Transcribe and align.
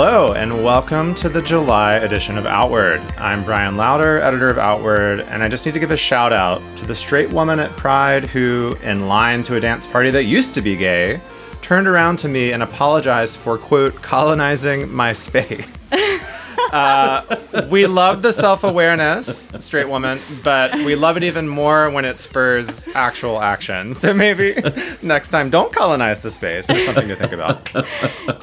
Hello, 0.00 0.32
and 0.32 0.62
welcome 0.62 1.12
to 1.16 1.28
the 1.28 1.42
July 1.42 1.94
edition 1.94 2.38
of 2.38 2.46
Outward. 2.46 3.00
I'm 3.16 3.42
Bryan 3.42 3.76
Lowder, 3.76 4.20
editor 4.20 4.48
of 4.48 4.56
Outward, 4.56 5.18
and 5.22 5.42
I 5.42 5.48
just 5.48 5.66
need 5.66 5.72
to 5.72 5.80
give 5.80 5.90
a 5.90 5.96
shout 5.96 6.32
out 6.32 6.62
to 6.76 6.86
the 6.86 6.94
straight 6.94 7.30
woman 7.30 7.58
at 7.58 7.72
Pride 7.72 8.26
who, 8.26 8.76
in 8.84 9.08
line 9.08 9.42
to 9.42 9.56
a 9.56 9.60
dance 9.60 9.88
party 9.88 10.12
that 10.12 10.22
used 10.22 10.54
to 10.54 10.62
be 10.62 10.76
gay, 10.76 11.20
turned 11.62 11.88
around 11.88 12.20
to 12.20 12.28
me 12.28 12.52
and 12.52 12.62
apologized 12.62 13.38
for, 13.38 13.58
quote, 13.58 13.92
colonizing 13.96 14.88
my 14.94 15.12
space. 15.12 15.66
Uh, 16.72 17.22
we 17.70 17.86
love 17.86 18.22
the 18.22 18.32
self 18.32 18.64
awareness, 18.64 19.48
straight 19.58 19.88
woman, 19.88 20.20
but 20.44 20.74
we 20.76 20.94
love 20.94 21.16
it 21.16 21.22
even 21.24 21.48
more 21.48 21.90
when 21.90 22.04
it 22.04 22.20
spurs 22.20 22.88
actual 22.94 23.40
action. 23.40 23.94
So 23.98 24.14
maybe 24.14 24.54
next 25.02 25.30
time, 25.30 25.50
don't 25.50 25.72
colonize 25.72 26.20
the 26.20 26.30
space. 26.30 26.66
Just 26.66 26.86
something 26.86 27.08
to 27.08 27.16
think 27.16 27.32
about. 27.32 27.68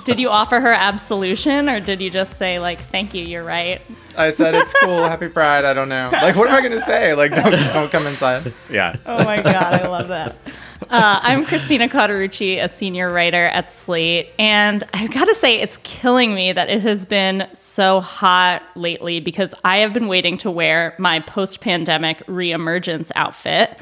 Did 0.05 0.19
you 0.19 0.29
offer 0.29 0.59
her 0.59 0.73
absolution 0.73 1.69
or 1.69 1.79
did 1.79 2.01
you 2.01 2.09
just 2.09 2.33
say, 2.33 2.59
like, 2.59 2.77
thank 2.79 3.13
you, 3.13 3.23
you're 3.23 3.43
right? 3.43 3.81
I 4.17 4.29
said 4.31 4.53
it's 4.53 4.73
cool, 4.81 4.97
happy 5.03 5.27
pride. 5.29 5.65
I 5.65 5.73
don't 5.73 5.89
know. 5.89 6.09
Like, 6.11 6.35
what 6.35 6.49
am 6.49 6.55
I 6.55 6.61
gonna 6.61 6.81
say? 6.81 7.13
Like, 7.13 7.33
don't 7.33 7.51
don't 7.51 7.91
come 7.91 8.05
inside. 8.07 8.53
Yeah. 8.69 8.95
Oh 9.05 9.23
my 9.23 9.41
God, 9.41 9.55
I 9.55 9.87
love 9.87 10.09
that. 10.09 10.35
Uh, 10.83 11.19
I'm 11.21 11.45
Christina 11.45 11.87
Cauterucci, 11.87 12.61
a 12.61 12.67
senior 12.67 13.11
writer 13.11 13.45
at 13.45 13.71
Slate, 13.71 14.29
and 14.37 14.83
I've 14.93 15.11
got 15.11 15.25
to 15.25 15.35
say, 15.35 15.61
it's 15.61 15.77
killing 15.77 16.35
me 16.35 16.51
that 16.51 16.69
it 16.69 16.81
has 16.81 17.05
been 17.05 17.47
so 17.53 18.01
hot 18.01 18.61
lately 18.75 19.19
because 19.19 19.55
I 19.63 19.77
have 19.77 19.93
been 19.93 20.07
waiting 20.07 20.37
to 20.39 20.51
wear 20.51 20.93
my 20.99 21.21
post 21.21 21.61
pandemic 21.61 22.25
reemergence 22.27 23.11
outfit. 23.15 23.77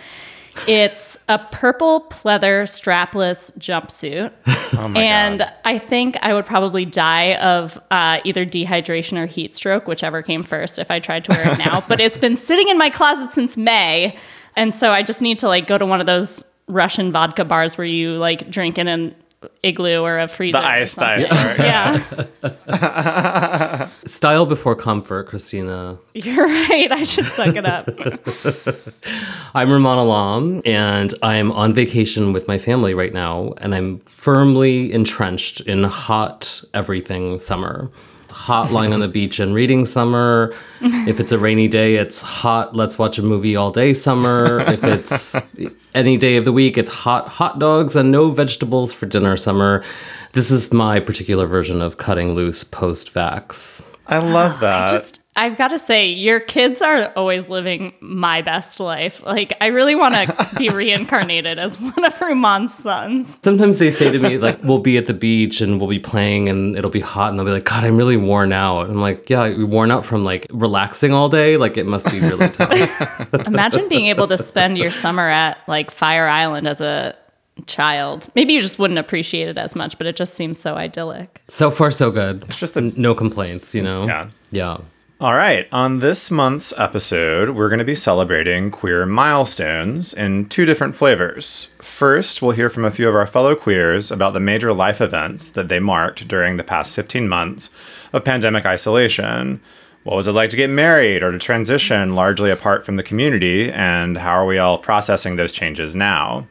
It's 0.67 1.17
a 1.27 1.39
purple 1.39 2.01
pleather 2.09 2.63
strapless 2.63 3.57
jumpsuit. 3.57 4.31
Oh 4.75 4.87
my 4.87 5.03
and 5.03 5.39
god. 5.39 5.53
I 5.65 5.77
think 5.77 6.17
I 6.23 6.33
would 6.33 6.47
probably 6.47 6.83
die 6.83 7.35
of 7.35 7.79
uh, 7.91 8.21
either 8.23 8.43
dehydration 8.43 9.19
or 9.19 9.27
heat 9.27 9.53
stroke, 9.53 9.87
whichever 9.87 10.23
came 10.23 10.41
first, 10.41 10.79
if 10.79 10.89
I 10.89 10.99
tried 10.99 11.25
to 11.25 11.31
wear 11.31 11.53
it 11.53 11.59
now. 11.59 11.81
but 11.87 11.99
it's 11.99 12.17
been 12.17 12.35
sitting 12.37 12.69
in 12.69 12.79
my 12.79 12.89
closet 12.89 13.33
since 13.33 13.55
May. 13.55 14.17
And 14.55 14.73
so 14.73 14.89
I 14.89 15.03
just 15.03 15.21
need 15.21 15.37
to 15.39 15.47
like 15.47 15.67
go 15.67 15.77
to 15.77 15.85
one 15.85 15.99
of 15.99 16.07
those 16.07 16.52
Russian 16.67 17.11
vodka 17.11 17.45
bars 17.45 17.77
where 17.77 17.87
you 17.87 18.17
like 18.17 18.49
drink 18.49 18.77
in 18.77 18.87
an 18.87 19.15
igloo 19.61 20.01
or 20.01 20.15
a 20.15 20.27
freezer. 20.27 20.53
The 20.53 20.59
or 20.59 20.65
ice, 20.65 20.95
the 20.95 21.05
ice. 21.05 21.27
something. 21.27 21.65
Yeah, 21.65 21.99
Style 24.05 24.45
before 24.45 24.75
comfort, 24.75 25.27
Christina. 25.27 25.97
you're 26.13 26.45
right. 26.45 26.91
I 26.91 27.03
should 27.03 27.25
suck 27.25 27.55
it 27.55 27.65
up. 27.65 27.87
I'm 29.53 29.69
Rumaan 29.69 29.97
Alam, 29.97 30.61
and 30.65 31.13
I'm 31.21 31.51
on 31.51 31.73
vacation 31.73 32.33
with 32.33 32.47
my 32.47 32.57
family 32.57 32.93
right 32.93 33.13
now, 33.13 33.53
and 33.59 33.75
I'm 33.75 33.99
firmly 33.99 34.91
entrenched 34.93 35.61
in 35.61 35.83
hot 35.83 36.63
everything 36.73 37.39
summer. 37.39 37.91
Hot 38.33 38.71
lying 38.71 38.93
on 38.93 38.99
the 38.99 39.07
beach 39.07 39.39
and 39.39 39.53
reading 39.53 39.85
summer. 39.85 40.53
If 40.81 41.19
it's 41.19 41.31
a 41.31 41.37
rainy 41.37 41.67
day, 41.67 41.95
it's 41.95 42.19
hot, 42.19 42.75
let's 42.75 42.97
watch 42.97 43.17
a 43.17 43.21
movie 43.21 43.55
all 43.55 43.71
day 43.71 43.93
summer. 43.93 44.59
If 44.61 44.83
it's 44.83 45.35
any 45.95 46.17
day 46.17 46.35
of 46.35 46.45
the 46.45 46.51
week, 46.51 46.77
it's 46.77 46.89
hot 46.89 47.27
hot 47.27 47.59
dogs 47.59 47.95
and 47.95 48.11
no 48.11 48.31
vegetables 48.31 48.91
for 48.91 49.05
dinner 49.05 49.37
summer. 49.37 49.83
This 50.33 50.51
is 50.51 50.73
my 50.73 50.99
particular 50.99 51.45
version 51.45 51.81
of 51.81 51.97
cutting 51.97 52.33
loose 52.33 52.63
post 52.63 53.13
vax. 53.13 53.83
I 54.07 54.17
love 54.17 54.59
that. 54.59 54.89
Just, 54.89 55.22
I've 55.35 55.57
got 55.57 55.69
to 55.69 55.79
say, 55.79 56.09
your 56.09 56.39
kids 56.39 56.79
are 56.81 57.11
always 57.15 57.49
living 57.49 57.93
my 57.99 58.43
best 58.43 58.79
life. 58.79 59.23
Like, 59.25 59.51
I 59.59 59.67
really 59.67 59.95
want 59.95 60.13
to 60.13 60.49
be 60.57 60.69
reincarnated 60.69 61.57
as 61.57 61.79
one 61.81 62.05
of 62.05 62.13
Rumaan's 62.19 62.73
sons. 62.75 63.39
Sometimes 63.43 63.79
they 63.79 63.89
say 63.89 64.11
to 64.11 64.19
me, 64.19 64.37
like, 64.37 64.61
we'll 64.63 64.77
be 64.79 64.95
at 64.97 65.07
the 65.07 65.13
beach 65.15 65.59
and 65.59 65.79
we'll 65.79 65.89
be 65.89 65.97
playing 65.97 66.49
and 66.49 66.75
it'll 66.75 66.91
be 66.91 66.99
hot. 66.99 67.31
And 67.31 67.39
they'll 67.39 67.47
be 67.47 67.51
like, 67.51 67.65
God, 67.65 67.83
I'm 67.83 67.97
really 67.97 68.15
worn 68.17 68.53
out. 68.53 68.89
I'm 68.89 69.01
like, 69.01 69.27
yeah, 69.29 69.45
you're 69.45 69.65
worn 69.65 69.89
out 69.89 70.05
from 70.05 70.23
like 70.23 70.45
relaxing 70.51 71.13
all 71.13 71.29
day. 71.29 71.57
Like, 71.57 71.77
it 71.77 71.87
must 71.87 72.11
be 72.11 72.19
really 72.19 72.49
tough. 72.49 73.33
Imagine 73.47 73.89
being 73.89 74.05
able 74.07 74.27
to 74.27 74.37
spend 74.37 74.77
your 74.77 74.91
summer 74.91 75.27
at 75.27 75.57
like 75.67 75.89
Fire 75.89 76.27
Island 76.27 76.67
as 76.67 76.79
a 76.79 77.15
child. 77.65 78.29
Maybe 78.35 78.53
you 78.53 78.61
just 78.61 78.77
wouldn't 78.77 78.99
appreciate 78.99 79.47
it 79.47 79.57
as 79.57 79.75
much, 79.75 79.97
but 79.97 80.05
it 80.05 80.15
just 80.15 80.35
seems 80.35 80.59
so 80.59 80.75
idyllic. 80.75 81.41
so 81.47 81.71
far, 81.71 81.89
so 81.91 82.11
good. 82.11 82.43
It's 82.47 82.57
just 82.57 82.73
the- 82.75 82.81
no 82.81 83.15
complaints, 83.15 83.73
you 83.73 83.81
know? 83.81 84.05
Yeah. 84.05 84.29
Yeah. 84.51 84.77
All 85.23 85.35
right, 85.35 85.69
on 85.71 85.99
this 85.99 86.29
month's 86.29 86.73
episode, 86.77 87.51
we're 87.51 87.69
going 87.69 87.79
to 87.79 87.85
be 87.85 87.95
celebrating 87.95 88.69
queer 88.69 89.05
milestones 89.05 90.13
in 90.13 90.49
two 90.49 90.65
different 90.65 90.97
flavors. 90.97 91.73
First, 91.79 92.41
we'll 92.41 92.51
hear 92.51 92.69
from 92.69 92.83
a 92.83 92.91
few 92.91 93.07
of 93.07 93.15
our 93.15 93.25
fellow 93.25 93.55
queers 93.55 94.11
about 94.11 94.33
the 94.33 94.41
major 94.41 94.73
life 94.73 94.99
events 94.99 95.49
that 95.51 95.69
they 95.69 95.79
marked 95.79 96.27
during 96.27 96.57
the 96.57 96.63
past 96.65 96.93
15 96.93 97.29
months 97.29 97.69
of 98.11 98.25
pandemic 98.25 98.65
isolation. 98.65 99.61
What 100.03 100.17
was 100.17 100.27
it 100.27 100.33
like 100.33 100.49
to 100.49 100.57
get 100.57 100.69
married 100.69 101.23
or 101.23 101.31
to 101.31 101.39
transition 101.39 102.15
largely 102.15 102.51
apart 102.51 102.85
from 102.85 102.97
the 102.97 103.01
community, 103.01 103.71
and 103.71 104.17
how 104.17 104.31
are 104.31 104.45
we 104.45 104.57
all 104.57 104.77
processing 104.77 105.37
those 105.37 105.53
changes 105.53 105.95
now? 105.95 106.47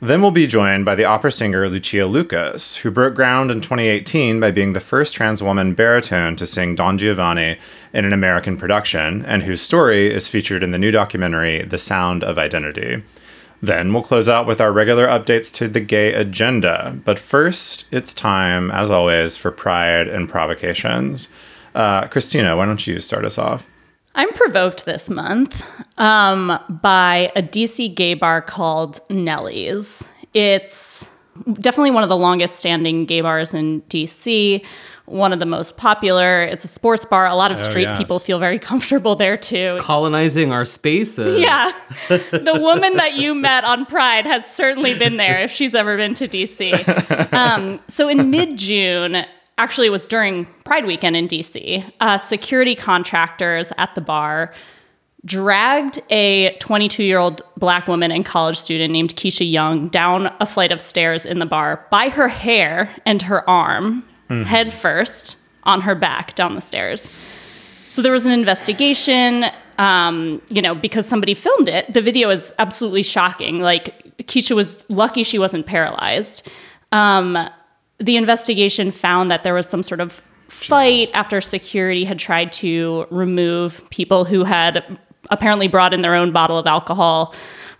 Then 0.00 0.22
we'll 0.22 0.30
be 0.30 0.46
joined 0.46 0.84
by 0.84 0.94
the 0.94 1.04
opera 1.04 1.32
singer 1.32 1.68
Lucia 1.68 2.06
Lucas, 2.06 2.76
who 2.76 2.90
broke 2.90 3.16
ground 3.16 3.50
in 3.50 3.60
2018 3.60 4.38
by 4.38 4.52
being 4.52 4.72
the 4.72 4.78
first 4.78 5.16
trans 5.16 5.42
woman 5.42 5.74
baritone 5.74 6.36
to 6.36 6.46
sing 6.46 6.76
Don 6.76 6.98
Giovanni 6.98 7.58
in 7.92 8.04
an 8.04 8.12
American 8.12 8.56
production, 8.56 9.24
and 9.24 9.42
whose 9.42 9.60
story 9.60 10.06
is 10.14 10.28
featured 10.28 10.62
in 10.62 10.70
the 10.70 10.78
new 10.78 10.92
documentary 10.92 11.62
The 11.62 11.78
Sound 11.78 12.22
of 12.22 12.38
Identity. 12.38 13.02
Then 13.60 13.92
we'll 13.92 14.04
close 14.04 14.28
out 14.28 14.46
with 14.46 14.60
our 14.60 14.70
regular 14.70 15.08
updates 15.08 15.52
to 15.54 15.66
the 15.66 15.80
gay 15.80 16.12
agenda. 16.12 16.96
But 17.04 17.18
first, 17.18 17.86
it's 17.90 18.14
time, 18.14 18.70
as 18.70 18.90
always, 18.90 19.36
for 19.36 19.50
pride 19.50 20.06
and 20.06 20.28
provocations. 20.28 21.28
Uh, 21.74 22.06
Christina, 22.06 22.56
why 22.56 22.66
don't 22.66 22.86
you 22.86 23.00
start 23.00 23.24
us 23.24 23.36
off? 23.36 23.66
I'm 24.18 24.32
provoked 24.32 24.84
this 24.84 25.08
month 25.08 25.64
um, 25.96 26.58
by 26.68 27.30
a 27.36 27.42
DC 27.42 27.94
gay 27.94 28.14
bar 28.14 28.42
called 28.42 29.00
Nellie's. 29.08 30.08
It's 30.34 31.08
definitely 31.52 31.92
one 31.92 32.02
of 32.02 32.08
the 32.08 32.16
longest 32.16 32.56
standing 32.56 33.06
gay 33.06 33.20
bars 33.20 33.54
in 33.54 33.82
DC, 33.82 34.64
one 35.04 35.32
of 35.32 35.38
the 35.38 35.46
most 35.46 35.76
popular. 35.76 36.42
It's 36.42 36.64
a 36.64 36.68
sports 36.68 37.04
bar. 37.04 37.28
A 37.28 37.36
lot 37.36 37.52
of 37.52 37.60
straight 37.60 37.82
yes. 37.82 37.96
people 37.96 38.18
feel 38.18 38.40
very 38.40 38.58
comfortable 38.58 39.14
there 39.14 39.36
too. 39.36 39.76
Colonizing 39.78 40.52
our 40.52 40.64
spaces. 40.64 41.40
Yeah. 41.40 41.70
the 42.08 42.58
woman 42.60 42.96
that 42.96 43.14
you 43.14 43.36
met 43.36 43.62
on 43.62 43.86
Pride 43.86 44.26
has 44.26 44.52
certainly 44.52 44.98
been 44.98 45.16
there 45.16 45.38
if 45.42 45.52
she's 45.52 45.76
ever 45.76 45.96
been 45.96 46.14
to 46.14 46.26
DC. 46.26 47.28
Um, 47.38 47.78
so 47.88 48.08
in 48.08 48.30
mid 48.30 48.56
June, 48.56 49.24
actually, 49.58 49.88
it 49.88 49.90
was 49.90 50.06
during 50.06 50.46
Pride 50.64 50.86
weekend 50.86 51.16
in 51.16 51.28
DC, 51.28 51.92
uh, 52.00 52.16
security 52.18 52.74
contractors 52.74 53.72
at 53.76 53.94
the 53.94 54.00
bar 54.00 54.52
dragged 55.24 56.00
a 56.10 56.56
22 56.58 57.02
year 57.02 57.18
old 57.18 57.42
black 57.56 57.88
woman 57.88 58.10
and 58.12 58.24
college 58.24 58.56
student 58.56 58.92
named 58.92 59.14
Keisha 59.16 59.50
Young 59.50 59.88
down 59.88 60.32
a 60.40 60.46
flight 60.46 60.70
of 60.72 60.80
stairs 60.80 61.26
in 61.26 61.38
the 61.40 61.46
bar 61.46 61.84
by 61.90 62.08
her 62.08 62.28
hair 62.28 62.88
and 63.04 63.20
her 63.22 63.48
arm, 63.50 64.04
head 64.28 64.72
first 64.72 65.36
on 65.64 65.80
her 65.80 65.94
back 65.94 66.34
down 66.34 66.54
the 66.54 66.60
stairs. 66.60 67.10
So 67.88 68.02
there 68.02 68.12
was 68.12 68.26
an 68.26 68.32
investigation, 68.32 69.46
um, 69.78 70.42
you 70.50 70.62
know, 70.62 70.74
because 70.74 71.06
somebody 71.06 71.34
filmed 71.34 71.68
it. 71.68 71.92
The 71.92 72.02
video 72.02 72.30
is 72.30 72.52
absolutely 72.58 73.02
shocking. 73.02 73.60
Like, 73.60 74.16
Keisha 74.18 74.54
was 74.54 74.84
lucky 74.88 75.22
she 75.22 75.38
wasn't 75.38 75.66
paralyzed. 75.66 76.48
Um, 76.92 77.48
the 77.98 78.16
investigation 78.16 78.90
found 78.90 79.30
that 79.30 79.42
there 79.42 79.54
was 79.54 79.68
some 79.68 79.82
sort 79.82 80.00
of 80.00 80.22
fight 80.48 81.10
after 81.14 81.40
security 81.40 82.04
had 82.04 82.18
tried 82.18 82.52
to 82.52 83.06
remove 83.10 83.88
people 83.90 84.24
who 84.24 84.44
had 84.44 84.98
apparently 85.30 85.68
brought 85.68 85.92
in 85.92 86.02
their 86.02 86.14
own 86.14 86.32
bottle 86.32 86.56
of 86.56 86.66
alcohol. 86.66 87.34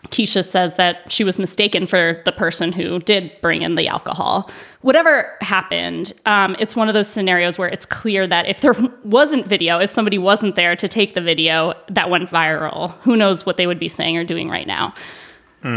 Keisha 0.09 0.47
says 0.47 0.77
that 0.77 1.11
she 1.11 1.25
was 1.25 1.39
mistaken 1.39 1.87
for 1.87 2.23
the 2.25 2.33
person 2.33 2.73
who 2.73 3.01
did 3.01 3.33
bring 3.43 3.63
in 3.63 3.75
the 3.75 3.89
alcohol. 3.89 4.51
Whatever 4.83 5.37
happened, 5.41 6.13
um, 6.25 6.57
it's 6.59 6.77
one 6.77 6.89
of 6.89 6.95
those 6.95 7.09
scenarios 7.09 7.59
where 7.59 7.69
it's 7.69 7.85
clear 7.85 8.27
that 8.27 8.47
if 8.47 8.61
there 8.61 8.75
wasn't 9.05 9.47
video, 9.47 9.79
if 9.79 9.91
somebody 9.91 10.19
wasn't 10.19 10.55
there 10.55 10.77
to 10.77 10.89
take 10.89 11.15
the 11.15 11.21
video 11.21 11.75
that 11.89 12.11
went 12.11 12.31
viral, 12.31 12.93
who 13.01 13.17
knows 13.17 13.45
what 13.45 13.57
they 13.57 13.67
would 13.67 13.81
be 13.81 13.89
saying 13.89 14.17
or 14.17 14.25
doing 14.25 14.49
right 14.49 14.67
now. 14.67 14.95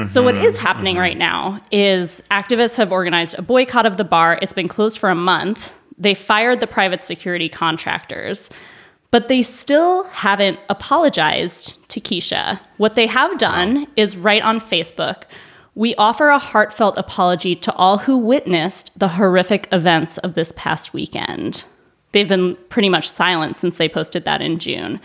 So, 0.05 0.21
what 0.21 0.37
is 0.37 0.59
happening 0.59 0.97
right 0.97 1.17
now 1.17 1.59
is 1.71 2.21
activists 2.29 2.77
have 2.77 2.91
organized 2.91 3.37
a 3.37 3.41
boycott 3.41 3.85
of 3.85 3.97
the 3.97 4.03
bar. 4.03 4.37
It's 4.41 4.53
been 4.53 4.67
closed 4.67 4.99
for 4.99 5.09
a 5.09 5.15
month. 5.15 5.75
They 5.97 6.13
fired 6.13 6.59
the 6.59 6.67
private 6.67 7.03
security 7.03 7.49
contractors, 7.49 8.49
but 9.09 9.27
they 9.27 9.41
still 9.41 10.03
haven't 10.05 10.59
apologized 10.69 11.77
to 11.89 11.99
Keisha. 11.99 12.59
What 12.77 12.95
they 12.95 13.07
have 13.07 13.37
done 13.37 13.87
is 13.95 14.15
write 14.15 14.43
on 14.43 14.59
Facebook 14.59 15.23
We 15.73 15.95
offer 15.95 16.29
a 16.29 16.39
heartfelt 16.39 16.97
apology 16.97 17.55
to 17.57 17.73
all 17.73 17.99
who 17.99 18.17
witnessed 18.17 18.97
the 18.99 19.09
horrific 19.09 19.67
events 19.71 20.19
of 20.19 20.35
this 20.35 20.53
past 20.55 20.93
weekend. 20.93 21.63
They've 22.11 22.27
been 22.27 22.55
pretty 22.69 22.89
much 22.89 23.09
silent 23.09 23.55
since 23.55 23.77
they 23.77 23.89
posted 23.89 24.25
that 24.25 24.41
in 24.41 24.59
June. 24.59 24.99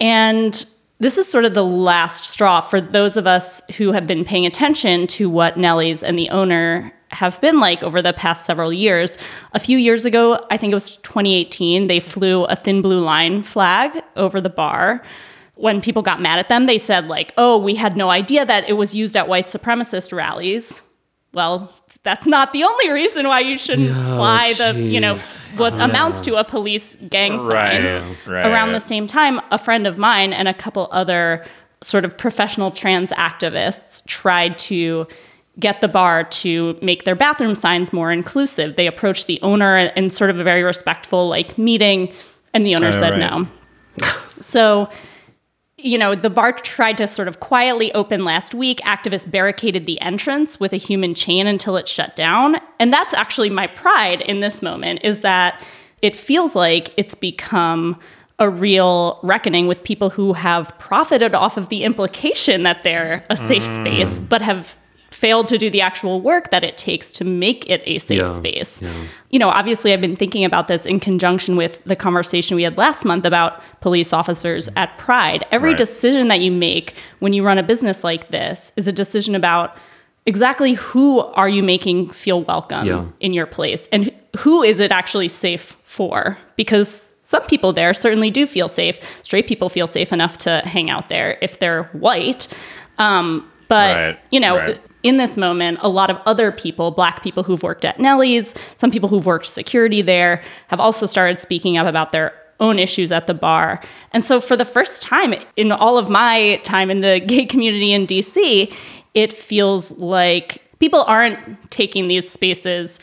And 0.00 0.64
this 1.00 1.18
is 1.18 1.28
sort 1.28 1.44
of 1.44 1.54
the 1.54 1.64
last 1.64 2.24
straw 2.24 2.60
for 2.60 2.80
those 2.80 3.16
of 3.16 3.26
us 3.26 3.62
who 3.76 3.92
have 3.92 4.06
been 4.06 4.24
paying 4.24 4.46
attention 4.46 5.06
to 5.06 5.30
what 5.30 5.56
Nellie's 5.56 6.02
and 6.02 6.18
the 6.18 6.28
owner 6.30 6.92
have 7.10 7.40
been 7.40 7.58
like 7.60 7.82
over 7.82 8.02
the 8.02 8.12
past 8.12 8.44
several 8.44 8.72
years. 8.72 9.16
A 9.52 9.58
few 9.58 9.78
years 9.78 10.04
ago, 10.04 10.40
I 10.50 10.56
think 10.56 10.72
it 10.72 10.74
was 10.74 10.96
2018, 10.96 11.86
they 11.86 12.00
flew 12.00 12.44
a 12.44 12.56
thin 12.56 12.82
blue 12.82 13.00
line 13.00 13.42
flag 13.42 14.02
over 14.16 14.40
the 14.40 14.50
bar. 14.50 15.02
When 15.54 15.80
people 15.80 16.02
got 16.02 16.20
mad 16.20 16.38
at 16.38 16.48
them, 16.48 16.66
they 16.66 16.78
said, 16.78 17.08
like, 17.08 17.32
oh, 17.36 17.58
we 17.58 17.74
had 17.74 17.96
no 17.96 18.10
idea 18.10 18.44
that 18.44 18.68
it 18.68 18.74
was 18.74 18.94
used 18.94 19.16
at 19.16 19.26
white 19.26 19.46
supremacist 19.46 20.12
rallies. 20.12 20.82
Well, 21.32 21.72
that's 22.02 22.26
not 22.26 22.52
the 22.52 22.64
only 22.64 22.90
reason 22.90 23.26
why 23.26 23.40
you 23.40 23.56
shouldn't 23.56 23.88
Yeah, 23.90 24.16
fly 24.16 24.52
the, 24.54 24.80
you 24.80 25.00
know, 25.00 25.14
jeez. 25.14 25.58
what 25.58 25.72
uh-huh. 25.74 25.84
amounts 25.84 26.20
to 26.22 26.36
a 26.36 26.44
police 26.44 26.96
gang 27.10 27.38
sign. 27.38 27.84
Right, 27.84 28.26
right. 28.26 28.46
Around 28.46 28.72
the 28.72 28.80
same 28.80 29.06
time, 29.06 29.40
a 29.50 29.58
friend 29.58 29.86
of 29.86 29.98
mine 29.98 30.32
and 30.32 30.48
a 30.48 30.54
couple 30.54 30.88
other 30.92 31.44
sort 31.82 32.04
of 32.04 32.16
professional 32.16 32.70
trans 32.70 33.10
activists 33.12 34.04
tried 34.06 34.58
to 34.58 35.06
get 35.60 35.80
the 35.80 35.88
bar 35.88 36.22
to 36.24 36.78
make 36.82 37.04
their 37.04 37.16
bathroom 37.16 37.54
signs 37.54 37.92
more 37.92 38.12
inclusive. 38.12 38.76
They 38.76 38.86
approached 38.86 39.26
the 39.26 39.40
owner 39.42 39.76
in 39.76 40.08
sort 40.10 40.30
of 40.30 40.38
a 40.38 40.44
very 40.44 40.62
respectful 40.62 41.28
like 41.28 41.58
meeting 41.58 42.12
and 42.54 42.64
the 42.64 42.74
owner 42.76 42.88
Oh, 42.88 42.92
said 42.92 43.10
right. 43.10 43.18
no. 43.30 43.46
So 44.40 44.88
you 45.78 45.96
know, 45.96 46.14
the 46.14 46.30
bar 46.30 46.52
tried 46.52 46.96
to 46.98 47.06
sort 47.06 47.28
of 47.28 47.40
quietly 47.40 47.92
open 47.94 48.24
last 48.24 48.54
week. 48.54 48.80
Activists 48.80 49.30
barricaded 49.30 49.86
the 49.86 50.00
entrance 50.00 50.58
with 50.58 50.72
a 50.72 50.76
human 50.76 51.14
chain 51.14 51.46
until 51.46 51.76
it 51.76 51.86
shut 51.86 52.16
down. 52.16 52.56
And 52.80 52.92
that's 52.92 53.14
actually 53.14 53.50
my 53.50 53.68
pride 53.68 54.20
in 54.22 54.40
this 54.40 54.60
moment 54.60 55.00
is 55.04 55.20
that 55.20 55.64
it 56.02 56.16
feels 56.16 56.56
like 56.56 56.92
it's 56.96 57.14
become 57.14 57.98
a 58.40 58.48
real 58.48 59.18
reckoning 59.22 59.66
with 59.66 59.82
people 59.82 60.10
who 60.10 60.32
have 60.32 60.76
profited 60.78 61.34
off 61.34 61.56
of 61.56 61.68
the 61.68 61.84
implication 61.84 62.62
that 62.62 62.84
they're 62.84 63.24
a 63.30 63.36
safe 63.36 63.64
mm. 63.64 63.74
space, 63.74 64.20
but 64.20 64.42
have 64.42 64.76
failed 65.18 65.48
to 65.48 65.58
do 65.58 65.68
the 65.68 65.80
actual 65.80 66.20
work 66.20 66.50
that 66.50 66.62
it 66.62 66.78
takes 66.78 67.10
to 67.12 67.24
make 67.24 67.68
it 67.68 67.82
a 67.86 67.98
safe 67.98 68.18
Yeah, 68.20 68.26
space. 68.28 68.80
yeah. 68.82 68.92
You 69.30 69.38
know, 69.40 69.48
obviously, 69.48 69.92
I've 69.92 70.00
been 70.00 70.16
thinking 70.16 70.44
about 70.44 70.68
this 70.68 70.86
in 70.86 71.00
conjunction 71.00 71.56
with 71.56 71.82
the 71.84 71.96
conversation 71.96 72.56
we 72.56 72.62
had 72.62 72.78
last 72.78 73.04
month 73.04 73.24
about 73.26 73.60
police 73.80 74.12
officers 74.12 74.68
at 74.76 74.96
Pride. 74.96 75.44
Every 75.50 75.70
Right. 75.70 75.78
decision 75.78 76.28
that 76.28 76.40
you 76.40 76.52
make 76.52 76.94
when 77.18 77.32
you 77.32 77.44
run 77.44 77.58
a 77.58 77.62
business 77.62 78.04
like 78.04 78.30
this 78.30 78.72
is 78.76 78.86
a 78.86 78.92
decision 78.92 79.34
about 79.34 79.76
exactly 80.24 80.74
who 80.74 81.20
are 81.20 81.48
you 81.48 81.62
making 81.62 82.10
feel 82.10 82.42
welcome 82.42 82.86
Yeah. 82.86 83.04
in 83.20 83.32
your 83.32 83.46
place 83.46 83.88
and 83.90 84.12
who 84.38 84.62
is 84.62 84.78
it 84.78 84.92
actually 84.92 85.28
safe 85.28 85.76
for 85.84 86.36
because 86.54 87.14
some 87.22 87.42
people 87.44 87.72
there 87.72 87.94
certainly 87.94 88.30
do 88.30 88.46
feel 88.46 88.68
safe 88.68 88.98
straight 89.24 89.46
people 89.48 89.68
feel 89.70 89.86
safe 89.86 90.12
enough 90.12 90.36
to 90.38 90.60
hang 90.66 90.90
out 90.90 91.08
there 91.08 91.38
if 91.40 91.58
they're 91.58 91.84
white 91.94 92.46
um, 92.98 93.48
but 93.68 93.96
Right, 93.96 94.18
you 94.30 94.38
know 94.40 94.56
right. 94.58 94.78
In 95.02 95.16
this 95.16 95.36
moment 95.36 95.78
a 95.82 95.88
lot 95.88 96.10
of 96.10 96.18
other 96.26 96.50
people 96.50 96.90
black 96.90 97.22
people 97.22 97.42
who've 97.42 97.62
worked 97.62 97.84
at 97.84 97.98
nellie's 97.98 98.54
some 98.76 98.90
people 98.90 99.08
who've 99.08 99.26
worked 99.26 99.46
security 99.46 100.02
there 100.02 100.42
have 100.68 100.80
also 100.80 101.06
started 101.06 101.38
speaking 101.38 101.76
up 101.76 101.86
about 101.86 102.10
their 102.10 102.34
own 102.60 102.78
issues 102.78 103.12
at 103.12 103.26
the 103.26 103.34
bar. 103.34 103.80
And 104.12 104.24
so 104.24 104.40
for 104.40 104.56
the 104.56 104.64
first 104.64 105.02
time 105.02 105.34
in 105.56 105.72
all 105.72 105.98
of 105.98 106.10
my 106.10 106.60
time 106.64 106.90
in 106.90 107.00
the 107.00 107.20
gay 107.26 107.46
community 107.46 107.92
in 107.92 108.06
dc 108.06 108.74
it 109.14 109.32
feels 109.32 109.96
like 109.98 110.62
people 110.78 111.02
aren't 111.02 111.70
taking 111.70 112.08
these 112.08 112.30
spaces 112.30 113.00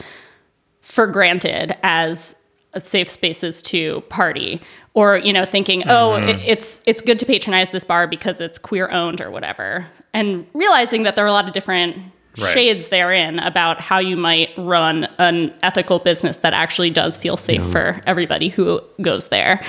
for 0.81 1.07
granted 1.07 1.75
as 1.83 2.36
safe 2.80 3.10
spaces 3.10 3.62
to 3.62 4.01
party 4.10 4.62
or 4.94 5.18
you 5.18 5.33
know 5.33 5.45
thinking 5.45 5.83
oh 5.88 6.12
Mm-hmm. 6.12 6.30
it, 6.30 6.42
it's 6.45 6.81
it's 6.86 7.01
good 7.01 7.19
to 7.19 7.25
patronize 7.25 7.69
this 7.72 7.83
bar 7.83 8.07
because 8.07 8.42
it's 8.42 8.57
queer 8.57 8.89
owned 8.92 9.22
or 9.22 9.30
whatever 9.31 9.86
and 10.13 10.45
realizing 10.54 11.04
that 11.04 11.16
there 11.16 11.24
are 11.25 11.27
a 11.27 11.31
lot 11.33 11.48
of 11.48 11.54
different 11.54 11.98
Right. 12.38 12.51
shades 12.54 12.89
therein 12.89 13.39
about 13.39 13.80
how 13.80 14.00
you 14.00 14.18
might 14.18 14.50
run 14.57 15.06
an 15.19 15.57
ethical 15.63 16.00
business 16.00 16.36
that 16.39 16.54
actually 16.54 16.89
does 16.89 17.16
feel 17.16 17.38
safe 17.38 17.63
for 17.63 18.01
everybody 18.06 18.50
who 18.50 18.81
goes 19.01 19.30
there 19.30 19.62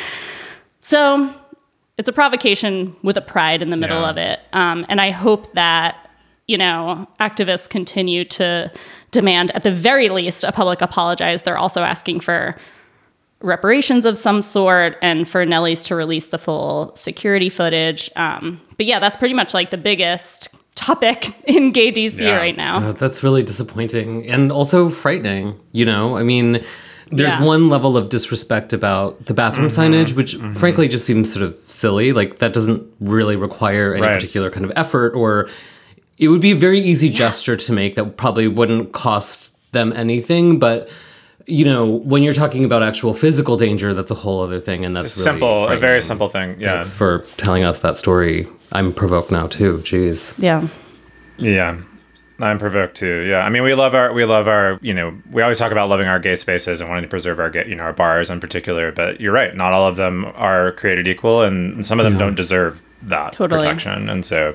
so 0.80 1.32
it's 1.98 2.08
a 2.08 2.12
provocation 2.12 2.94
with 3.04 3.16
a 3.16 3.20
pride 3.20 3.62
in 3.62 3.70
the 3.70 3.76
middle 3.76 4.00
Yeah. 4.02 4.10
of 4.10 4.18
it 4.18 4.40
um, 4.52 4.84
and 4.88 5.00
i 5.00 5.10
hope 5.10 5.52
that 5.52 6.10
you 6.48 6.58
know 6.58 7.06
activists 7.20 7.68
continue 7.70 8.24
to 8.24 8.70
demand 9.12 9.52
at 9.52 9.62
the 9.62 9.70
very 9.70 10.08
least 10.08 10.42
a 10.42 10.50
public 10.50 10.80
apologize 10.82 11.42
they're 11.42 11.56
also 11.58 11.82
asking 11.82 12.18
for 12.18 12.56
reparations 13.40 14.06
of 14.06 14.16
some 14.18 14.42
sort 14.42 14.96
and 15.02 15.28
for 15.28 15.44
Nellie's 15.44 15.82
to 15.84 15.94
release 15.94 16.28
the 16.28 16.38
full 16.38 16.94
security 16.96 17.48
footage. 17.48 18.10
Um, 18.16 18.60
but 18.76 18.86
yeah, 18.86 18.98
that's 18.98 19.16
pretty 19.16 19.34
much 19.34 19.52
like 19.54 19.70
the 19.70 19.78
biggest 19.78 20.48
topic 20.74 21.34
in 21.46 21.70
gay 21.72 21.90
DC 21.92 22.18
Yeah. 22.20 22.36
right 22.36 22.56
now. 22.56 22.78
Uh, 22.88 22.92
that's 22.92 23.22
really 23.22 23.42
disappointing 23.42 24.26
and 24.28 24.50
also 24.50 24.88
frightening. 24.88 25.58
You 25.72 25.84
know, 25.84 26.16
I 26.16 26.22
mean, 26.22 26.62
there's 27.12 27.30
Yeah. 27.30 27.42
one 27.44 27.68
level 27.68 27.96
of 27.96 28.08
disrespect 28.08 28.72
about 28.72 29.26
the 29.26 29.34
bathroom 29.34 29.68
Mm-hmm. 29.68 29.80
signage, 29.94 30.14
which 30.14 30.34
frankly 30.58 30.88
just 30.88 31.04
seems 31.06 31.32
sort 31.32 31.44
of 31.44 31.54
silly. 31.66 32.12
Like, 32.12 32.38
that 32.38 32.52
doesn't 32.52 32.82
really 33.00 33.36
require 33.36 33.92
any 33.94 34.02
Right. 34.06 34.14
particular 34.14 34.50
kind 34.50 34.64
of 34.66 34.72
effort, 34.76 35.14
or 35.14 35.48
it 36.18 36.28
would 36.28 36.40
be 36.40 36.50
a 36.52 36.56
very 36.56 36.80
easy 36.80 37.10
gesture 37.10 37.56
to 37.56 37.72
make 37.72 37.94
that 37.94 38.16
probably 38.16 38.48
wouldn't 38.48 38.92
cost 38.92 39.56
them 39.72 39.92
anything. 39.94 40.58
But, 40.58 40.88
you 41.46 41.64
know, 41.64 41.86
when 41.86 42.22
you're 42.22 42.34
talking 42.34 42.64
about 42.64 42.82
actual 42.82 43.14
physical 43.14 43.56
danger, 43.56 43.94
that's 43.94 44.10
a 44.10 44.14
whole 44.14 44.42
other 44.42 44.60
thing. 44.60 44.84
And 44.84 44.96
that's 44.96 45.16
really 45.16 45.24
simple, 45.24 45.68
a 45.68 45.76
very 45.78 46.02
simple 46.02 46.28
thing. 46.28 46.60
Yeah. 46.60 46.74
Thanks 46.74 46.94
for 46.94 47.20
telling 47.36 47.64
us 47.64 47.80
that 47.80 47.98
story. 47.98 48.48
I'm 48.72 48.92
provoked 48.92 49.30
now, 49.30 49.46
too. 49.46 49.78
Jeez. 49.78 50.36
Yeah. 50.38 50.66
Yeah. 51.38 51.80
I'm 52.38 52.58
provoked 52.58 52.96
too. 52.96 53.24
Yeah. 53.26 53.46
I 53.46 53.48
mean, 53.48 53.62
we 53.62 53.74
love 53.74 53.94
our, 53.94 54.12
we 54.12 54.24
love 54.24 54.46
our, 54.46 54.78
you 54.82 54.92
know, 54.92 55.16
we 55.30 55.40
always 55.40 55.58
talk 55.58 55.72
about 55.72 55.88
loving 55.88 56.06
our 56.06 56.18
gay 56.18 56.34
spaces 56.34 56.80
and 56.80 56.90
wanting 56.90 57.04
to 57.04 57.08
preserve 57.08 57.40
our 57.40 57.48
gay, 57.48 57.66
you 57.66 57.74
know, 57.74 57.84
our 57.84 57.94
bars 57.94 58.28
in 58.28 58.40
particular, 58.40 58.92
but 58.92 59.20
you're 59.20 59.32
right. 59.32 59.54
Not 59.56 59.72
all 59.72 59.88
of 59.88 59.96
them 59.96 60.26
are 60.34 60.72
created 60.72 61.06
equal 61.06 61.42
and 61.42 61.86
some 61.86 61.98
of 61.98 62.04
them 62.04 62.18
don't 62.18 62.34
deserve 62.34 62.82
that 63.02 63.32
Totally. 63.32 63.62
protection. 63.62 64.10
And 64.10 64.26
so 64.26 64.54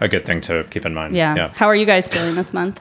a 0.00 0.06
good 0.06 0.24
thing 0.24 0.40
to 0.42 0.64
keep 0.70 0.86
in 0.86 0.94
mind. 0.94 1.14
Yeah. 1.14 1.34
Yeah. 1.34 1.52
How 1.54 1.66
are 1.66 1.74
you 1.74 1.86
guys 1.86 2.06
feeling 2.06 2.36
this 2.36 2.54
month? 2.54 2.80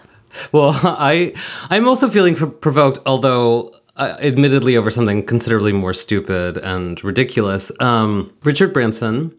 Well, 0.52 0.72
I 0.84 1.34
I'm 1.70 1.88
also 1.88 2.10
feeling 2.10 2.36
pr- 2.36 2.46
provoked, 2.48 3.00
although 3.06 3.74
uh, 3.96 4.16
admittedly 4.20 4.78
over 4.78 4.90
something 4.90 5.24
considerably 5.26 5.72
more 5.74 5.94
stupid 5.94 6.58
and 6.58 7.04
ridiculous. 7.04 7.72
Um, 7.80 8.34
Richard 8.44 8.74
Branson, 8.74 9.34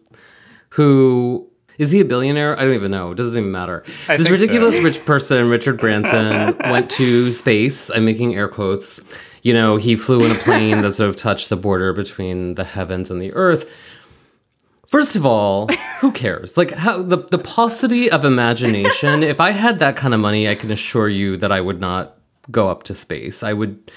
who 0.71 1.49
is 1.77 1.91
he 1.91 2.01
a 2.01 2.05
billionaire? 2.05 2.59
I 2.59 2.65
don't 2.65 2.73
even 2.75 2.91
know. 2.91 3.11
It 3.11 3.15
doesn't 3.15 3.37
even 3.37 3.51
matter. 3.51 3.83
I 4.09 4.17
this 4.17 4.27
think 4.27 4.39
so. 4.39 4.43
ridiculous 4.43 4.79
rich 4.83 5.03
person, 5.05 5.49
Richard 5.49 5.79
Branson, 5.79 6.57
went 6.69 6.89
to 6.91 7.31
space. 7.31 7.89
I'm 7.89 8.03
making 8.05 8.35
air 8.35 8.49
quotes. 8.49 8.99
You 9.41 9.53
know, 9.53 9.77
he 9.77 9.95
flew 9.95 10.25
in 10.25 10.31
a 10.31 10.35
plane 10.35 10.81
that 10.81 10.91
sort 10.91 11.09
of 11.09 11.15
touched 11.15 11.47
the 11.49 11.55
border 11.55 11.93
between 11.93 12.55
the 12.55 12.65
heavens 12.65 13.09
and 13.09 13.21
the 13.21 13.31
earth. 13.31 13.71
First 14.89 15.15
of 15.15 15.23
all, 15.23 15.67
who 16.01 16.11
cares? 16.23 16.57
Like 16.57 16.71
how 16.71 17.03
the 17.03 17.17
the 17.17 17.37
paucity 17.37 18.09
of 18.09 18.25
imagination. 18.25 19.21
if 19.21 19.39
I 19.39 19.51
had 19.51 19.77
that 19.79 19.95
kind 19.95 20.15
of 20.15 20.19
money, 20.19 20.49
I 20.49 20.55
can 20.55 20.71
assure 20.71 21.07
you 21.07 21.37
that 21.37 21.51
I 21.51 21.61
would 21.61 21.79
not 21.79 22.17
go 22.49 22.69
up 22.69 22.83
to 22.83 22.95
space. 22.95 23.43
I 23.43 23.53
would 23.53 23.91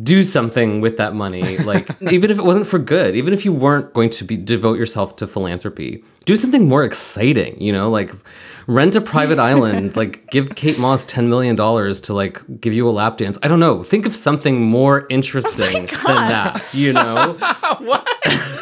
do 0.00 0.22
something 0.22 0.80
with 0.80 0.96
that 0.96 1.14
money. 1.14 1.58
Like 1.58 1.90
even 2.12 2.30
if 2.30 2.38
it 2.38 2.44
wasn't 2.44 2.68
for 2.68 2.78
good, 2.78 3.16
even 3.16 3.34
if 3.34 3.44
you 3.44 3.52
weren't 3.52 3.92
going 3.94 4.10
to 4.10 4.24
be 4.24 4.36
devote 4.36 4.78
yourself 4.78 5.16
to 5.16 5.26
philanthropy, 5.26 6.04
do 6.24 6.36
something 6.36 6.68
more 6.68 6.84
exciting, 6.84 7.60
you 7.60 7.72
know, 7.72 7.90
like 7.90 8.12
rent 8.68 8.94
a 8.94 9.00
private 9.00 9.38
island, 9.50 9.96
like 9.96 10.30
give 10.30 10.54
Kate 10.54 10.78
Moss 10.78 11.04
10 11.04 11.28
million 11.28 11.56
dollars 11.56 12.00
to 12.02 12.14
like 12.14 12.40
give 12.60 12.72
you 12.72 12.88
a 12.88 12.90
lap 12.90 13.16
dance. 13.16 13.38
I 13.42 13.48
don't 13.48 13.60
know. 13.60 13.82
Think 13.82 14.06
of 14.06 14.14
something 14.14 14.62
more 14.62 15.04
interesting 15.10 15.86
than 15.86 16.28
that, 16.28 16.64
you 16.72 16.92
know? 16.92 17.36
A, 17.40 18.61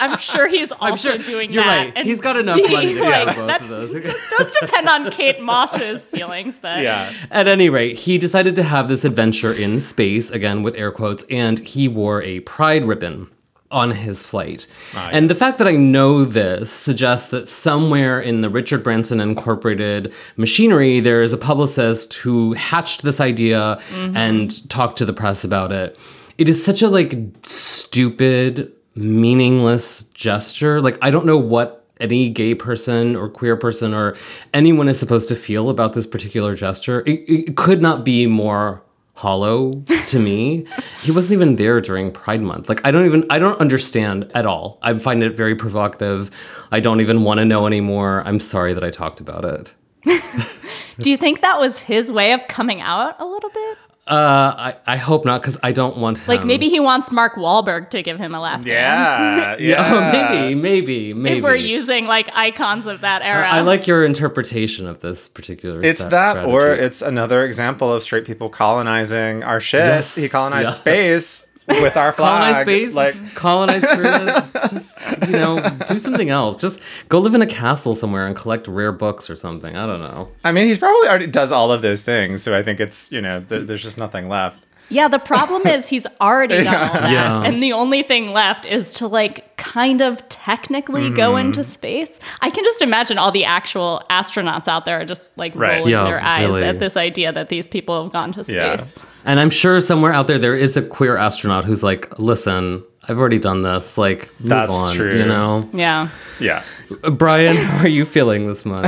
I'm 0.00 0.18
sure 0.18 0.48
he's 0.48 0.72
also 0.72 1.18
doing 1.18 1.52
you're 1.52 1.64
that. 1.64 1.84
right. 1.84 1.92
and 1.96 2.06
He's 2.06 2.20
got 2.20 2.36
enough 2.36 2.56
money 2.70 2.94
to 2.94 3.02
like, 3.02 3.26
have 3.26 3.36
both 3.36 3.46
that 3.48 3.62
of 3.62 3.68
those. 3.68 3.94
It 3.94 4.04
does 4.38 4.50
depend 4.60 4.88
on 4.88 5.10
Kate 5.10 5.40
Moss's 5.40 6.06
feelings, 6.06 6.58
but 6.58 6.82
Yeah. 6.82 7.12
At 7.30 7.48
any 7.48 7.68
rate, 7.68 7.98
he 7.98 8.18
decided 8.18 8.56
to 8.56 8.62
have 8.62 8.88
this 8.88 9.04
adventure 9.04 9.52
in 9.52 9.80
space, 9.80 10.30
again 10.30 10.62
with 10.62 10.76
air 10.76 10.90
quotes, 10.90 11.24
and 11.30 11.58
he 11.58 11.88
wore 11.88 12.22
a 12.22 12.40
pride 12.40 12.84
ribbon 12.84 13.28
on 13.70 13.90
his 13.90 14.22
flight. 14.22 14.66
Ah, 14.94 15.10
and 15.12 15.28
the 15.28 15.34
fact 15.34 15.58
that 15.58 15.66
I 15.66 15.76
know 15.76 16.24
this 16.24 16.70
suggests 16.70 17.30
that 17.30 17.48
somewhere 17.48 18.20
in 18.20 18.40
the 18.40 18.48
Richard 18.48 18.82
Branson 18.82 19.20
Incorporated 19.20 20.12
machinery, 20.36 21.00
there 21.00 21.22
is 21.22 21.32
a 21.32 21.38
publicist 21.38 22.14
who 22.14 22.52
hatched 22.54 23.02
this 23.02 23.20
idea 23.20 23.80
mm-hmm. 23.90 24.16
and 24.16 24.70
talked 24.70 24.98
to 24.98 25.04
the 25.04 25.12
press 25.12 25.44
about 25.44 25.72
it. 25.72 25.98
It 26.38 26.48
is 26.48 26.62
such 26.64 26.82
a 26.82 26.88
like 26.88 27.16
stupid, 27.42 28.72
meaningless 28.96 30.04
gesture. 30.14 30.80
Like 30.80 30.98
I 31.02 31.10
don't 31.10 31.26
know 31.26 31.38
what 31.38 31.84
any 32.00 32.28
gay 32.28 32.54
person 32.54 33.16
or 33.16 33.28
queer 33.28 33.56
person 33.56 33.94
or 33.94 34.16
anyone 34.52 34.88
is 34.88 34.98
supposed 34.98 35.28
to 35.28 35.36
feel 35.36 35.70
about 35.70 35.92
this 35.92 36.06
particular 36.06 36.54
gesture. 36.54 37.02
It, 37.06 37.24
it 37.28 37.56
could 37.56 37.80
not 37.80 38.04
be 38.04 38.26
more 38.26 38.82
hollow 39.14 39.72
to 40.06 40.18
me. 40.18 40.66
he 41.02 41.10
wasn't 41.10 41.32
even 41.32 41.56
there 41.56 41.80
during 41.80 42.12
Pride 42.12 42.42
Month. 42.42 42.68
Like 42.68 42.84
I 42.86 42.90
don't 42.90 43.06
even 43.06 43.26
I 43.30 43.38
don't 43.38 43.60
understand 43.60 44.30
at 44.34 44.46
all. 44.46 44.78
I 44.82 44.96
find 44.98 45.22
it 45.22 45.34
very 45.34 45.54
provocative. 45.54 46.30
I 46.70 46.80
don't 46.80 47.00
even 47.00 47.22
want 47.22 47.38
to 47.38 47.44
know 47.44 47.66
anymore. 47.66 48.22
I'm 48.26 48.40
sorry 48.40 48.74
that 48.74 48.84
I 48.84 48.90
talked 48.90 49.20
about 49.20 49.44
it. 49.44 49.74
Do 50.98 51.10
you 51.10 51.16
think 51.16 51.42
that 51.42 51.58
was 51.58 51.80
his 51.80 52.10
way 52.10 52.32
of 52.32 52.46
coming 52.48 52.80
out 52.80 53.16
a 53.18 53.26
little 53.26 53.50
bit? 53.50 53.78
Uh, 54.08 54.54
I, 54.56 54.76
I 54.86 54.96
hope 54.98 55.24
not 55.24 55.42
because 55.42 55.58
I 55.64 55.72
don't 55.72 55.96
want 55.96 56.18
him. 56.18 56.24
Like 56.28 56.44
maybe 56.44 56.68
he 56.68 56.78
wants 56.78 57.10
Mark 57.10 57.34
Wahlberg 57.34 57.90
to 57.90 58.02
give 58.04 58.18
him 58.18 58.36
a 58.36 58.40
lap 58.40 58.62
dance. 58.62 58.68
Yeah, 58.68 59.56
Yeah, 59.58 59.58
yeah. 59.58 60.30
maybe, 60.30 60.54
maybe, 60.54 61.12
maybe. 61.12 61.38
If 61.38 61.44
we're 61.44 61.56
using 61.56 62.06
like 62.06 62.30
icons 62.32 62.86
of 62.86 63.00
that 63.00 63.22
era. 63.22 63.48
I 63.48 63.62
like 63.62 63.88
your 63.88 64.04
interpretation 64.04 64.86
of 64.86 65.00
this 65.00 65.28
particular. 65.28 65.82
It's 65.82 66.00
sta- 66.00 66.10
that, 66.10 66.44
or 66.44 66.72
it's 66.72 67.02
another 67.02 67.44
example 67.44 67.92
of 67.92 68.04
straight 68.04 68.24
people 68.24 68.48
colonizing 68.48 69.42
our 69.42 69.60
shit. 69.60 69.80
Yes, 69.80 70.14
He 70.14 70.28
colonized 70.28 70.68
yeah. 70.68 70.74
space 70.74 71.45
with 71.68 71.96
our 71.96 72.12
flag. 72.12 72.42
colonize 72.42 72.62
space, 72.62 72.94
Like, 72.94 73.34
colonize 73.34 73.84
Korea. 73.84 74.44
just 74.70 74.96
you 75.26 75.32
know, 75.32 75.78
do 75.86 75.98
something 75.98 76.30
else. 76.30 76.56
Just 76.56 76.80
go 77.08 77.18
live 77.18 77.34
in 77.34 77.42
a 77.42 77.46
castle 77.46 77.94
somewhere 77.94 78.26
and 78.26 78.36
collect 78.36 78.68
rare 78.68 78.92
books 78.92 79.28
or 79.30 79.36
something. 79.36 79.76
I 79.76 79.86
don't 79.86 80.00
know. 80.00 80.30
I 80.44 80.52
mean, 80.52 80.66
he's 80.66 80.78
probably 80.78 81.08
already 81.08 81.26
does 81.26 81.52
all 81.52 81.72
of 81.72 81.82
those 81.82 82.02
things. 82.02 82.42
So 82.42 82.56
I 82.56 82.62
think 82.62 82.80
it's 82.80 83.10
you 83.12 83.20
know, 83.20 83.40
th- 83.48 83.66
there's 83.66 83.82
just 83.82 83.98
nothing 83.98 84.28
left. 84.28 84.62
Yeah, 84.88 85.08
the 85.08 85.18
problem 85.18 85.66
is 85.66 85.88
he's 85.88 86.06
already 86.20 86.62
done 86.62 86.74
all 86.88 86.94
that. 86.94 87.10
Yeah. 87.10 87.42
And 87.42 87.60
the 87.62 87.72
only 87.72 88.02
thing 88.04 88.32
left 88.32 88.64
is 88.66 88.92
to 88.94 89.08
like 89.08 89.56
kind 89.56 90.00
of 90.00 90.26
technically 90.28 91.10
go 91.10 91.30
Mm-hmm. 91.32 91.46
into 91.48 91.64
space. 91.64 92.20
I 92.40 92.50
can 92.50 92.62
just 92.62 92.82
imagine 92.82 93.18
all 93.18 93.32
the 93.32 93.44
actual 93.44 94.02
astronauts 94.10 94.68
out 94.68 94.84
there 94.84 95.00
are 95.00 95.04
just 95.04 95.36
like 95.36 95.56
Right. 95.56 95.78
rolling 95.78 95.90
Yeah, 95.90 96.04
their 96.04 96.20
eyes 96.22 96.46
really. 96.48 96.64
at 96.64 96.78
this 96.78 96.96
idea 96.96 97.32
that 97.32 97.48
these 97.48 97.66
people 97.66 98.00
have 98.04 98.12
gone 98.12 98.32
to 98.34 98.44
space. 98.44 98.54
Yeah. 98.54 99.02
And 99.24 99.40
I'm 99.40 99.50
sure 99.50 99.80
somewhere 99.80 100.12
out 100.12 100.28
there 100.28 100.38
there 100.38 100.54
is 100.54 100.76
a 100.76 100.82
queer 100.82 101.16
astronaut 101.16 101.64
who's 101.64 101.82
like, 101.82 102.16
listen, 102.20 102.84
I've 103.08 103.18
already 103.18 103.40
done 103.40 103.62
this. 103.62 103.98
Like, 103.98 104.28
move 104.40 104.50
That's 104.50 104.72
on. 104.74 104.94
true. 104.94 105.16
You 105.18 105.24
know, 105.26 105.68
Yeah. 105.72 106.08
Yeah. 106.38 106.62
Bryan, 107.10 107.56
how 107.56 107.78
are 107.84 107.88
you 107.88 108.04
feeling 108.04 108.46
this 108.46 108.64
month? 108.64 108.86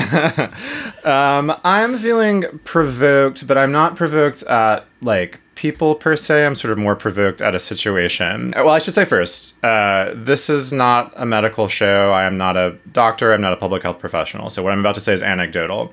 I'm 1.05 1.99
feeling 1.99 2.45
provoked, 2.65 3.47
but 3.47 3.59
I'm 3.59 3.73
not 3.73 3.97
provoked 3.97 4.43
at 4.45 4.85
like 5.03 5.41
people 5.59 5.97
per 5.97 6.15
se. 6.15 6.47
I'm 6.47 6.55
sort 6.55 6.71
of 6.71 6.79
more 6.79 6.95
provoked 6.95 7.43
at 7.43 7.53
a 7.53 7.59
situation. 7.59 8.53
Well, 8.55 8.71
I 8.71 8.79
should 8.79 8.95
say 8.95 9.05
first, 9.05 9.63
uh, 9.65 10.13
this 10.15 10.49
is 10.49 10.73
not 10.73 11.13
a 11.17 11.27
medical 11.27 11.67
show. 11.67 12.13
I 12.13 12.27
am 12.27 12.39
not 12.39 12.57
a 12.57 12.79
doctor. 12.93 13.33
I'm 13.33 13.41
not 13.41 13.53
a 13.53 13.57
public 13.57 13.83
health 13.83 13.99
professional. 13.99 14.51
So 14.51 14.63
what 14.63 14.73
I'm 14.73 14.79
about 14.79 14.95
to 14.95 15.01
say 15.01 15.13
is 15.13 15.21
anecdotal. 15.21 15.93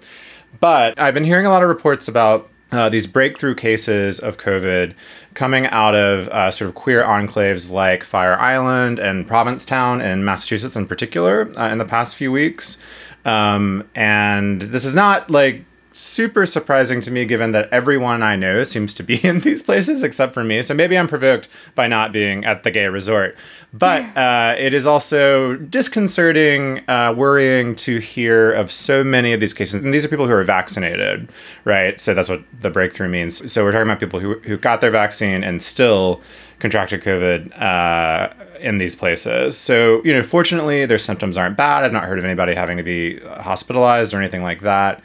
But 0.60 1.00
I've 1.00 1.16
been 1.16 1.24
hearing 1.24 1.48
a 1.48 1.50
lot 1.50 1.64
of 1.64 1.70
reports 1.70 2.08
about 2.08 2.48
uh, 2.72 2.90
these 2.90 3.08
breakthrough 3.08 3.56
cases 3.56 4.20
of 4.20 4.38
COVID 4.38 4.94
coming 5.34 5.66
out 5.66 5.96
of 5.96 6.28
uh, 6.28 6.52
sort 6.52 6.70
of 6.70 6.76
queer 6.76 7.04
enclaves 7.04 7.72
like 7.72 8.04
Fire 8.04 8.40
Island 8.40 9.00
and 9.00 9.28
Provincetown 9.28 10.00
in 10.00 10.24
Massachusetts 10.24 10.76
in 10.76 10.86
particular 10.86 11.52
uh, 11.58 11.70
in 11.70 11.80
the 11.80 11.86
past 11.86 12.16
few 12.16 12.32
weeks. 12.32 12.84
Um, 13.26 13.90
and 13.96 14.62
this 14.62 14.86
is 14.86 14.94
not 14.94 15.32
like 15.32 15.66
super 15.96 16.46
surprising 16.46 17.00
to 17.00 17.10
me 17.10 17.24
given 17.24 17.54
that 17.54 17.70
everyone 17.72 18.22
I 18.22 18.36
know 18.36 18.66
seems 18.66 18.94
to 18.96 19.04
be 19.04 19.16
in 19.26 19.40
these 19.40 19.64
places 19.64 20.04
except 20.04 20.34
for 20.34 20.44
me. 20.44 20.62
So 20.62 20.74
maybe 20.74 20.98
I'm 20.98 21.08
provoked 21.08 21.48
by 21.74 21.88
not 21.88 22.12
being 22.12 22.44
at 22.44 22.64
the 22.64 22.72
gay 22.72 22.88
resort. 22.88 23.38
But 23.74 24.02
uh, 24.18 24.56
it 24.58 24.74
is 24.74 24.86
also 24.86 25.56
disconcerting, 25.56 26.88
uh, 26.90 27.14
worrying 27.16 27.76
to 27.78 28.00
hear 28.00 28.52
of 28.52 28.72
so 28.72 29.04
many 29.04 29.34
of 29.34 29.40
these 29.40 29.54
cases. 29.54 29.82
And 29.82 29.94
these 29.94 30.04
are 30.04 30.10
people 30.10 30.28
who 30.28 30.34
are 30.34 30.44
vaccinated, 30.44 31.30
right? 31.64 32.00
So 32.00 32.14
that's 32.14 32.30
what 32.30 32.44
the 32.60 32.70
breakthrough 32.70 33.10
means. 33.10 33.52
So 33.52 33.64
we're 33.64 33.72
talking 33.72 33.88
about 33.88 34.00
people 34.00 34.20
who, 34.20 34.40
who 34.40 34.58
got 34.58 34.82
their 34.82 34.92
vaccine 34.92 35.44
and 35.44 35.62
still 35.62 36.22
contracted 36.60 37.04
COVID 37.04 37.62
uh, 37.62 38.34
in 38.60 38.80
these 38.80 38.96
places. 38.96 39.58
So, 39.58 40.04
you 40.04 40.14
know, 40.14 40.24
fortunately, 40.24 40.86
their 40.86 40.98
symptoms 40.98 41.38
aren't 41.38 41.56
bad. 41.56 41.86
I've 41.86 41.94
not 41.94 42.04
heard 42.04 42.20
of 42.20 42.26
anybody 42.26 42.54
having 42.54 42.78
to 42.78 42.84
be 42.84 43.20
hospitalized 43.20 44.14
or 44.14 44.18
anything 44.18 44.44
like 44.44 44.62
that 44.62 45.02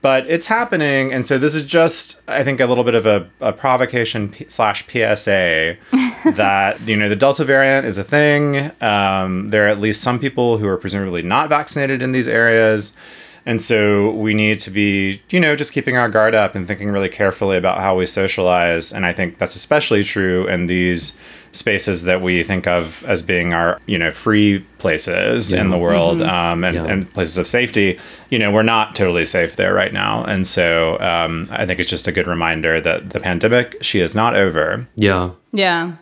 but 0.00 0.26
it's 0.28 0.46
happening 0.46 1.12
and 1.12 1.26
so 1.26 1.38
this 1.38 1.54
is 1.54 1.64
just 1.64 2.22
i 2.28 2.44
think 2.44 2.60
a 2.60 2.66
little 2.66 2.84
bit 2.84 2.94
of 2.94 3.06
a, 3.06 3.28
a 3.40 3.52
provocation 3.52 4.28
p- 4.28 4.46
slash 4.48 4.86
psa 4.86 5.76
that 6.24 6.80
you 6.86 6.96
know 6.96 7.08
the 7.08 7.16
delta 7.16 7.44
variant 7.44 7.86
is 7.86 7.98
a 7.98 8.04
thing. 8.04 8.70
Um, 8.80 9.50
there 9.50 9.64
are 9.66 9.68
at 9.68 9.80
least 9.80 10.02
some 10.02 10.18
people 10.18 10.58
who 10.58 10.66
are 10.66 10.76
presumably 10.76 11.22
not 11.22 11.48
vaccinated 11.48 12.02
in 12.02 12.12
these 12.12 12.28
areas. 12.28 12.92
And 13.46 13.62
so 13.62 14.10
we 14.10 14.34
need 14.34 14.60
to 14.60 14.70
be 14.70 15.22
you 15.30 15.40
know 15.40 15.56
just 15.56 15.72
keeping 15.72 15.96
our 15.96 16.08
guard 16.08 16.34
up 16.34 16.54
and 16.54 16.66
thinking 16.66 16.90
really 16.90 17.08
carefully 17.08 17.56
about 17.56 17.78
how 17.78 17.96
we 17.96 18.06
socialize. 18.06 18.92
And 18.92 19.06
i 19.06 19.12
think 19.12 19.38
that's 19.38 19.56
especially 19.56 20.04
true 20.04 20.46
in 20.48 20.66
these 20.66 21.16
spaces 21.52 22.02
that 22.04 22.20
we 22.22 22.42
think 22.42 22.66
of 22.66 23.02
as 23.04 23.22
being 23.22 23.52
our 23.54 23.80
you 23.86 23.98
know 23.98 24.12
free 24.12 24.60
places 24.78 25.52
in 25.52 25.70
the 25.70 25.78
world 25.78 26.22
um, 26.22 26.62
and, 26.64 26.74
Yeah. 26.76 26.84
and 26.84 27.12
places 27.12 27.38
of 27.38 27.48
safety 27.48 27.98
you 28.30 28.38
know 28.38 28.50
we're 28.52 28.62
not 28.62 28.94
totally 28.94 29.26
safe 29.26 29.56
there 29.56 29.74
right 29.74 29.92
now 29.92 30.24
and 30.24 30.46
so 30.46 30.98
um, 31.00 31.48
i 31.50 31.64
think 31.66 31.80
it's 31.80 31.90
just 31.90 32.06
a 32.06 32.12
good 32.12 32.26
reminder 32.26 32.80
that 32.80 33.10
the 33.10 33.20
pandemic 33.20 33.76
she 33.82 34.00
is 34.00 34.14
not 34.14 34.34
over 34.36 34.86
yeah. 34.96 35.30
Yeah. 35.52 35.92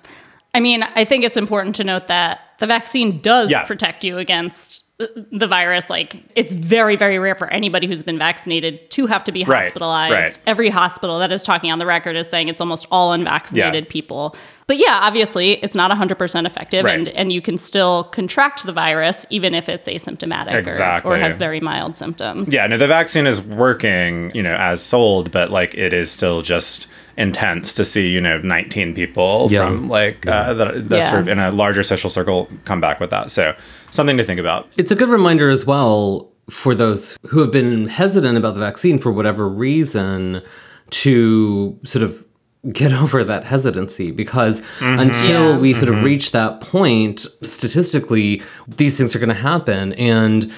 I 0.55 0.61
mean, 0.61 0.83
I 0.83 1.05
think 1.05 1.23
it's 1.23 1.37
important 1.37 1.77
to 1.77 1.85
note 1.85 2.07
that 2.07 2.41
the 2.61 2.67
vaccine 2.67 3.21
does 3.21 3.51
Yeah. 3.51 3.65
protect 3.65 4.03
you 4.05 4.17
against 4.17 4.85
the 4.99 5.47
virus. 5.47 5.91
Like, 5.91 6.17
it's 6.35 6.55
very, 6.55 6.97
very 6.97 7.19
rare 7.19 7.35
for 7.35 7.49
anybody 7.49 7.87
who's 7.87 8.03
been 8.03 8.19
vaccinated 8.19 8.91
to 8.93 9.07
have 9.07 9.25
to 9.25 9.33
be 9.33 9.45
Right, 9.45 9.65
hospitalized. 9.65 10.13
right. 10.15 10.39
Every 10.47 10.71
hospital 10.71 11.19
that 11.19 11.31
is 11.31 11.43
talking 11.43 11.71
on 11.71 11.79
the 11.79 11.85
record 11.85 12.17
is 12.17 12.29
saying 12.31 12.49
it's 12.49 12.63
almost 12.63 12.87
all 12.91 13.13
unvaccinated 13.13 13.85
Yeah. 13.85 13.91
people. 13.91 14.35
But 14.67 14.79
yeah, 14.79 15.01
obviously, 15.03 15.63
it's 15.63 15.77
not 15.77 15.91
100% 15.91 16.47
effective, 16.47 16.85
Right. 16.87 16.95
and, 16.99 17.09
and 17.09 17.31
you 17.33 17.43
can 17.43 17.59
still 17.59 18.05
contract 18.05 18.65
the 18.65 18.73
virus 18.73 19.27
even 19.29 19.55
if 19.55 19.69
it's 19.69 19.87
asymptomatic 19.87 20.67
or- 21.05 21.13
or, 21.13 21.19
has 21.19 21.37
very 21.37 21.61
mild 21.61 21.97
symptoms. 21.97 22.53
yeah 22.53 22.67
no 22.67 22.77
the 22.79 22.87
vaccine 22.87 23.27
is 23.27 23.41
working 23.41 24.31
you 24.35 24.43
know 24.43 24.55
as 24.55 24.83
sold 24.83 25.31
but 25.31 25.51
like 25.51 25.75
it 25.75 25.93
is 25.93 26.11
still 26.11 26.43
just 26.43 26.87
intense 27.17 27.73
to 27.75 27.85
see 27.85 28.09
you 28.09 28.21
know 28.21 28.39
19 28.39 28.95
people 28.95 29.49
Yeah. 29.51 29.67
from 29.67 29.89
like 29.89 30.27
uh, 30.27 30.55
that, 30.55 30.89
that's 30.89 31.05
Yeah. 31.07 31.11
sort 31.11 31.21
of 31.23 31.29
in 31.29 31.39
a 31.39 31.51
larger 31.51 31.83
social 31.83 32.11
circle 32.11 32.49
come 32.65 32.81
back 32.81 32.99
with 33.01 33.11
that 33.11 33.31
so 33.31 33.55
something 33.91 34.17
to 34.17 34.25
think 34.25 34.41
about. 34.41 34.69
It's 34.77 34.91
a 34.91 34.95
good 34.97 35.09
reminder 35.09 35.49
as 35.51 35.65
well 35.67 36.31
for 36.51 36.75
those 36.75 37.17
who 37.29 37.41
have 37.41 37.51
been 37.51 37.89
hesitant 37.89 38.39
about 38.39 38.55
the 38.55 38.61
vaccine 38.61 38.99
for 38.99 39.11
whatever 39.11 39.49
reason 39.49 40.43
to 40.91 41.79
sort 41.85 42.03
of 42.05 42.25
get 42.73 42.93
over 43.03 43.25
that 43.25 43.45
hesitancy 43.45 44.11
because 44.11 44.61
mm-hmm. 44.61 44.99
until 44.99 45.55
Yeah. 45.55 45.59
we 45.59 45.73
sort 45.73 45.89
of 45.89 45.97
mm-hmm. 45.97 46.05
reach 46.05 46.31
that 46.33 46.61
point 46.61 47.21
statistically 47.21 48.43
these 48.69 48.97
things 48.97 49.15
are 49.15 49.19
going 49.19 49.29
to 49.29 49.35
happen. 49.35 49.93
And 49.95 50.53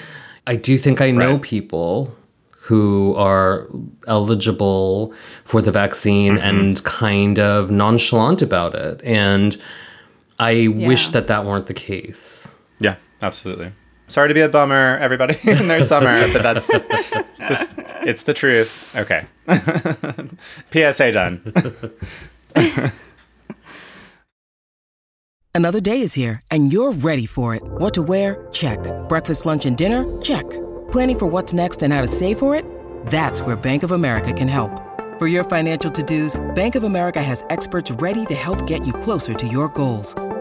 I 0.46 0.56
do 0.56 0.78
think 0.78 1.00
I 1.00 1.10
know 1.10 1.32
Right. 1.32 1.42
people 1.42 2.14
who 2.60 3.14
are 3.16 3.66
eligible 4.06 5.14
for 5.44 5.62
the 5.62 5.72
vaccine 5.72 6.36
mm-hmm. 6.36 6.46
and 6.46 6.84
kind 6.84 7.38
of 7.38 7.70
nonchalant 7.70 8.42
about 8.42 8.74
it. 8.74 9.02
And 9.04 9.56
I 10.38 10.68
wish 10.68 11.08
that 11.08 11.28
that 11.28 11.46
weren't 11.46 11.66
the 11.66 11.74
case. 11.74 12.54
yeah 12.78 12.96
absolutely 13.22 13.72
sorry 14.08 14.28
to 14.28 14.34
be 14.34 14.40
a 14.40 14.48
bummer 14.48 14.96
everybody 14.98 15.36
in 15.42 15.68
their 15.68 15.82
summer 15.82 16.20
but 16.32 16.42
that's 16.42 16.66
just 17.48 17.74
it's 18.02 18.24
the 18.24 18.34
truth 18.34 18.94
okay 18.96 19.26
psa 20.92 21.10
done 21.12 21.40
Another 25.58 25.80
day 25.80 26.02
is 26.02 26.12
here, 26.12 26.40
and 26.52 26.72
you're 26.72 26.92
ready 26.92 27.26
for 27.26 27.52
it. 27.56 27.62
What 27.66 27.92
to 27.94 28.02
wear? 28.02 28.46
Check. 28.52 28.78
Breakfast, 29.08 29.44
lunch, 29.44 29.66
and 29.66 29.76
dinner? 29.76 30.04
Check. 30.22 30.48
Planning 30.92 31.18
for 31.18 31.26
what's 31.26 31.52
next 31.52 31.82
and 31.82 31.92
how 31.92 32.00
to 32.00 32.06
save 32.06 32.38
for 32.38 32.54
it? 32.54 32.64
That's 33.06 33.42
where 33.42 33.56
Bank 33.56 33.82
of 33.82 33.90
America 33.90 34.32
can 34.32 34.46
help. 34.46 34.70
For 35.18 35.26
your 35.26 35.42
financial 35.42 35.90
to-dos, 35.90 36.40
Bank 36.54 36.76
of 36.76 36.84
America 36.84 37.20
has 37.20 37.44
experts 37.50 37.90
ready 37.90 38.24
to 38.26 38.36
help 38.36 38.68
get 38.68 38.86
you 38.86 38.92
closer 38.92 39.34
to 39.34 39.48
your 39.48 39.68
goals. 39.70 40.14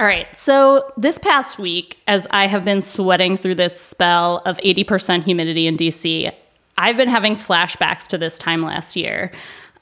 All 0.00 0.06
right. 0.06 0.34
So, 0.34 0.90
this 0.96 1.18
past 1.18 1.58
week, 1.58 1.98
as 2.06 2.26
I 2.30 2.46
have 2.46 2.64
been 2.64 2.80
sweating 2.80 3.36
through 3.36 3.56
this 3.56 3.78
spell 3.78 4.38
of 4.46 4.56
80% 4.64 5.24
humidity 5.24 5.66
in 5.66 5.76
DC, 5.76 6.32
I've 6.78 6.96
been 6.96 7.10
having 7.10 7.36
flashbacks 7.36 8.06
to 8.06 8.16
this 8.16 8.38
time 8.38 8.62
last 8.62 8.96
year. 8.96 9.30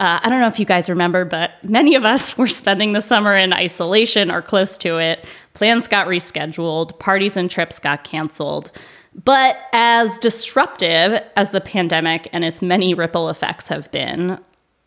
Uh, 0.01 0.19
I 0.21 0.29
don't 0.29 0.41
know 0.41 0.49
if 0.49 0.59
you 0.59 0.67
guys 0.67 0.91
remember, 0.91 1.25
but 1.25 1.53
many 1.63 1.95
of 1.95 2.05
us 2.05 2.37
were 2.39 2.49
spending 2.49 2.95
the 2.95 3.01
summer 3.01 3.37
in 3.37 3.53
isolation 3.53 4.29
or 4.29 4.43
close 4.43 4.77
to 4.79 4.99
it. 4.99 5.25
Plans 5.55 5.87
got 5.87 6.09
rescheduled, 6.09 6.99
parties 6.99 7.37
and 7.37 7.49
trips 7.49 7.79
got 7.79 8.03
canceled. 8.03 8.73
But 9.25 9.57
as 9.73 10.19
disruptive 10.19 11.23
as 11.37 11.51
the 11.51 11.61
pandemic 11.61 12.29
and 12.33 12.45
its 12.45 12.61
many 12.61 12.93
ripple 12.93 13.29
effects 13.29 13.69
have 13.69 13.89
been, 13.93 14.41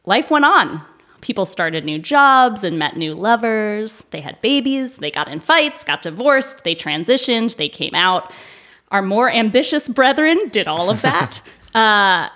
life 0.06 0.30
went 0.30 0.44
on. 0.44 0.82
People 1.22 1.46
started 1.46 1.86
new 1.86 2.00
jobs 2.00 2.64
and 2.64 2.78
met 2.78 2.98
new 2.98 3.14
lovers. 3.14 4.04
They 4.12 4.22
had 4.22 4.42
babies, 4.42 4.98
they 4.98 5.12
got 5.12 5.28
in 5.28 5.40
fights, 5.40 5.84
got 5.84 6.02
divorced, 6.02 6.64
they 6.64 6.76
transitioned, 6.76 7.56
they 7.56 7.70
came 7.70 7.96
out. 7.96 8.32
Our 8.90 9.02
more 9.02 9.32
ambitious 9.32 9.88
brethren 9.88 10.50
did 10.50 10.68
all 10.68 10.90
of 10.90 11.02
that. 11.02 11.42
uh, 11.76 12.30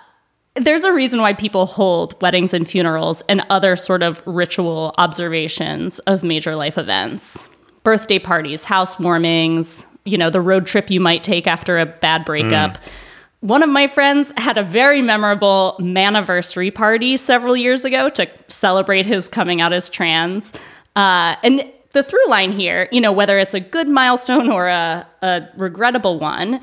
there's 0.56 0.86
a 0.86 0.94
reason 0.94 1.20
why 1.20 1.34
people 1.34 1.66
hold 1.66 2.20
weddings 2.22 2.54
and 2.54 2.68
funerals 2.68 3.22
and 3.28 3.46
other 3.50 3.76
sort 3.76 4.04
of 4.04 4.24
ritual 4.26 4.94
observations 4.98 6.00
of 6.00 6.24
major 6.24 6.56
life 6.56 6.78
events 6.78 7.50
birthday 7.84 8.18
parties, 8.18 8.66
housewarmings, 8.66 9.86
you 10.06 10.18
know, 10.18 10.32
the 10.32 10.42
road 10.42 10.66
trip 10.66 10.90
you 10.90 11.00
might 11.00 11.24
take 11.24 11.46
after 11.46 11.78
a 11.78 11.86
bad 11.86 12.26
breakup. 12.26 12.78
Mm. 12.78 12.92
One 13.46 13.62
of 13.62 13.70
my 13.70 13.86
friends 13.86 14.34
had 14.38 14.58
a 14.58 14.64
very 14.64 15.04
memorable 15.04 15.76
maniversary 15.80 16.74
party 16.74 17.16
several 17.16 17.56
years 17.56 17.86
ago 17.86 18.10
to 18.10 18.28
celebrate 18.48 19.06
his 19.06 19.30
coming 19.30 19.62
out 19.62 19.72
as 19.72 19.88
trans. 19.88 20.52
Uh, 20.96 21.36
and 21.44 21.72
the 21.92 22.02
through 22.02 22.28
line 22.28 22.52
here, 22.52 22.90
you 22.92 23.00
know, 23.00 23.12
whether 23.12 23.38
it's 23.38 23.54
a 23.54 23.60
good 23.60 23.88
milestone 23.88 24.50
or 24.50 24.68
a, 24.68 25.08
a 25.22 25.48
regrettable 25.58 26.18
one, 26.18 26.60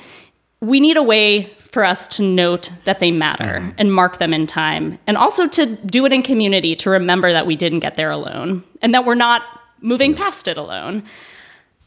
we 0.58 0.80
need 0.80 0.96
a 0.96 1.04
way 1.04 1.44
for 1.70 1.84
us 1.84 2.08
to 2.16 2.22
note 2.24 2.68
that 2.84 2.98
they 2.98 3.12
matter 3.12 3.60
mm. 3.60 3.74
and 3.78 3.94
mark 3.94 4.18
them 4.18 4.34
in 4.34 4.48
time, 4.48 4.98
and 5.06 5.16
also 5.16 5.46
to 5.46 5.76
do 5.86 6.04
it 6.04 6.12
in 6.12 6.20
community 6.20 6.74
to 6.74 6.90
remember 6.90 7.30
that 7.30 7.46
we 7.46 7.54
didn't 7.54 7.78
get 7.78 7.94
there 7.94 8.10
alone 8.10 8.64
and 8.82 8.92
that 8.92 9.06
we're 9.06 9.14
not 9.14 9.44
moving 9.80 10.16
past 10.16 10.48
it 10.48 10.56
alone. 10.56 11.04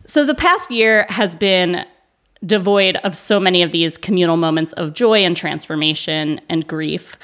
So 0.07 0.25
the 0.25 0.35
past 0.35 0.71
year 0.71 1.05
has 1.09 1.35
been 1.35 1.85
devoid 2.44 2.98
of 2.98 3.15
so 3.15 3.39
many 3.39 3.62
of 3.62 3.72
these 3.72 3.98
communal 3.98 4.38
moments 4.38 4.74
of 4.74 4.94
joy 4.94 5.20
and 5.20 5.38
transformation 5.38 6.42
and 6.50 6.68
grief. 6.68 7.18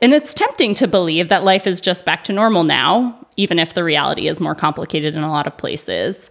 And 0.00 0.12
it's 0.12 0.34
tempting 0.34 0.74
to 0.74 0.88
believe 0.88 1.28
that 1.28 1.44
life 1.44 1.66
is 1.66 1.80
just 1.80 2.04
back 2.04 2.24
to 2.24 2.32
normal 2.32 2.64
now, 2.64 3.26
even 3.36 3.58
if 3.58 3.74
the 3.74 3.84
reality 3.84 4.28
is 4.28 4.40
more 4.40 4.54
complicated 4.54 5.14
in 5.16 5.22
a 5.22 5.30
lot 5.30 5.46
of 5.46 5.56
places. 5.56 6.30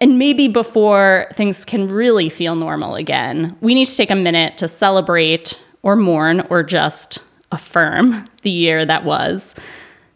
And 0.00 0.18
maybe 0.18 0.48
before 0.48 1.28
things 1.34 1.64
can 1.64 1.88
really 1.88 2.28
feel 2.28 2.56
normal 2.56 2.96
again, 2.96 3.56
we 3.60 3.74
need 3.74 3.86
to 3.86 3.96
take 3.96 4.10
a 4.10 4.16
minute 4.16 4.58
to 4.58 4.68
celebrate 4.68 5.58
or 5.82 5.96
mourn 5.96 6.46
or 6.50 6.62
just 6.62 7.18
affirm 7.52 8.28
the 8.42 8.50
year 8.50 8.84
that 8.84 9.04
was. 9.04 9.54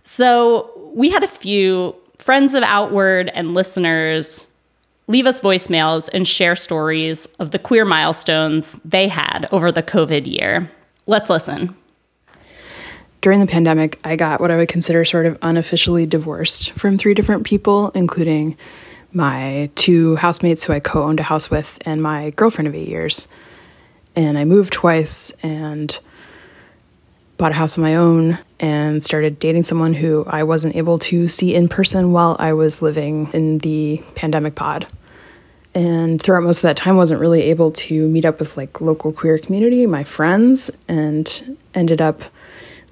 So 0.03 0.91
we 0.95 1.11
had 1.11 1.23
a 1.23 1.29
few 1.29 1.95
friends 2.19 2.55
of 2.55 2.63
Outward 2.65 3.31
and 3.35 3.55
listeners 3.55 4.47
leave 5.09 5.27
us 5.27 5.41
voicemails 5.41 6.09
and 6.12 6.29
share 6.29 6.55
stories 6.55 7.27
of 7.41 7.50
the 7.50 7.59
queer 7.59 7.85
milestones 7.85 8.75
they 8.85 9.09
had 9.09 9.49
over 9.50 9.73
the 9.73 9.83
COVID 9.83 10.27
year. 10.27 10.71
Let's 11.07 11.31
listen. 11.31 11.75
During 13.21 13.41
the 13.41 13.47
pandemic, 13.47 13.99
I 14.05 14.15
got 14.15 14.41
what 14.41 14.50
I 14.50 14.57
would 14.57 14.69
consider 14.69 15.05
sort 15.05 15.27
of 15.27 15.37
unofficially 15.43 16.07
divorced 16.07 16.71
from 16.73 16.99
three 16.99 17.15
different 17.15 17.45
people, 17.45 17.91
including 17.91 18.57
my 19.12 19.71
two 19.75 20.15
housemates 20.17 20.65
who 20.65 20.75
I 20.75 20.80
co 20.80 21.02
owned 21.02 21.19
a 21.19 21.25
house 21.25 21.50
with 21.50 21.78
and 21.85 22.02
my 22.02 22.30
girlfriend 22.30 22.69
of 22.69 22.75
eight 22.75 22.89
years. 22.89 23.26
And 24.15 24.39
I 24.39 24.45
moved 24.45 24.73
twice 24.73 25.30
and 25.43 25.99
bought 27.39 27.52
a 27.52 27.54
house 27.54 27.76
of 27.76 27.82
my 27.82 27.95
own 27.95 28.39
and 28.61 29.02
started 29.02 29.39
dating 29.39 29.63
someone 29.65 29.95
who 29.95 30.25
I 30.28 30.43
wasn't 30.43 30.76
able 30.76 30.99
to 30.99 31.28
see 31.28 31.54
in 31.54 31.69
person 31.69 32.13
while 32.13 32.37
I 32.39 32.52
was 32.52 32.82
living 32.82 33.30
in 33.32 33.59
the 33.59 34.02
pandemic 34.15 34.54
pod. 34.54 34.87
And 35.78 36.21
throughout 36.21 36.43
most 36.43 36.56
of 36.56 36.62
that 36.62 36.76
time, 36.76 36.97
wasn't 36.97 37.21
really 37.21 37.43
able 37.43 37.71
to 37.71 38.08
meet 38.08 38.25
up 38.25 38.41
with 38.41 38.56
like 38.56 38.80
local 38.80 39.12
queer 39.12 39.38
community, 39.38 39.86
my 39.86 40.02
friends, 40.02 40.73
and 40.88 41.56
ended 41.73 42.00
up 42.00 42.21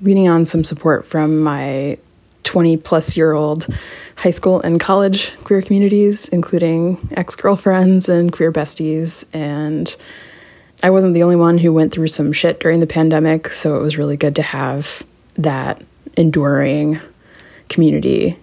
leaning 0.01 0.29
on 0.29 0.44
some 0.44 0.62
support 0.62 1.05
from 1.05 1.40
my 1.40 1.99
20 2.44 2.77
plus 2.77 3.16
year 3.16 3.33
old 3.33 3.66
high 4.14 4.31
school 4.31 4.61
and 4.61 4.79
college 4.79 5.33
queer 5.42 5.62
communities, 5.62 6.29
including 6.29 6.96
ex 7.16 7.35
girlfriends 7.35 8.09
and 8.09 8.33
queer 8.33 8.53
besties, 8.53 9.25
and 9.33 9.96
I 10.85 10.90
wasn't 10.90 11.14
the 11.14 11.25
only 11.25 11.35
one 11.35 11.59
who 11.59 11.72
went 11.72 11.92
through 11.92 12.07
some 12.07 12.33
shit 12.33 12.61
during 12.61 12.79
the 12.79 12.87
pandemic, 12.87 13.49
so 13.49 13.75
it 13.75 13.83
was 13.83 13.99
really 13.99 14.16
good 14.16 14.37
to 14.37 14.42
have 14.42 15.03
that 15.35 15.83
enduring 16.16 17.01
community. 17.68 18.38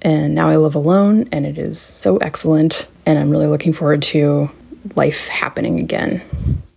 And 0.00 0.34
now 0.34 0.48
I 0.48 0.56
live 0.56 0.76
alone, 0.76 1.28
and 1.30 1.44
it 1.44 1.58
is 1.58 1.78
so 1.78 2.16
excellent. 2.16 2.86
And 3.04 3.18
I'm 3.18 3.30
really 3.30 3.46
looking 3.46 3.72
forward 3.72 4.02
to 4.02 4.50
life 4.94 5.26
happening 5.26 5.78
again. 5.78 6.22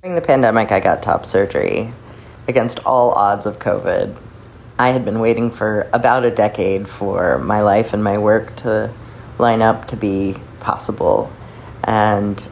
During 0.01 0.15
the 0.15 0.21
pandemic, 0.21 0.71
I 0.71 0.79
got 0.79 1.03
top 1.03 1.25
surgery 1.25 1.91
against 2.47 2.79
all 2.79 3.11
odds 3.11 3.45
of 3.45 3.59
COVID. 3.59 4.15
I 4.77 4.89
had 4.89 5.05
been 5.05 5.19
waiting 5.19 5.51
for 5.51 5.89
about 5.93 6.25
a 6.25 6.31
decade 6.31 6.87
for 6.87 7.37
my 7.39 7.61
life 7.61 7.93
and 7.93 8.03
my 8.03 8.17
work 8.17 8.55
to 8.57 8.91
line 9.37 9.61
up 9.61 9.87
to 9.89 9.95
be 9.95 10.37
possible. 10.59 11.31
And 11.83 12.45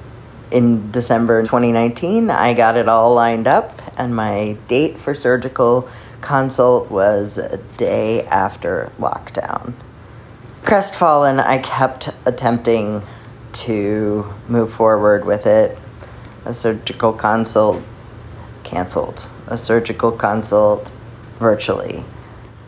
in 0.52 0.92
December 0.92 1.42
2019, 1.42 2.30
I 2.30 2.54
got 2.54 2.78
it 2.78 2.88
all 2.88 3.14
lined 3.14 3.48
up, 3.48 3.82
and 3.98 4.16
my 4.16 4.56
date 4.68 5.00
for 5.00 5.16
surgical 5.16 5.90
consult 6.22 6.90
was 6.90 7.38
a 7.38 7.58
day 7.78 8.24
after 8.28 8.92
lockdown. 9.00 9.74
Crestfallen, 10.64 11.40
I 11.40 11.58
kept 11.58 12.10
attempting 12.26 13.04
to 13.54 14.34
move 14.48 14.74
forward 14.74 15.26
with 15.26 15.46
it. 15.46 15.78
A 16.46 16.54
surgical 16.54 17.14
consult 17.14 17.82
canceled, 18.64 19.28
a 19.48 19.58
surgical 19.58 20.12
consult 20.12 20.92
virtually. 21.40 22.04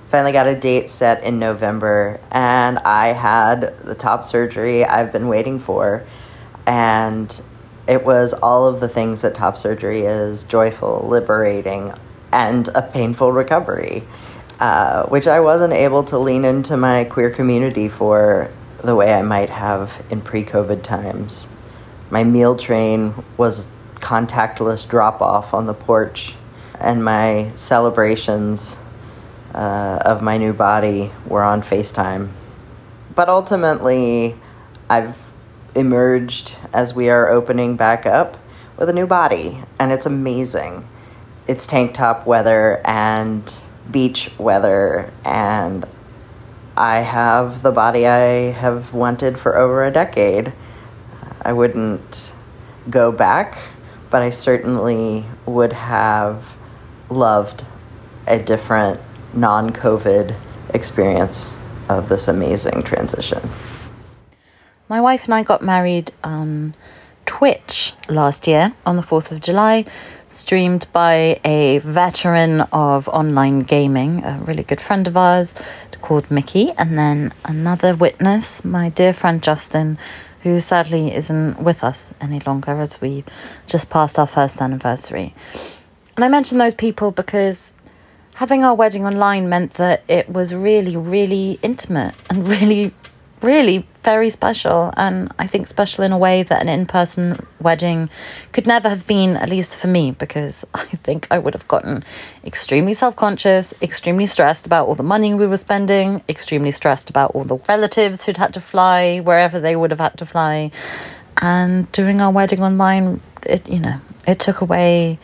Finally 0.08 0.32
got 0.32 0.48
a 0.48 0.56
date 0.56 0.90
set 0.90 1.24
in 1.24 1.40
November, 1.40 2.20
and 2.32 2.78
I 2.80 3.08
had 3.08 3.78
the 3.80 3.96
top 3.96 4.24
surgery 4.24 4.86
I've 4.86 5.12
been 5.12 5.28
waiting 5.28 5.60
for. 5.60 6.06
And 6.66 7.42
it 7.88 8.04
was 8.04 8.34
all 8.34 8.68
of 8.68 8.80
the 8.80 8.88
things 8.88 9.22
that 9.22 9.36
top 9.36 9.58
surgery 9.58 10.06
is 10.06 10.44
joyful, 10.44 11.08
liberating, 11.08 11.94
and 12.32 12.68
a 12.70 12.82
painful 12.82 13.32
recovery, 13.32 14.04
uh, 14.60 15.06
which 15.08 15.28
I 15.28 15.40
wasn't 15.40 15.74
able 15.74 16.04
to 16.06 16.18
lean 16.18 16.46
into 16.46 16.78
my 16.78 17.04
queer 17.06 17.30
community 17.30 17.90
for 17.90 18.52
the 18.86 18.96
way 18.96 19.14
I 19.14 19.22
might 19.22 19.50
have 19.50 20.04
in 20.10 20.22
pre 20.22 20.44
COVID 20.44 20.84
times. 20.84 21.48
My 22.10 22.24
meal 22.24 22.56
train 22.56 23.14
was 23.38 23.68
contactless 23.96 24.88
drop 24.88 25.22
off 25.22 25.54
on 25.54 25.66
the 25.66 25.74
porch, 25.74 26.36
and 26.80 27.04
my 27.04 27.52
celebrations 27.56 28.78
uh, 29.54 30.00
of 30.02 30.22
my 30.22 30.38
new 30.38 30.54
body 30.54 31.12
were 31.26 31.44
on 31.44 31.62
FaceTime. 31.62 32.30
But 33.16 33.30
ultimately, 33.30 34.36
I've 34.90 35.16
emerged 35.74 36.56
as 36.74 36.94
we 36.94 37.10
are 37.10 37.30
opening 37.30 37.76
back 37.76 38.06
up 38.06 38.38
with 38.78 38.90
a 38.90 38.94
new 38.94 39.08
body, 39.08 39.64
and 39.80 39.92
it's 39.92 40.06
amazing. 40.06 40.88
It's 41.48 41.66
tank 41.66 41.94
top 41.94 42.26
weather 42.26 42.82
and 42.86 43.58
beach 43.90 44.32
weather, 44.38 45.12
and 45.24 45.86
I 46.78 47.00
have 47.00 47.62
the 47.62 47.72
body 47.72 48.06
I 48.06 48.52
have 48.52 48.94
wanted 48.94 49.38
for 49.38 49.58
over 49.58 49.86
a 49.86 49.92
decade. 49.92 50.52
I 51.42 51.54
wouldn't 51.54 52.34
go 52.90 53.12
back, 53.12 53.58
but 54.10 54.22
I 54.22 54.30
certainly 54.30 55.26
would 55.46 55.74
have 55.74 56.58
loved 57.10 57.66
a 58.28 58.40
different 58.40 59.00
non 59.34 59.72
COVID 59.72 60.36
experience 60.74 61.58
of 61.88 62.10
this 62.10 62.28
amazing 62.28 62.84
transition. 62.84 63.50
My 64.90 65.00
wife 65.00 65.26
and 65.26 65.34
I 65.34 65.44
got 65.44 65.62
married 65.62 66.12
on 66.24 66.76
Twitch 67.38 67.92
last 68.08 68.48
year 68.48 68.74
on 68.86 68.96
the 68.96 69.02
4th 69.02 69.30
of 69.30 69.42
July, 69.42 69.84
streamed 70.30 70.88
by 70.94 71.38
a 71.44 71.80
veteran 71.80 72.62
of 72.72 73.10
online 73.10 73.60
gaming, 73.60 74.24
a 74.24 74.40
really 74.46 74.64
good 74.64 74.80
friend 74.80 75.06
of 75.06 75.18
ours 75.18 75.54
called 76.00 76.32
Mickey, 76.32 76.72
and 76.78 76.98
then 76.98 77.34
another 77.44 77.94
witness, 77.94 78.64
my 78.64 78.88
dear 78.88 79.12
friend 79.12 79.44
Justin, 79.44 79.98
who 80.44 80.62
sadly 80.62 81.14
isn't 81.14 81.62
with 81.62 81.84
us 81.84 82.14
any 82.22 82.40
longer 82.40 82.80
as 82.80 83.02
we 83.02 83.26
just 83.68 83.90
passed 83.90 84.18
our 84.18 84.28
first 84.28 84.62
anniversary. 84.62 85.36
And 86.16 86.24
I 86.24 86.30
mention 86.30 86.58
those 86.58 86.74
people 86.74 87.12
because 87.12 87.74
having 88.36 88.64
our 88.64 88.76
wedding 88.76 89.06
online 89.06 89.50
meant 89.50 89.74
that 89.74 90.06
it 90.08 90.30
was 90.30 90.56
really, 90.56 90.96
really 90.96 91.60
intimate 91.62 92.16
and 92.30 92.48
really 92.56 92.94
really 93.46 93.88
very 94.02 94.30
special 94.30 94.92
and 94.98 95.32
I 95.40 95.48
think 95.48 95.68
special 95.68 96.04
in 96.04 96.12
a 96.12 96.18
way 96.18 96.44
that 96.44 96.62
an 96.62 96.68
in 96.68 96.86
person 96.86 97.46
wedding 97.60 98.10
could 98.52 98.68
never 98.68 98.90
have 98.90 99.08
been, 99.08 99.38
at 99.38 99.50
least 99.50 99.78
for 99.78 99.88
me, 99.88 100.12
because 100.12 100.66
I 100.74 100.86
think 101.06 101.28
I 101.32 101.38
would 101.38 101.54
have 101.54 101.68
gotten 101.68 102.04
extremely 102.44 102.94
self 102.94 103.16
conscious, 103.16 103.74
extremely 103.82 104.26
stressed 104.26 104.66
about 104.66 104.88
all 104.88 104.96
the 104.96 105.04
money 105.04 105.34
we 105.34 105.48
were 105.48 105.58
spending, 105.58 106.24
extremely 106.28 106.72
stressed 106.72 107.10
about 107.10 107.32
all 107.32 107.44
the 107.44 107.58
relatives 107.70 108.26
who'd 108.26 108.38
had 108.38 108.54
to 108.56 108.62
fly 108.62 109.20
wherever 109.20 109.60
they 109.60 109.76
would 109.76 109.92
have 109.92 110.00
had 110.00 110.18
to 110.18 110.26
fly. 110.26 110.72
And 111.42 111.92
doing 111.92 112.22
our 112.22 112.32
wedding 112.32 112.62
online, 112.62 113.22
it 113.44 113.70
you 113.70 113.80
know, 113.80 114.00
it 114.28 114.40
took 114.40 114.62
away 114.62 115.20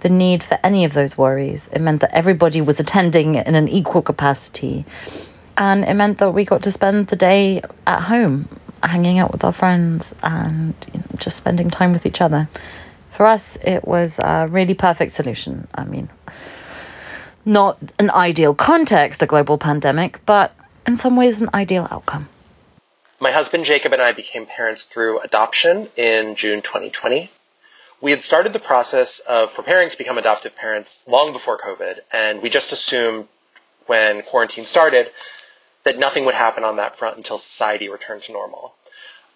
the 0.00 0.08
need 0.10 0.42
for 0.42 0.58
any 0.62 0.84
of 0.84 0.92
those 0.92 1.16
worries. 1.16 1.68
It 1.72 1.80
meant 1.80 2.02
that 2.02 2.12
everybody 2.12 2.60
was 2.60 2.78
attending 2.78 3.36
in 3.36 3.54
an 3.54 3.68
equal 3.68 4.02
capacity 4.02 4.84
and 5.56 5.84
it 5.84 5.94
meant 5.94 6.18
that 6.18 6.32
we 6.32 6.44
got 6.44 6.62
to 6.62 6.72
spend 6.72 7.08
the 7.08 7.16
day 7.16 7.62
at 7.86 8.02
home, 8.02 8.48
hanging 8.82 9.18
out 9.18 9.32
with 9.32 9.44
our 9.44 9.52
friends 9.52 10.14
and 10.22 10.74
you 10.92 11.00
know, 11.00 11.06
just 11.18 11.36
spending 11.36 11.70
time 11.70 11.92
with 11.92 12.06
each 12.06 12.20
other. 12.20 12.48
For 13.10 13.26
us, 13.26 13.56
it 13.62 13.86
was 13.86 14.18
a 14.18 14.46
really 14.50 14.74
perfect 14.74 15.12
solution. 15.12 15.68
I 15.74 15.84
mean, 15.84 16.10
not 17.44 17.78
an 17.98 18.10
ideal 18.10 18.54
context, 18.54 19.22
a 19.22 19.26
global 19.26 19.58
pandemic, 19.58 20.20
but 20.26 20.54
in 20.86 20.96
some 20.96 21.16
ways, 21.16 21.40
an 21.40 21.48
ideal 21.54 21.88
outcome. 21.90 22.28
My 23.20 23.30
husband 23.30 23.64
Jacob 23.64 23.92
and 23.92 24.02
I 24.02 24.12
became 24.12 24.44
parents 24.44 24.84
through 24.84 25.20
adoption 25.20 25.88
in 25.96 26.34
June 26.34 26.60
2020. 26.60 27.30
We 28.00 28.10
had 28.10 28.22
started 28.22 28.52
the 28.52 28.58
process 28.58 29.20
of 29.20 29.54
preparing 29.54 29.88
to 29.88 29.96
become 29.96 30.18
adoptive 30.18 30.54
parents 30.56 31.04
long 31.08 31.32
before 31.32 31.56
COVID, 31.56 32.00
and 32.12 32.42
we 32.42 32.50
just 32.50 32.72
assumed 32.72 33.28
when 33.86 34.22
quarantine 34.22 34.64
started 34.64 35.10
that 35.84 35.98
nothing 35.98 36.24
would 36.24 36.34
happen 36.34 36.64
on 36.64 36.76
that 36.76 36.96
front 36.96 37.16
until 37.16 37.38
society 37.38 37.88
returned 37.88 38.22
to 38.24 38.32
normal. 38.32 38.74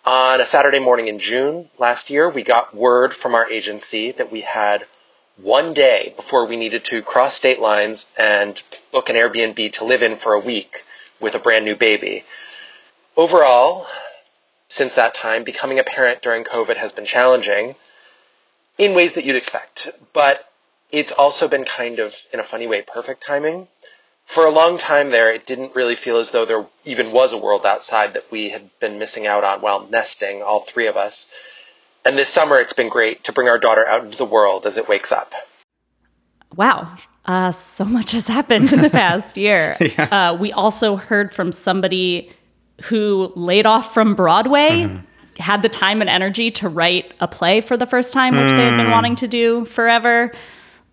On 0.04 0.40
a 0.40 0.46
Saturday 0.46 0.80
morning 0.80 1.08
in 1.08 1.18
June 1.18 1.68
last 1.78 2.10
year, 2.10 2.28
we 2.28 2.42
got 2.42 2.74
word 2.74 3.14
from 3.14 3.34
our 3.34 3.48
agency 3.50 4.12
that 4.12 4.32
we 4.32 4.40
had 4.40 4.86
one 5.36 5.74
day 5.74 6.12
before 6.16 6.46
we 6.46 6.56
needed 6.56 6.84
to 6.84 7.02
cross 7.02 7.34
state 7.34 7.60
lines 7.60 8.10
and 8.18 8.60
book 8.90 9.08
an 9.08 9.16
Airbnb 9.16 9.72
to 9.74 9.84
live 9.84 10.02
in 10.02 10.16
for 10.16 10.32
a 10.32 10.40
week 10.40 10.84
with 11.20 11.34
a 11.34 11.38
brand 11.38 11.64
new 11.64 11.76
baby. 11.76 12.24
Overall, 13.16 13.86
since 14.68 14.94
that 14.94 15.14
time, 15.14 15.44
becoming 15.44 15.78
a 15.78 15.84
parent 15.84 16.22
during 16.22 16.44
COVID 16.44 16.76
has 16.76 16.92
been 16.92 17.04
challenging 17.04 17.74
in 18.78 18.94
ways 18.94 19.12
that 19.14 19.24
you'd 19.24 19.36
expect, 19.36 19.88
but 20.12 20.50
it's 20.90 21.12
also 21.12 21.48
been 21.48 21.64
kind 21.64 21.98
of, 21.98 22.16
in 22.32 22.40
a 22.40 22.44
funny 22.44 22.66
way, 22.66 22.82
perfect 22.82 23.22
timing 23.22 23.68
for 24.28 24.44
a 24.44 24.50
long 24.50 24.76
time 24.76 25.08
there, 25.08 25.32
it 25.32 25.46
didn't 25.46 25.74
really 25.74 25.94
feel 25.94 26.18
as 26.18 26.32
though 26.32 26.44
there 26.44 26.66
even 26.84 27.12
was 27.12 27.32
a 27.32 27.38
world 27.38 27.64
outside 27.64 28.12
that 28.12 28.30
we 28.30 28.50
had 28.50 28.68
been 28.78 28.98
missing 28.98 29.26
out 29.26 29.42
on 29.42 29.62
while 29.62 29.88
nesting, 29.88 30.42
all 30.42 30.60
three 30.60 30.86
of 30.86 30.98
us. 30.98 31.32
And 32.04 32.16
this 32.16 32.28
summer, 32.28 32.58
it's 32.58 32.74
been 32.74 32.90
great 32.90 33.24
to 33.24 33.32
bring 33.32 33.48
our 33.48 33.58
daughter 33.58 33.86
out 33.86 34.04
into 34.04 34.18
the 34.18 34.26
world 34.26 34.66
as 34.66 34.76
it 34.76 34.86
wakes 34.86 35.12
up. 35.12 35.32
Wow. 36.54 36.94
Uh, 37.24 37.52
so 37.52 37.86
much 37.86 38.10
has 38.10 38.26
happened 38.26 38.70
in 38.70 38.82
the 38.82 38.90
past 39.02 39.38
year. 39.38 39.78
yeah. 39.80 40.30
uh, 40.32 40.34
we 40.34 40.52
also 40.52 40.96
heard 40.96 41.32
from 41.32 41.50
somebody 41.50 42.30
who 42.82 43.32
laid 43.34 43.64
off 43.64 43.94
from 43.94 44.14
Broadway, 44.14 44.82
mm-hmm. 44.82 45.42
had 45.42 45.62
the 45.62 45.70
time 45.70 46.02
and 46.02 46.10
energy 46.10 46.50
to 46.50 46.68
write 46.68 47.14
a 47.20 47.26
play 47.26 47.62
for 47.62 47.78
the 47.78 47.86
first 47.86 48.12
time, 48.12 48.36
which 48.36 48.52
mm. 48.52 48.56
they 48.58 48.64
had 48.66 48.76
been 48.76 48.88
mm. 48.88 48.92
wanting 48.92 49.16
to 49.16 49.26
do 49.26 49.64
forever. 49.64 50.32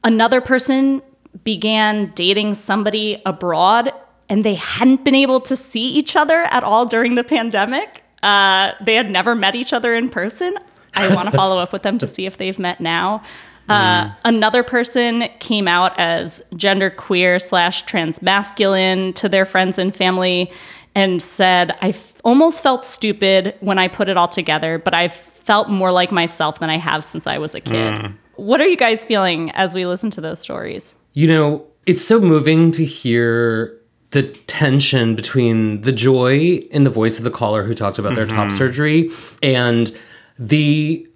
Another 0.06 0.40
person 0.40 1.02
began 1.44 2.12
dating 2.16 2.54
somebody 2.54 3.22
abroad 3.26 3.92
and 4.30 4.44
they 4.44 4.56
hadn't 4.56 5.04
been 5.04 5.16
able 5.16 5.40
to 5.42 5.56
see 5.56 5.88
each 5.88 6.16
other 6.16 6.44
at 6.52 6.64
all 6.64 6.86
during 6.86 7.16
the 7.16 7.24
pandemic. 7.24 8.04
Uh, 8.24 8.72
they 8.82 8.96
had 8.96 9.10
never 9.12 9.36
met 9.36 9.56
each 9.56 9.74
other 9.74 9.94
in 9.94 10.10
person. 10.10 10.58
I 10.96 11.14
want 11.14 11.30
to 11.30 11.36
follow 11.38 11.60
up 11.60 11.72
with 11.72 11.84
them 11.84 11.98
to 12.00 12.08
see 12.08 12.26
if 12.26 12.38
they've 12.38 12.58
met 12.58 12.80
now. 12.80 13.24
Uh, 13.68 14.06
mm. 14.06 14.16
Another 14.26 14.64
person 14.64 15.26
came 15.40 15.68
out 15.68 15.98
as 16.00 16.42
gender 16.56 16.90
queer 16.90 17.40
slash 17.40 17.84
transmasculine 17.86 19.14
to 19.16 19.30
their 19.30 19.46
friends 19.46 19.78
and 19.78 19.96
family 19.96 20.52
and 20.94 21.22
said, 21.22 21.76
I 21.82 21.90
f- 21.90 22.14
almost 22.24 22.64
felt 22.64 22.86
stupid 22.86 23.56
when 23.60 23.78
I 23.78 23.88
put 23.88 24.08
it 24.08 24.18
all 24.18 24.28
together, 24.28 24.78
but 24.78 24.94
I've 24.94 25.14
felt 25.14 25.70
more 25.70 25.92
like 25.92 26.12
myself 26.12 26.60
than 26.60 26.70
I 26.70 26.78
have 26.78 27.04
since 27.04 27.28
I 27.28 27.38
was 27.38 27.54
a 27.54 27.62
kid. 27.62 27.94
Mm. 27.94 28.18
What 28.36 28.62
are 28.62 28.68
you 28.68 28.78
guys 28.78 29.04
feeling 29.04 29.52
as 29.52 29.74
we 29.74 29.86
listen 29.86 30.10
to 30.12 30.22
those 30.22 30.40
stories? 30.40 30.96
You 31.16 31.28
know, 31.28 31.66
it's 31.88 32.04
so 32.04 32.20
moving 32.20 32.72
to 32.72 32.84
hear 32.84 33.80
the 34.12 34.24
tension 34.48 35.16
between 35.16 35.82
the 35.82 35.94
joy 35.94 36.58
in 36.70 36.84
the 36.84 36.90
voice 36.90 37.18
of 37.18 37.24
the 37.24 37.32
caller 37.32 37.64
who 37.64 37.74
talked 37.74 37.98
about 37.98 38.16
their 38.16 38.28
mm-hmm. 38.28 38.36
top 38.36 38.52
surgery 38.52 39.10
and 39.42 39.98
the 40.38 41.08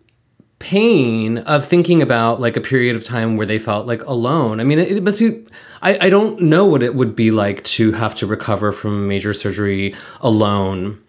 pain 0.59 1.39
of 1.39 1.67
thinking 1.67 2.01
about 2.01 2.39
like 2.39 2.55
a 2.55 2.61
period 2.61 2.95
of 2.95 3.03
time 3.03 3.35
where 3.35 3.45
they 3.45 3.59
felt 3.59 3.87
like 3.87 4.01
alone. 4.05 4.61
I 4.61 4.63
mean, 4.63 4.79
it, 4.79 4.89
it 4.89 5.03
must 5.03 5.19
be. 5.19 5.45
I, 5.81 6.07
I 6.07 6.09
don't 6.09 6.41
know 6.41 6.65
what 6.65 6.81
it 6.81 6.95
would 6.95 7.13
be 7.13 7.31
like 7.31 7.63
to 7.65 7.91
have 7.91 8.15
to 8.15 8.25
recover 8.25 8.71
from 8.71 9.07
major 9.07 9.33
surgery 9.33 9.93
alone 10.21 11.01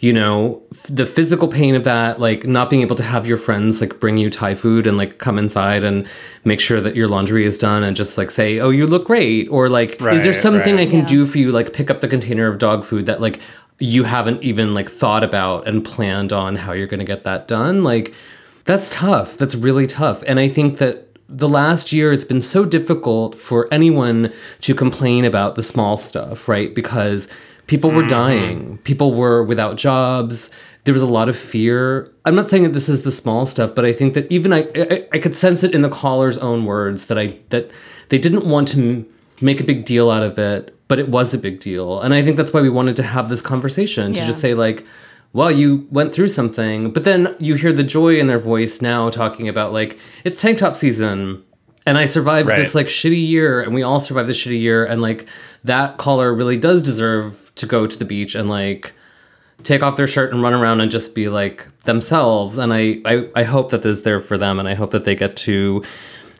you 0.00 0.12
know 0.12 0.62
the 0.88 1.06
physical 1.06 1.48
pain 1.48 1.74
of 1.74 1.84
that 1.84 2.20
like 2.20 2.46
not 2.46 2.70
being 2.70 2.82
able 2.82 2.96
to 2.96 3.02
have 3.02 3.26
your 3.26 3.38
friends 3.38 3.80
like 3.80 4.00
bring 4.00 4.18
you 4.18 4.30
thai 4.30 4.54
food 4.54 4.86
and 4.86 4.96
like 4.96 5.18
come 5.18 5.38
inside 5.38 5.84
and 5.84 6.08
make 6.44 6.60
sure 6.60 6.80
that 6.80 6.96
your 6.96 7.08
laundry 7.08 7.44
is 7.44 7.58
done 7.58 7.82
and 7.82 7.96
just 7.96 8.16
like 8.18 8.30
say 8.30 8.58
oh 8.58 8.70
you 8.70 8.86
look 8.86 9.06
great 9.06 9.48
or 9.48 9.68
like 9.68 9.96
right, 10.00 10.16
is 10.16 10.22
there 10.22 10.32
something 10.32 10.76
right. 10.76 10.86
i 10.86 10.90
can 10.90 11.00
yeah. 11.00 11.06
do 11.06 11.26
for 11.26 11.38
you? 11.38 11.52
Like 11.52 11.72
pick 11.72 11.90
up 11.90 12.00
the 12.00 12.08
container 12.08 12.46
of 12.48 12.58
dog 12.58 12.84
food 12.84 13.06
that 13.06 13.20
like 13.20 13.40
you 13.78 14.04
haven't 14.04 14.42
even 14.42 14.74
like 14.74 14.88
thought 14.88 15.22
about 15.22 15.68
and 15.68 15.84
planned 15.84 16.32
on 16.32 16.56
how 16.56 16.72
you're 16.72 16.86
going 16.86 17.00
to 17.00 17.06
get 17.06 17.24
that 17.24 17.46
done. 17.46 17.84
Like 17.84 18.14
that's 18.64 18.92
tough. 18.94 19.36
That's 19.36 19.54
really 19.54 19.86
tough. 19.86 20.22
And 20.26 20.40
i 20.40 20.48
think 20.48 20.78
that 20.78 21.02
the 21.28 21.48
last 21.48 21.92
year 21.92 22.12
it's 22.12 22.24
been 22.24 22.40
so 22.40 22.64
difficult 22.64 23.34
for 23.34 23.66
anyone 23.72 24.32
to 24.60 24.74
complain 24.76 25.24
about 25.24 25.56
the 25.56 25.62
small 25.62 25.98
stuff 25.98 26.48
right? 26.48 26.74
Because 26.74 27.28
People 27.66 27.90
were 27.90 28.00
mm-hmm. 28.00 28.08
dying. 28.08 28.78
People 28.78 29.14
were 29.14 29.42
without 29.42 29.76
jobs. 29.76 30.50
There 30.84 30.94
was 30.94 31.02
a 31.02 31.06
lot 31.06 31.28
of 31.28 31.36
fear. 31.36 32.12
I'm 32.24 32.34
not 32.34 32.48
saying 32.48 32.62
that 32.62 32.72
this 32.72 32.88
is 32.88 33.02
the 33.02 33.10
small 33.10 33.44
stuff, 33.44 33.74
but 33.74 33.84
I 33.84 33.92
think 33.92 34.14
that 34.14 34.30
even 34.30 34.52
I, 34.52 34.68
I, 34.74 35.08
I 35.12 35.18
could 35.18 35.34
sense 35.34 35.64
it 35.64 35.74
in 35.74 35.82
the 35.82 35.88
caller's 35.88 36.38
own 36.38 36.64
words 36.64 37.06
that 37.06 37.18
I 37.18 37.38
that 37.50 37.70
they 38.08 38.18
didn't 38.18 38.46
want 38.46 38.68
to 38.68 39.04
make 39.40 39.60
a 39.60 39.64
big 39.64 39.84
deal 39.84 40.10
out 40.10 40.22
of 40.22 40.38
it, 40.38 40.76
but 40.88 40.98
it 40.98 41.08
was 41.08 41.34
a 41.34 41.38
big 41.38 41.60
deal. 41.60 42.00
And 42.00 42.14
I 42.14 42.22
think 42.22 42.36
that's 42.36 42.52
why 42.52 42.60
we 42.60 42.70
wanted 42.70 42.96
to 42.96 43.02
have 43.02 43.28
this 43.28 43.42
conversation 43.42 44.12
to 44.12 44.20
just 44.24 44.40
say 44.40 44.54
like, 44.54 44.86
well, 45.32 45.50
you 45.50 45.86
went 45.90 46.14
through 46.14 46.28
something, 46.28 46.92
but 46.92 47.04
then 47.04 47.34
you 47.38 47.56
hear 47.56 47.72
the 47.72 47.82
joy 47.82 48.16
in 48.18 48.26
their 48.28 48.38
voice 48.38 48.80
now 48.80 49.10
talking 49.10 49.48
about 49.48 49.72
like 49.72 49.98
it's 50.24 50.40
tank 50.40 50.58
top 50.58 50.76
season 50.76 51.42
and 51.86 51.98
I 51.98 52.04
survived 52.04 52.48
right. 52.48 52.56
this 52.56 52.74
like 52.74 52.86
shitty 52.86 53.26
year 53.26 53.62
and 53.62 53.74
we 53.74 53.82
all 53.82 54.00
survived 54.00 54.28
this 54.28 54.42
shitty 54.42 54.60
year 54.60 54.84
and 54.84 55.02
like 55.02 55.26
that 55.64 55.98
caller 55.98 56.34
really 56.34 56.56
does 56.56 56.82
deserve 56.82 57.45
to 57.56 57.66
go 57.66 57.86
to 57.86 57.98
the 57.98 58.04
beach 58.04 58.34
and 58.34 58.48
like 58.48 58.92
take 59.62 59.82
off 59.82 59.96
their 59.96 60.06
shirt 60.06 60.32
and 60.32 60.42
run 60.42 60.54
around 60.54 60.80
and 60.80 60.90
just 60.90 61.14
be 61.14 61.28
like 61.28 61.66
themselves. 61.84 62.58
And 62.58 62.72
I, 62.72 63.00
I, 63.04 63.28
I 63.34 63.42
hope 63.42 63.70
that 63.70 63.82
this 63.82 63.98
is 63.98 64.02
there 64.04 64.20
for 64.20 64.38
them 64.38 64.58
and 64.58 64.68
I 64.68 64.74
hope 64.74 64.90
that 64.92 65.04
they 65.04 65.14
get 65.14 65.36
to 65.38 65.82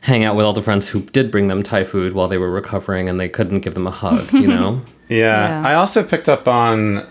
hang 0.03 0.25
out 0.25 0.37
with 0.37 0.47
all 0.47 0.53
the 0.53 0.63
friends 0.63 0.89
who 0.89 1.01
did 1.01 1.31
bring 1.31 1.49
them 1.49 1.63
Thai 1.63 1.85
food 1.85 2.13
while 2.13 2.29
they 2.29 2.39
were 2.39 2.51
recovering 2.51 3.09
and 3.09 3.19
they 3.19 3.29
couldn't 3.29 3.61
give 3.61 3.75
them 3.75 3.87
a 3.87 3.91
hug, 3.91 4.33
you 4.33 4.47
know? 4.47 4.83
yeah. 5.09 5.63
yeah. 5.63 5.69
I 5.69 5.75
also 5.75 6.05
picked 6.05 6.29
up 6.29 6.47
on 6.47 7.07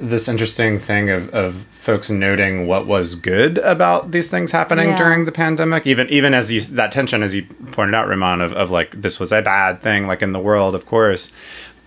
this 0.00 0.28
interesting 0.28 0.78
thing 0.78 1.10
of, 1.10 1.28
of 1.30 1.54
folks 1.70 2.10
noting 2.10 2.66
what 2.66 2.86
was 2.86 3.14
good 3.14 3.58
about 3.58 4.10
these 4.10 4.30
things 4.30 4.50
happening 4.52 4.88
yeah. 4.88 4.96
during 4.96 5.24
the 5.24 5.32
pandemic 5.32 5.86
even 5.86 6.08
even 6.08 6.34
as 6.34 6.50
you 6.50 6.60
that 6.60 6.90
tension 6.92 7.22
as 7.22 7.34
you 7.34 7.42
pointed 7.72 7.94
out 7.94 8.06
Rumaan 8.06 8.42
of, 8.42 8.52
of 8.52 8.70
like 8.70 9.00
this 9.00 9.20
was 9.20 9.32
a 9.32 9.42
bad 9.42 9.80
thing 9.82 10.06
like 10.06 10.22
in 10.22 10.32
the 10.32 10.40
world 10.40 10.74
of 10.74 10.86
course 10.86 11.30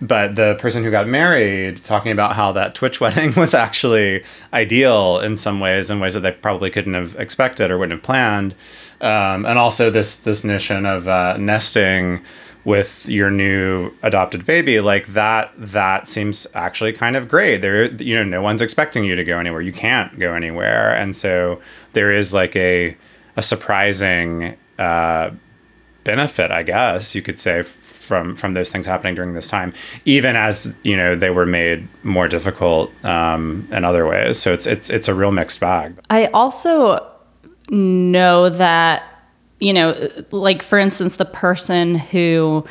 but 0.06 0.36
the 0.36 0.54
person 0.56 0.84
who 0.84 0.90
got 0.90 1.08
married 1.08 1.82
talking 1.82 2.12
about 2.12 2.34
how 2.36 2.52
that 2.52 2.74
Twitch 2.74 3.00
wedding 3.00 3.34
was 3.34 3.54
actually 3.54 4.22
ideal 4.52 5.18
in 5.20 5.36
some 5.36 5.60
ways, 5.60 5.90
in 5.90 5.98
ways 5.98 6.14
that 6.14 6.20
they 6.20 6.32
probably 6.32 6.70
couldn't 6.70 6.94
have 6.94 7.16
expected 7.16 7.70
or 7.70 7.78
wouldn't 7.78 7.98
have 7.98 8.02
planned, 8.02 8.54
um, 9.00 9.46
and 9.46 9.58
also 9.58 9.90
this 9.90 10.18
this 10.18 10.44
notion 10.44 10.84
of 10.86 11.08
uh, 11.08 11.36
nesting 11.38 12.22
with 12.64 13.06
your 13.06 13.30
new 13.30 13.92
adopted 14.02 14.46
baby 14.46 14.80
like 14.80 15.06
that 15.08 15.52
that 15.58 16.08
seems 16.08 16.46
actually 16.54 16.92
kind 16.92 17.16
of 17.16 17.28
great. 17.28 17.60
There 17.60 17.92
you 17.94 18.14
know 18.14 18.24
no 18.24 18.42
one's 18.42 18.62
expecting 18.62 19.04
you 19.04 19.16
to 19.16 19.24
go 19.24 19.38
anywhere. 19.38 19.60
You 19.60 19.72
can't 19.72 20.18
go 20.18 20.34
anywhere. 20.34 20.94
And 20.94 21.16
so 21.16 21.60
there 21.94 22.10
is 22.10 22.34
like 22.34 22.54
a 22.56 22.96
a 23.36 23.42
surprising 23.42 24.56
uh, 24.78 25.30
benefit 26.04 26.50
i 26.50 26.62
guess 26.62 27.14
you 27.14 27.22
could 27.22 27.40
say 27.40 27.62
from 28.04 28.36
from 28.36 28.54
those 28.54 28.70
things 28.70 28.86
happening 28.86 29.14
during 29.14 29.34
this 29.34 29.48
time, 29.48 29.72
even 30.04 30.36
as 30.36 30.78
you 30.84 30.96
know 30.96 31.16
they 31.16 31.30
were 31.30 31.46
made 31.46 31.88
more 32.04 32.28
difficult 32.28 32.92
um, 33.04 33.66
in 33.72 33.84
other 33.84 34.06
ways. 34.06 34.38
So 34.38 34.52
it's 34.52 34.66
it's 34.66 34.90
it's 34.90 35.08
a 35.08 35.14
real 35.14 35.32
mixed 35.32 35.60
bag. 35.60 35.98
I 36.10 36.26
also 36.26 37.04
know 37.70 38.48
that 38.50 39.02
you 39.60 39.72
know, 39.72 40.10
like 40.30 40.62
for 40.62 40.78
instance, 40.78 41.16
the 41.16 41.24
person 41.24 41.94
who 41.94 42.64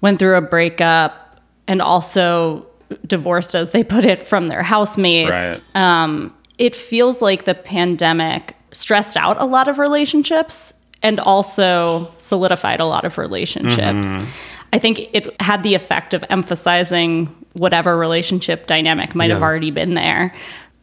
went 0.00 0.18
through 0.18 0.36
a 0.36 0.42
breakup 0.42 1.40
and 1.66 1.82
also 1.82 2.66
divorced, 3.06 3.54
as 3.54 3.70
they 3.70 3.82
put 3.82 4.04
it, 4.04 4.26
from 4.26 4.48
their 4.48 4.62
housemates. 4.62 5.30
Right. 5.30 5.60
Um, 5.74 6.34
it 6.58 6.76
feels 6.76 7.22
like 7.22 7.44
the 7.44 7.54
pandemic 7.54 8.56
stressed 8.72 9.16
out 9.16 9.40
a 9.40 9.44
lot 9.44 9.68
of 9.68 9.78
relationships 9.78 10.74
and 11.02 11.18
also 11.20 12.12
solidified 12.18 12.80
a 12.80 12.86
lot 12.86 13.04
of 13.04 13.18
relationships. 13.18 14.16
Mm-hmm. 14.16 14.24
I 14.72 14.78
think 14.78 15.10
it 15.12 15.40
had 15.40 15.62
the 15.62 15.74
effect 15.74 16.14
of 16.14 16.24
emphasizing 16.30 17.26
whatever 17.52 17.96
relationship 17.96 18.66
dynamic 18.66 19.14
might 19.14 19.30
have 19.30 19.42
already 19.42 19.70
been 19.70 19.94
there. 19.94 20.32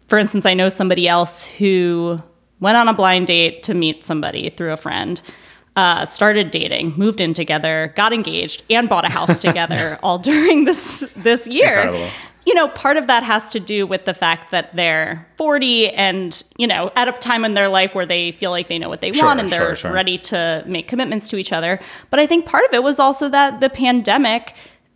For 0.08 0.20
instance, 0.20 0.46
I 0.46 0.54
know 0.54 0.70
somebody 0.70 1.08
else 1.08 1.46
who 1.46 2.22
went 2.60 2.78
on 2.78 2.88
a 2.88 2.94
blind 2.94 3.28
date 3.28 3.64
to 3.64 3.74
meet 3.74 4.06
somebody 4.06 4.50
through 4.50 4.74
a 4.74 4.78
friend, 4.78 5.22
uh, 5.76 6.06
started 6.06 6.52
dating, 6.52 6.94
moved 6.98 7.22
in 7.22 7.34
together, 7.34 7.94
got 7.96 8.14
engaged, 8.14 8.64
and 8.70 8.90
bought 8.90 9.06
a 9.06 9.10
house 9.10 9.40
together 9.48 9.98
all 10.04 10.18
during 10.20 10.66
this 10.66 11.04
this 11.16 11.48
year. 11.48 11.82
Incredible. 11.82 12.10
You 12.50 12.56
know, 12.56 12.68
part 12.70 12.98
of 12.98 13.06
that 13.06 13.22
has 13.22 13.48
to 13.52 13.60
do 13.60 13.86
with 13.86 14.06
the 14.06 14.14
fact 14.16 14.50
that 14.50 14.76
they're 14.76 15.28
40 15.38 15.90
and, 15.92 16.44
you 16.58 16.66
know, 16.66 16.92
at 16.96 17.08
a 17.08 17.12
time 17.12 17.46
in 17.46 17.54
their 17.54 17.70
life 17.70 17.94
where 17.94 18.08
they 18.08 18.32
feel 18.32 18.50
like 18.50 18.70
they 18.70 18.80
know 18.80 18.90
what 18.90 19.02
they 19.02 19.12
Sure, 19.12 19.26
want 19.28 19.40
and 19.40 19.52
they're 19.52 19.76
sure, 19.76 19.76
sure. 19.76 19.92
ready 19.92 20.18
to 20.18 20.64
make 20.66 20.88
commitments 20.88 21.28
to 21.28 21.38
each 21.38 21.54
other. 21.54 21.80
But 22.10 22.20
I 22.20 22.26
think 22.26 22.48
part 22.48 22.66
of 22.66 22.74
it 22.74 22.82
was 22.82 22.98
also 23.00 23.30
that 23.30 23.60
the 23.60 23.70
pandemic 23.70 24.56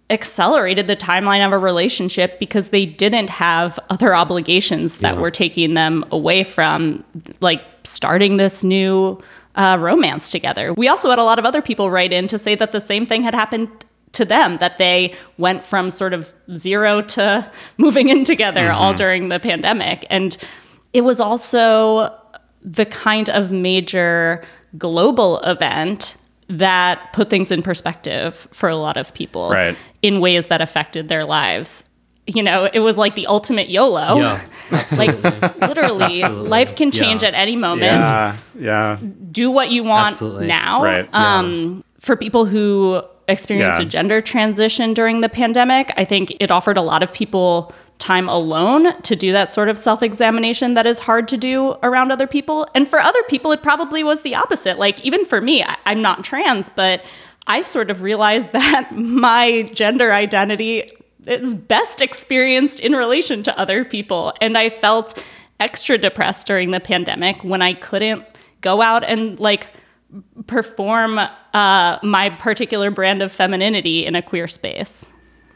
accelerated 0.10 0.88
the 0.88 0.96
timeline 0.96 1.46
of 1.46 1.52
a 1.52 1.58
relationship 1.60 2.40
because 2.40 2.70
they 2.70 2.88
didn't 2.88 3.30
have 3.30 3.80
other 3.92 4.16
obligations 4.16 4.98
that 5.00 5.14
Yeah. 5.14 5.22
were 5.22 5.32
taking 5.32 5.76
them 5.76 6.04
away 6.12 6.44
from 6.44 7.04
like 7.40 7.62
starting 7.84 8.38
this 8.38 8.64
new 8.64 9.22
uh, 9.56 9.78
romance 9.80 10.32
together. 10.32 10.74
We 10.74 10.88
also 10.88 11.12
had 11.12 11.20
a 11.20 11.24
lot 11.24 11.38
of 11.38 11.46
other 11.46 11.62
people 11.62 11.92
write 11.92 12.12
in 12.14 12.28
to 12.30 12.40
say 12.40 12.56
that 12.56 12.72
the 12.72 12.82
same 12.82 13.06
thing 13.06 13.22
had 13.22 13.36
happened 13.36 13.68
to 14.14 14.26
them 14.26 14.58
that 14.58 14.78
they 14.78 15.14
went 15.38 15.64
from 15.64 15.92
sort 15.92 16.14
of 16.14 16.32
zero 16.56 17.02
to 17.02 17.52
moving 17.78 18.10
in 18.10 18.24
together 18.26 18.72
all 18.72 18.94
during 18.94 19.28
the 19.30 19.40
pandemic 19.40 20.06
and 20.10 20.38
it 20.94 21.02
was 21.02 21.20
also 21.20 22.16
the 22.64 22.86
kind 22.86 23.30
of 23.30 23.52
major 23.52 24.42
global 24.78 25.40
event 25.42 26.16
that 26.48 27.12
put 27.14 27.30
things 27.30 27.52
in 27.52 27.62
perspective 27.64 28.48
for 28.52 28.70
a 28.70 28.76
lot 28.76 28.96
of 28.98 29.14
people 29.14 29.50
Right. 29.50 29.76
in 30.02 30.20
ways 30.20 30.48
that 30.48 30.62
affected 30.62 31.08
their 31.08 31.26
lives. 31.26 31.90
You 32.28 32.42
know, 32.44 32.70
it 32.72 32.80
was 32.80 32.98
like 32.98 33.16
the 33.16 33.28
ultimate 33.28 33.70
YOLO. 33.70 34.16
Yeah, 34.18 34.42
like 34.98 35.10
literally, 35.60 36.24
Absolutely. 36.24 36.50
life 36.50 36.76
can 36.76 36.92
change 36.92 37.22
Yeah. 37.22 37.30
at 37.30 37.34
any 37.34 37.56
moment. 37.56 37.84
Yeah, 38.06 38.36
yeah. 38.58 38.98
Do 39.32 39.52
what 39.52 39.72
you 39.72 39.84
want 39.84 40.14
Absolutely. 40.14 40.48
now. 40.48 40.84
Right. 40.84 41.08
Um, 41.14 41.84
For 42.00 42.16
people 42.16 42.46
who 42.46 43.02
experienced 43.28 43.80
Yeah. 43.80 43.86
a 43.86 43.90
gender 43.90 44.22
transition 44.22 44.94
during 44.94 45.22
the 45.22 45.30
pandemic, 45.30 45.92
I 45.98 46.06
think 46.06 46.36
it 46.40 46.52
offered 46.52 46.78
a 46.78 46.82
lot 46.82 47.04
of 47.04 47.14
people 47.14 47.74
time 48.00 48.28
alone 48.28 49.00
to 49.02 49.16
do 49.16 49.32
that 49.32 49.54
sort 49.54 49.70
of 49.70 49.78
self 49.78 50.04
examination 50.04 50.74
that 50.74 50.86
is 50.86 51.00
hard 51.00 51.28
to 51.30 51.38
do 51.38 51.76
around 51.84 52.12
other 52.12 52.28
people. 52.28 52.68
And 52.76 52.88
for 52.88 53.00
other 53.00 53.24
people, 53.30 53.52
it 53.52 53.62
probably 53.64 54.04
was 54.04 54.22
the 54.22 54.36
opposite. 54.36 54.78
Like, 54.78 55.00
even 55.06 55.24
for 55.26 55.40
me, 55.40 55.64
I, 55.64 55.78
I'm 55.86 56.02
not 56.02 56.24
trans, 56.24 56.70
but 56.70 57.04
I 57.48 57.62
sort 57.62 57.90
of 57.90 58.02
realized 58.02 58.52
that 58.54 58.90
my 58.94 59.64
gender 59.74 60.12
identity 60.12 60.92
is 61.26 61.54
best 61.54 62.02
experienced 62.02 62.82
in 62.82 62.92
relation 62.94 63.44
to 63.44 63.58
other 63.58 63.86
people. 63.86 64.34
And 64.42 64.58
I 64.58 64.70
felt 64.70 65.24
extra 65.60 65.98
depressed 65.98 66.46
during 66.48 66.72
the 66.72 66.82
pandemic 66.82 67.42
when 67.44 67.62
I 67.62 67.74
couldn't 67.74 68.26
go 68.60 68.82
out 68.82 69.06
and 69.06 69.40
like 69.40 69.68
perform 70.48 71.20
uh, 71.54 72.00
my 72.04 72.30
particular 72.30 72.92
brand 72.92 73.22
of 73.22 73.32
femininity 73.32 74.06
in 74.06 74.16
a 74.16 74.22
queer 74.22 74.48
space. 74.48 75.06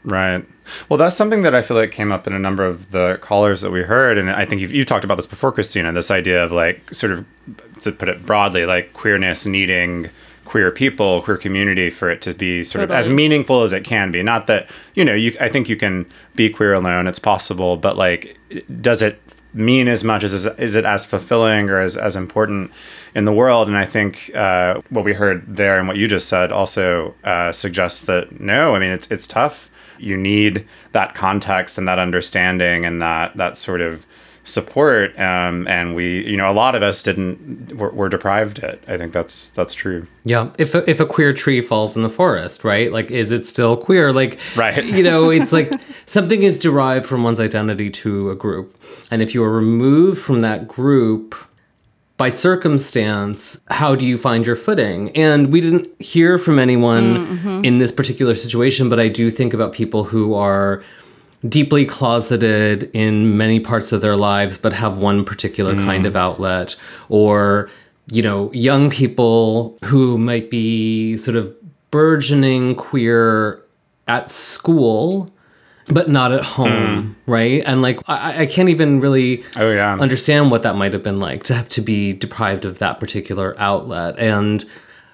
Right. 0.04 0.44
Well, 0.88 0.96
that's 0.96 1.16
something 1.16 1.42
that 1.42 1.54
I 1.54 1.62
feel 1.62 1.76
like 1.76 1.90
came 1.90 2.12
up 2.12 2.26
in 2.26 2.32
a 2.32 2.38
number 2.38 2.64
of 2.64 2.92
the 2.92 3.18
callers 3.20 3.62
that 3.62 3.70
we 3.70 3.82
heard, 3.82 4.16
and 4.16 4.30
I 4.30 4.44
think 4.44 4.60
you've, 4.60 4.72
you've 4.72 4.86
talked 4.86 5.04
about 5.04 5.16
this 5.16 5.26
before, 5.26 5.52
Christina. 5.52 5.92
This 5.92 6.10
idea 6.10 6.42
of 6.42 6.52
like, 6.52 6.94
sort 6.94 7.12
of, 7.12 7.26
to 7.80 7.92
put 7.92 8.08
it 8.08 8.24
broadly, 8.24 8.64
like 8.64 8.92
queerness 8.92 9.44
needing 9.44 10.10
queer 10.48 10.70
people, 10.70 11.20
queer 11.22 11.36
community, 11.36 11.90
for 11.90 12.08
it 12.08 12.22
to 12.22 12.32
be 12.32 12.64
sort 12.64 12.82
of 12.82 12.90
as 12.90 13.08
meaningful 13.08 13.62
as 13.62 13.72
it 13.72 13.84
can 13.84 14.10
be. 14.10 14.22
Not 14.22 14.46
that 14.46 14.68
you 14.94 15.04
know, 15.04 15.14
you. 15.14 15.36
I 15.40 15.48
think 15.48 15.68
you 15.68 15.76
can 15.76 16.06
be 16.34 16.48
queer 16.48 16.72
alone; 16.72 17.06
it's 17.06 17.18
possible, 17.18 17.76
but 17.76 17.96
like, 17.96 18.38
does 18.80 19.02
it 19.02 19.20
mean 19.54 19.88
as 19.88 20.04
much 20.04 20.24
as 20.24 20.34
is, 20.34 20.74
it 20.74 20.84
as 20.84 21.04
fulfilling 21.04 21.70
or 21.70 21.80
as, 21.80 21.96
as 21.96 22.16
important 22.16 22.70
in 23.14 23.24
the 23.24 23.32
world? 23.32 23.68
And 23.68 23.76
i 23.76 23.84
think 23.84 24.30
uh, 24.34 24.80
what 24.90 25.04
we 25.04 25.14
heard 25.14 25.56
there 25.56 25.78
and 25.78 25.88
what 25.88 25.96
you 25.96 26.08
just 26.08 26.28
said 26.28 26.52
also 26.52 27.14
uh, 27.24 27.52
suggests 27.52 28.04
that 28.04 28.40
no 28.40 28.74
i 28.74 28.78
mean 28.78 28.90
it's 28.90 29.10
it's 29.10 29.26
tough. 29.26 29.70
You 30.00 30.16
need 30.16 30.64
that 30.92 31.14
context 31.14 31.76
and 31.76 31.88
that 31.88 31.98
understanding 31.98 32.86
and 32.86 33.02
that 33.02 33.36
that 33.36 33.58
sort 33.58 33.80
of 33.80 34.06
support 34.48 35.18
um, 35.18 35.66
and 35.68 35.94
we 35.94 36.26
you 36.26 36.36
know 36.36 36.50
a 36.50 36.52
lot 36.52 36.74
of 36.74 36.82
us 36.82 37.02
didn't 37.02 37.76
were, 37.76 37.90
were 37.90 38.08
deprived 38.08 38.58
it 38.58 38.82
i 38.88 38.96
think 38.96 39.12
that's 39.12 39.48
that's 39.50 39.74
true 39.74 40.06
Yeah, 40.24 40.50
if 40.58 40.74
a, 40.74 40.88
if 40.90 41.00
a 41.00 41.06
queer 41.06 41.32
tree 41.32 41.60
falls 41.62 41.96
in 41.96 42.02
the 42.02 42.10
forest, 42.10 42.62
right? 42.64 42.92
Like, 42.92 43.10
is 43.10 43.30
it 43.30 43.46
still 43.46 43.76
queer? 43.76 44.12
Like, 44.12 44.38
Right. 44.56 44.84
You 44.98 45.02
know, 45.02 45.30
it's 45.30 45.52
like 45.52 45.70
something 46.06 46.42
is 46.42 46.58
derived 46.58 47.06
from 47.06 47.22
one's 47.22 47.40
identity 47.40 47.88
to 48.02 48.30
a 48.30 48.36
group, 48.36 48.76
and 49.10 49.22
if 49.22 49.32
you 49.34 49.42
are 49.42 49.50
removed 49.50 50.20
from 50.20 50.42
that 50.42 50.68
group 50.68 51.34
by 52.18 52.28
circumstance, 52.30 53.60
how 53.70 53.94
do 53.94 54.04
you 54.04 54.18
find 54.18 54.44
your 54.44 54.56
footing? 54.56 55.10
And 55.16 55.52
we 55.52 55.60
didn't 55.60 55.88
hear 56.00 56.36
from 56.38 56.58
anyone 56.58 57.62
in 57.64 57.78
this 57.78 57.92
particular 57.92 58.34
situation, 58.34 58.88
but 58.88 58.98
I 59.00 59.08
do 59.08 59.30
think 59.30 59.54
about 59.54 59.72
people 59.72 60.04
who 60.04 60.34
are 60.34 60.82
deeply 61.46 61.84
closeted 61.84 62.90
in 62.94 63.36
many 63.36 63.60
parts 63.60 63.92
of 63.92 64.00
their 64.00 64.16
lives 64.16 64.58
but 64.58 64.72
have 64.72 64.98
one 64.98 65.24
particular 65.24 65.74
mm. 65.74 65.84
kind 65.84 66.06
of 66.06 66.16
outlet. 66.16 66.76
Or 67.08 67.70
you 68.10 68.22
know 68.22 68.50
young 68.52 68.88
people 68.90 69.78
who 69.84 70.16
might 70.18 70.50
be 70.50 71.16
sort 71.16 71.36
of 71.36 71.54
burgeoning 71.90 72.74
queer 72.74 73.62
at 74.06 74.30
school 74.30 75.30
but 75.90 76.08
not 76.08 76.32
at 76.32 76.42
home 76.42 76.68
mm. 76.68 77.14
right? 77.26 77.62
And 77.64 77.80
like 77.82 77.98
I, 78.08 78.42
I 78.42 78.46
can't 78.46 78.68
even 78.68 79.00
really 79.00 79.42
Oh, 79.56 79.70
yeah. 79.70 79.94
understand 79.94 80.50
what 80.50 80.62
that 80.62 80.76
might 80.76 80.92
have 80.92 81.02
been 81.02 81.16
like 81.16 81.44
to 81.44 81.54
have 81.54 81.68
to 81.68 81.80
be 81.80 82.12
deprived 82.12 82.64
of 82.64 82.78
that 82.78 83.00
particular 83.00 83.54
outlet. 83.58 84.18
And 84.18 84.64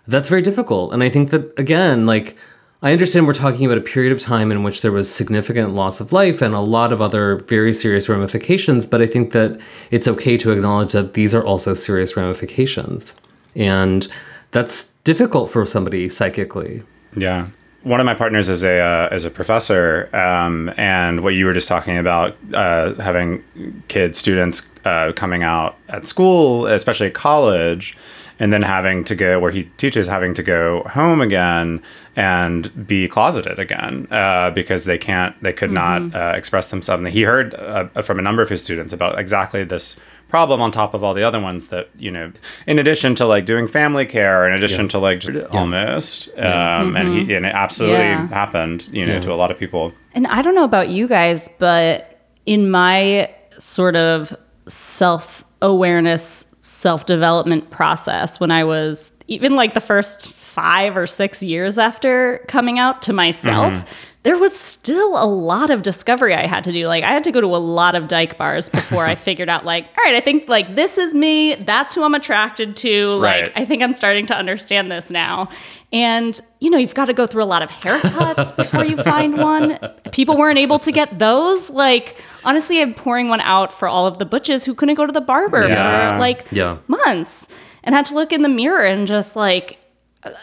that's 0.09 0.29
very 0.29 0.43
difficult. 0.43 0.93
And 0.93 1.03
i 1.03 1.09
think 1.09 1.31
that 1.31 1.57
again 1.59 2.07
like 2.07 2.37
i 2.85 2.93
understand 2.93 3.27
we're 3.27 3.33
talking 3.35 3.67
about 3.67 3.77
a 3.77 3.81
period 3.81 4.13
of 4.13 4.21
time 4.21 4.53
in 4.53 4.63
which 4.63 4.83
there 4.83 4.93
was 4.93 5.13
significant 5.13 5.75
loss 5.75 6.01
of 6.01 6.13
life 6.13 6.41
and 6.41 6.55
a 6.55 6.61
lot 6.61 6.93
of 6.93 7.03
other 7.03 7.37
very 7.49 7.73
serious 7.73 8.09
ramifications 8.09 8.87
but 8.87 9.03
i 9.03 9.07
think 9.07 9.33
that 9.33 9.61
it's 9.91 10.07
okay 10.07 10.37
to 10.37 10.53
acknowledge 10.53 10.93
that 10.93 11.15
these 11.15 11.35
are 11.35 11.45
also 11.45 11.75
serious 11.75 12.17
ramifications 12.17 13.17
and 13.57 14.07
that's 14.53 14.93
difficult 15.03 15.51
for 15.51 15.67
somebody 15.67 16.09
psychically 16.09 16.83
Yeah. 17.17 17.49
One 17.83 18.01
of 18.01 18.07
my 18.07 18.15
partners 18.15 18.49
is 18.49 18.65
a 18.65 18.81
uh, 18.81 19.09
is 19.15 19.27
a 19.27 19.31
professor, 19.31 20.09
um, 20.17 20.73
and 20.79 21.23
what 21.23 21.35
you 21.35 21.45
were 21.45 21.53
just 21.53 21.69
talking 21.69 21.99
about, 21.99 22.35
uh, 22.55 22.95
having 22.95 23.45
kids, 23.89 24.19
students 24.19 24.71
uh, 24.87 25.13
coming 25.13 25.43
out 25.43 25.77
at 25.91 26.09
school, 26.09 26.67
especially 26.67 27.11
college, 27.11 27.95
and 28.39 28.55
then 28.55 28.63
having 28.63 29.05
to 29.05 29.15
go 29.15 29.39
where 29.39 29.51
he 29.51 29.65
teaches, 29.77 30.09
having 30.09 30.33
to 30.33 30.43
go 30.43 30.83
home 30.85 31.21
again 31.21 31.83
and 32.17 32.87
be 32.87 33.09
closeted 33.09 33.59
again 33.59 34.07
uh, 34.11 34.51
because 34.51 34.85
they 34.85 34.99
can't, 34.99 35.35
they 35.43 35.53
could 35.53 35.73
not 35.73 36.15
uh, 36.15 36.33
express 36.37 36.71
themselves. 36.71 37.01
And 37.03 37.09
he 37.13 37.23
heard 37.23 37.55
uh, 37.55 37.87
from 38.03 38.19
a 38.19 38.23
number 38.23 38.43
of 38.43 38.49
his 38.49 38.63
students 38.63 38.93
about 38.93 39.19
exactly 39.19 39.65
this 39.65 39.97
problem 40.29 40.61
on 40.61 40.73
top 40.73 40.95
of 40.95 41.05
all 41.05 41.15
the 41.15 41.23
other 41.23 41.41
ones 41.41 41.69
that 41.69 41.89
you 41.97 42.11
know 42.11 42.33
in 42.67 42.79
addition 42.81 43.15
to 43.15 43.25
like 43.25 43.45
doing 43.47 43.69
family 43.69 44.05
care 44.05 44.49
in 44.49 44.55
addition 44.55 44.89
to 44.89 44.99
like 44.99 45.21
just 45.21 45.47
almost 45.55 46.29
um 46.39 46.97
and 46.97 47.09
he 47.11 47.35
and 47.35 47.47
it 47.47 47.55
absolutely 47.55 47.99
Yeah. 48.07 48.27
happened 48.29 48.89
you 48.91 49.07
know 49.07 49.21
to 49.21 49.33
a 49.33 49.37
lot 49.37 49.53
of 49.53 49.59
people. 49.59 49.93
And 50.13 50.27
I 50.27 50.43
don't 50.43 50.57
know 50.57 50.65
about 50.65 50.89
you 50.89 51.07
guys, 51.07 51.49
but 51.61 52.19
in 52.47 52.69
my 52.71 53.31
sort 53.59 53.95
of 53.95 54.35
self 54.67 55.45
awareness, 55.63 56.55
self 56.63 57.07
development 57.07 57.71
process, 57.71 58.41
when 58.41 58.51
I 58.51 58.65
was 58.65 59.13
even 59.29 59.57
like 59.57 59.75
the 59.75 59.81
first 59.81 60.33
five 60.33 60.97
or 60.97 61.07
six 61.07 61.43
years 61.43 61.79
after 61.79 62.45
coming 62.49 62.79
out 62.79 63.03
to 63.03 63.13
myself, 63.13 63.73
mm-hmm. 63.73 63.87
there 64.23 64.39
was 64.39 64.57
still 64.59 65.21
a 65.23 65.27
lot 65.27 65.71
of 65.71 65.83
discovery 65.83 66.35
I 66.35 66.47
had 66.47 66.63
to 66.65 66.73
do. 66.73 66.87
Like, 66.87 67.03
I 67.05 67.11
had 67.13 67.25
to 67.25 67.33
go 67.33 67.41
to 67.41 67.49
a 67.49 67.59
lot 67.59 67.95
of 67.95 68.07
dyke 68.07 68.39
bars 68.39 68.69
before 68.69 69.05
I 69.07 69.15
figured 69.29 69.49
out, 69.49 69.65
like, 69.65 69.85
all 69.85 70.05
right, 70.05 70.15
I 70.15 70.21
think 70.21 70.49
like 70.49 70.77
this 70.77 70.99
is 70.99 71.15
me. 71.15 71.55
That's 71.57 71.95
who 71.95 72.03
I'm 72.05 72.15
attracted 72.15 72.77
to. 72.77 73.15
Like, 73.15 73.43
Right. 73.43 73.53
I 73.57 73.65
think 73.65 73.83
I'm 73.83 73.95
starting 73.95 74.27
to 74.27 74.35
understand 74.37 74.93
this 74.93 75.11
now. 75.11 75.49
And, 75.93 76.39
you 76.61 76.71
know, 76.71 76.79
you've 76.79 76.95
got 76.95 77.05
to 77.07 77.13
go 77.13 77.27
through 77.27 77.45
a 77.45 77.47
lot 77.47 77.63
of 77.63 77.71
haircuts 77.71 78.55
before 78.57 78.85
you 78.85 78.97
find 78.97 79.39
one. 79.39 79.79
People 80.13 80.37
weren't 80.37 80.59
able 80.59 80.79
to 80.81 80.93
get 80.93 81.19
those. 81.19 81.71
Like, 81.71 82.21
honestly, 82.45 82.81
I'm 82.83 82.95
pouring 82.95 83.29
one 83.29 83.41
out 83.41 83.73
for 83.73 83.89
all 83.89 84.07
of 84.07 84.19
the 84.19 84.27
butches 84.27 84.65
who 84.65 84.75
couldn't 84.75 84.97
go 84.97 85.07
to 85.07 85.13
the 85.13 85.21
barber 85.21 85.67
Yeah. 85.69 86.15
for 86.15 86.19
like 86.19 86.47
Yeah. 86.51 86.79
months 86.89 87.47
and 87.85 87.95
had 87.95 88.07
to 88.07 88.15
look 88.15 88.33
in 88.33 88.43
the 88.43 88.49
mirror 88.49 88.85
and 88.85 89.07
just 89.07 89.37
like, 89.37 89.79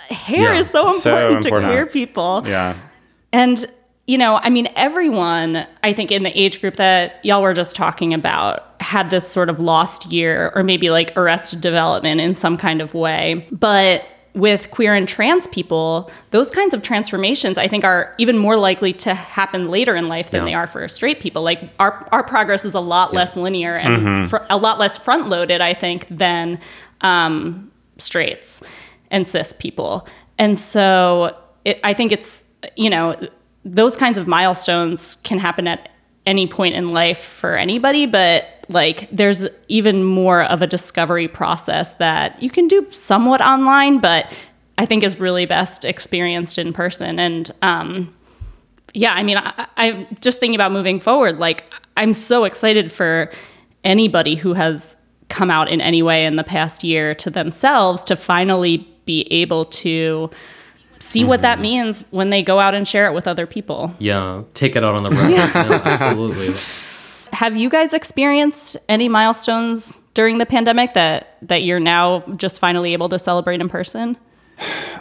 hair 0.09 0.53
Yeah. 0.53 0.59
is 0.59 0.69
so 0.69 0.85
So 0.93 1.09
important, 1.15 1.45
important. 1.45 1.69
to 1.71 1.73
queer 1.75 1.85
people. 1.87 2.43
yeah 2.45 2.75
And 3.33 3.65
you 4.07 4.17
know, 4.17 4.39
I 4.43 4.49
mean, 4.49 4.67
everyone, 4.75 5.65
I 5.83 5.93
think, 5.93 6.11
in 6.11 6.23
the 6.23 6.37
age 6.37 6.59
group 6.59 6.75
that 6.77 7.23
y'all 7.23 7.41
were 7.41 7.53
just 7.53 7.75
talking 7.75 8.13
about 8.13 8.75
had 8.81 9.09
this 9.09 9.25
sort 9.27 9.47
of 9.49 9.59
lost 9.59 10.11
year 10.11 10.51
or 10.55 10.63
maybe 10.63 10.89
like 10.89 11.15
arrested 11.15 11.61
development 11.61 12.19
in 12.19 12.33
some 12.33 12.57
kind 12.57 12.81
of 12.81 12.93
way. 12.93 13.47
But 13.51 14.03
with 14.33 14.71
queer 14.71 14.95
and 14.95 15.07
trans 15.07 15.47
people, 15.47 16.09
those 16.31 16.51
kinds 16.51 16.73
of 16.73 16.81
transformations 16.81 17.57
I 17.57 17.67
think 17.67 17.83
are 17.85 18.13
even 18.17 18.37
more 18.37 18.57
likely 18.57 18.91
to 18.93 19.13
happen 19.13 19.69
later 19.69 19.95
in 19.95 20.07
life 20.09 20.31
than 20.31 20.41
Yeah. 20.41 20.45
they 20.45 20.53
are 20.55 20.67
for 20.67 20.85
straight 20.87 21.19
people. 21.21 21.41
Like 21.43 21.61
our 21.79 22.05
our 22.11 22.23
progress 22.23 22.65
is 22.65 22.73
a 22.73 22.79
lot 22.81 23.13
less 23.13 23.37
linear 23.37 23.75
and 23.75 23.97
mm-hmm. 24.01 24.25
fr- 24.25 24.45
a 24.49 24.57
lot 24.57 24.79
less 24.79 24.97
front 24.97 25.29
loaded, 25.29 25.61
I 25.61 25.73
think, 25.73 26.07
than 26.09 26.59
um, 27.01 27.71
straights 27.97 28.63
and 29.09 29.27
cis 29.27 29.53
people. 29.53 30.07
And 30.37 30.57
so 30.57 31.37
it, 31.65 31.79
I 31.83 31.93
think 31.93 32.11
it's 32.11 32.43
you 32.75 32.89
know 32.89 33.15
those 33.65 33.95
kinds 33.95 34.17
of 34.17 34.27
milestones 34.27 35.15
can 35.23 35.39
happen 35.39 35.67
at 35.67 35.89
any 36.25 36.47
point 36.47 36.75
in 36.75 36.89
life 36.89 37.19
for 37.19 37.57
anybody, 37.57 38.05
but 38.05 38.47
like 38.69 39.09
there's 39.11 39.47
even 39.67 40.03
more 40.03 40.43
of 40.43 40.61
a 40.61 40.67
discovery 40.67 41.27
process 41.27 41.93
that 41.93 42.41
you 42.41 42.49
can 42.49 42.67
do 42.67 42.85
somewhat 42.91 43.41
online, 43.41 43.99
but 43.99 44.31
I 44.77 44.85
think 44.85 45.03
is 45.03 45.19
really 45.19 45.45
best 45.45 45.83
experienced 45.83 46.57
in 46.57 46.73
person. 46.73 47.19
And 47.19 47.51
um, 47.61 48.13
yeah, 48.93 49.13
I 49.13 49.23
mean, 49.23 49.37
I, 49.37 49.67
I'm 49.77 50.07
just 50.21 50.39
thinking 50.39 50.55
about 50.55 50.71
moving 50.71 50.99
forward. 50.99 51.39
Like, 51.39 51.71
I'm 51.97 52.13
so 52.13 52.45
excited 52.45 52.91
for 52.91 53.31
anybody 53.83 54.35
who 54.35 54.53
has 54.53 54.95
come 55.31 55.49
out 55.49 55.69
in 55.69 55.81
any 55.81 56.03
way 56.03 56.25
in 56.25 56.35
the 56.35 56.43
past 56.43 56.83
year 56.83 57.15
to 57.15 57.29
themselves 57.29 58.03
to 58.03 58.15
finally 58.15 58.87
be 59.05 59.25
able 59.31 59.65
to 59.65 60.29
see 60.99 61.23
what 61.23 61.41
that 61.41 61.55
mm-hmm. 61.55 61.63
means 61.63 62.01
when 62.11 62.29
they 62.29 62.43
go 62.43 62.59
out 62.59 62.75
and 62.75 62.87
share 62.87 63.07
it 63.07 63.13
with 63.13 63.27
other 63.27 63.47
people. 63.47 63.93
Yeah, 63.97 64.43
take 64.53 64.75
it 64.75 64.83
out 64.83 64.93
on 64.93 65.03
the 65.03 65.09
road. 65.09 65.29
yeah, 65.31 65.51
absolutely. 65.83 66.53
Have 67.33 67.57
you 67.57 67.69
guys 67.69 67.93
experienced 67.93 68.77
any 68.89 69.07
milestones 69.07 70.01
during 70.13 70.37
the 70.37 70.45
pandemic 70.45 70.93
that 70.93 71.37
that 71.41 71.63
you're 71.63 71.79
now 71.79 72.19
just 72.37 72.59
finally 72.59 72.93
able 72.93 73.09
to 73.09 73.17
celebrate 73.17 73.61
in 73.61 73.69
person? 73.69 74.17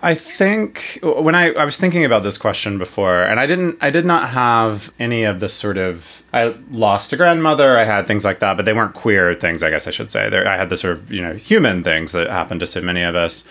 I 0.03 0.14
think 0.14 0.99
when 1.03 1.35
I, 1.35 1.53
I 1.53 1.64
was 1.64 1.77
thinking 1.77 2.05
about 2.05 2.23
this 2.23 2.38
question 2.38 2.79
before, 2.79 3.23
and 3.23 3.38
I 3.38 3.46
didn't, 3.46 3.79
I 3.81 3.90
did 3.90 4.07
not 4.07 4.31
have 4.31 4.92
any 4.99 5.25
of 5.25 5.40
this 5.40 5.53
sort 5.53 5.77
of. 5.77 6.23
I 6.33 6.55
lost 6.70 7.12
a 7.12 7.16
grandmother. 7.16 7.77
I 7.77 7.85
had 7.85 8.07
things 8.07 8.25
like 8.25 8.38
that, 8.38 8.57
but 8.57 8.64
they 8.64 8.73
weren't 8.73 8.94
queer 8.94 9.35
things. 9.35 9.62
I 9.62 9.70
guess 9.70 9.87
I 9.87 9.90
should 9.90 10.11
say. 10.11 10.31
There, 10.31 10.46
I 10.49 10.57
had 10.57 10.70
the 10.70 10.77
sort 10.77 10.94
of 10.94 11.12
you 11.12 11.20
know 11.20 11.35
human 11.35 11.83
things 11.83 12.12
that 12.12 12.29
happened 12.29 12.61
to 12.61 12.66
so 12.66 12.81
many 12.81 13.03
of 13.03 13.14
us. 13.14 13.46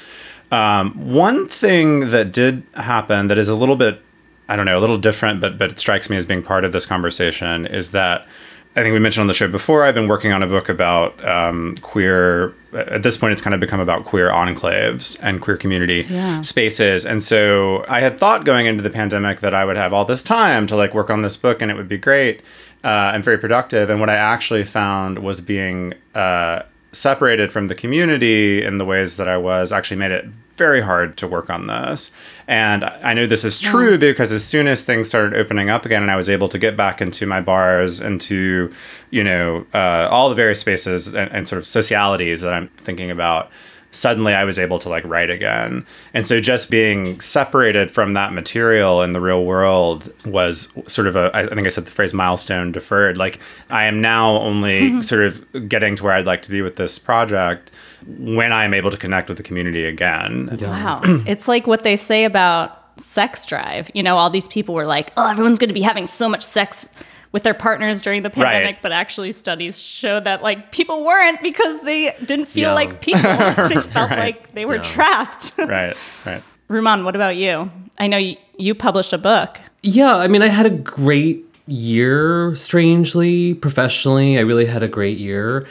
Um, 0.52 0.94
one 1.14 1.48
thing 1.48 2.10
that 2.10 2.32
did 2.32 2.64
happen 2.74 3.28
that 3.28 3.38
is 3.38 3.50
a 3.50 3.56
little 3.56 3.76
bit, 3.76 4.02
I 4.48 4.56
don't 4.56 4.66
know, 4.66 4.80
a 4.80 4.82
little 4.82 4.98
different, 4.98 5.42
but 5.42 5.58
but 5.58 5.72
it 5.72 5.80
strikes 5.80 6.10
me 6.10 6.18
as 6.18 6.26
being 6.26 6.42
part 6.42 6.66
of 6.66 6.72
this 6.72 6.86
conversation 6.86 7.68
is 7.68 7.92
that 7.92 8.28
I 8.76 8.84
think 8.84 8.94
we 8.94 9.00
mentioned 9.00 9.22
on 9.22 9.28
the 9.28 9.34
show 9.34 9.48
before. 9.48 9.84
I've 9.84 9.96
been 9.96 10.08
working 10.08 10.32
on 10.32 10.44
a 10.44 10.48
book 10.48 10.70
about 10.70 11.26
um, 11.26 11.76
queer. 11.82 12.54
At 12.72 13.02
this 13.02 13.18
point, 13.18 13.34
it's 13.34 13.42
kind 13.42 13.54
of 13.54 13.60
become 13.60 13.80
about 13.80 14.06
queer 14.06 14.30
enclaves 14.30 15.20
and 15.24 15.42
queer 15.42 15.58
community 15.58 16.04
spaces. 16.44 17.04
And 17.06 17.24
so 17.24 17.84
I 17.90 18.00
had 18.00 18.20
thought 18.20 18.46
going 18.46 18.68
into 18.68 18.84
the 18.84 18.92
pandemic 18.92 19.40
that 19.40 19.56
I 19.56 19.66
would 19.66 19.76
have 19.76 19.92
all 19.92 20.06
this 20.06 20.22
time 20.22 20.68
to 20.68 20.76
like 20.76 20.94
work 20.94 21.10
on 21.10 21.24
this 21.24 21.36
book 21.36 21.62
and 21.62 21.72
it 21.72 21.78
would 21.78 21.90
be 21.90 21.98
great 21.98 22.42
uh, 22.84 23.12
and 23.14 23.24
very 23.24 23.40
productive. 23.40 23.90
And 23.90 24.00
what 24.00 24.10
I 24.10 24.16
actually 24.16 24.64
found 24.64 25.20
was 25.20 25.42
being 25.42 25.96
uh, 26.14 26.62
separated 26.92 27.52
from 27.52 27.68
the 27.68 27.76
community 27.76 28.64
in 28.64 28.78
the 28.78 28.86
ways 28.86 29.18
that 29.18 29.28
I 29.28 29.38
was 29.38 29.72
actually 29.72 29.98
made 29.98 30.12
it 30.12 30.26
very 30.56 30.82
hard 30.82 31.18
to 31.18 31.28
work 31.28 31.50
on 31.50 31.68
this. 31.68 32.12
And 32.50 32.84
I 32.84 33.14
know 33.14 33.28
this 33.28 33.44
is 33.44 33.60
true 33.60 34.00
because 34.00 34.32
as 34.32 34.44
soon 34.44 34.66
as 34.66 34.84
things 34.84 35.08
started 35.08 35.40
opening 35.40 35.70
up 35.70 35.86
again 35.86 36.02
and 36.02 36.10
I 36.10 36.16
was 36.16 36.28
able 36.30 36.50
to 36.50 36.58
get 36.58 36.76
back 36.76 37.00
into 37.00 37.28
my 37.28 37.42
bars, 37.42 38.02
into, 38.02 38.74
you 39.12 39.24
know, 39.24 39.68
uh, 39.72 40.08
all 40.10 40.30
the 40.30 40.36
various 40.36 40.60
spaces 40.60 41.14
and, 41.14 41.32
and 41.32 41.48
sort 41.48 41.62
of 41.62 41.68
socialities 41.68 42.42
that 42.42 42.52
I'm 42.52 42.70
thinking 42.70 43.12
about, 43.12 43.52
suddenly 43.92 44.34
I 44.34 44.46
was 44.46 44.58
able 44.58 44.80
to 44.80 44.90
like 44.90 45.06
write 45.06 45.30
again. 45.30 45.86
And 46.16 46.26
so 46.26 46.42
just 46.42 46.72
being 46.72 47.22
separated 47.22 47.92
from 47.92 48.14
that 48.14 48.34
material 48.34 49.04
in 49.04 49.14
the 49.14 49.22
real 49.22 49.46
world 49.46 50.12
was 50.26 50.74
sort 50.88 51.06
of 51.06 51.16
a, 51.16 51.30
I 51.36 51.46
think 51.46 51.68
I 51.68 51.70
said 51.70 51.86
the 51.86 51.92
phrase 51.92 52.16
milestone 52.16 52.72
deferred. 52.72 53.16
Like 53.16 53.40
I 53.70 53.86
am 53.86 54.02
now 54.02 54.38
only 54.38 55.02
sort 55.04 55.22
of 55.22 55.70
getting 55.70 55.96
to 55.98 56.04
where 56.04 56.14
I'd 56.14 56.26
like 56.26 56.42
to 56.42 56.50
be 56.50 56.64
with 56.64 56.78
this 56.78 56.98
project 56.98 57.70
when 58.08 58.52
I'm 58.52 58.74
able 58.74 58.92
to 58.92 58.98
connect 58.98 59.28
with 59.30 59.38
the 59.38 59.44
community 59.44 59.86
again. 59.86 60.58
Wow. 60.62 61.02
it's 61.28 61.48
like 61.48 61.68
what 61.68 61.84
they 61.84 61.96
say 61.96 62.24
about 62.26 62.76
sex 63.00 63.46
drive. 63.46 63.90
You 63.94 64.04
know, 64.04 64.18
all 64.18 64.30
these 64.30 64.48
people 64.48 64.76
were 64.76 64.86
like, 64.86 65.12
oh, 65.18 65.30
everyone's 65.30 65.60
going 65.60 65.70
to 65.70 65.74
be 65.74 65.82
having 65.82 66.06
so 66.06 66.28
much 66.30 66.44
sex 66.44 66.92
with 67.32 67.44
their 67.44 67.54
partners 67.54 68.02
during 68.02 68.24
the 68.24 68.30
pandemic, 68.30 68.66
Right. 68.78 68.82
but 68.82 68.92
actually 68.92 69.32
studies 69.34 69.80
show 69.80 70.20
that 70.20 70.42
like 70.42 70.72
people 70.72 71.06
weren't 71.06 71.42
because 71.44 71.80
they 71.84 72.12
didn't 72.26 72.48
feel 72.48 72.70
Yeah. 72.70 72.74
like 72.74 73.02
people. 73.02 73.22
they 73.68 73.82
felt 73.82 74.10
like 74.12 74.54
they 74.54 74.66
were 74.66 74.80
trapped. 74.80 75.52
Right, 75.58 75.96
right. 76.26 76.42
Rumaan, 76.70 77.04
what 77.04 77.16
about 77.16 77.36
you? 77.36 77.72
I 78.00 78.08
know 78.08 78.18
you, 78.18 78.36
you 78.58 78.74
published 78.76 79.14
a 79.14 79.18
book. 79.20 79.60
Yeah, 79.84 80.16
I 80.16 80.28
mean, 80.28 80.42
I 80.42 80.48
had 80.48 80.66
a 80.66 80.70
great 80.72 81.46
year, 81.68 82.56
strangely, 82.56 83.54
professionally. 83.54 84.38
I 84.38 84.42
really 84.42 84.66
had 84.66 84.82
a 84.84 84.88
great 84.88 85.20
year. 85.20 85.68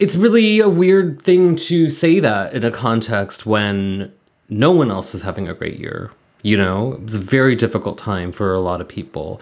It's 0.00 0.16
really 0.16 0.58
a 0.60 0.68
weird 0.68 1.22
thing 1.22 1.56
to 1.56 1.90
say 1.90 2.20
that 2.20 2.54
in 2.54 2.64
a 2.64 2.70
context 2.70 3.44
when 3.44 4.12
no 4.48 4.72
one 4.72 4.90
else 4.90 5.14
is 5.14 5.22
having 5.22 5.48
a 5.48 5.54
great 5.54 5.78
year. 5.78 6.10
You 6.42 6.56
know, 6.56 6.94
it 6.94 7.02
was 7.02 7.14
a 7.16 7.20
very 7.20 7.54
difficult 7.54 7.98
time 7.98 8.32
for 8.32 8.54
a 8.54 8.60
lot 8.60 8.80
of 8.80 8.88
people. 8.88 9.40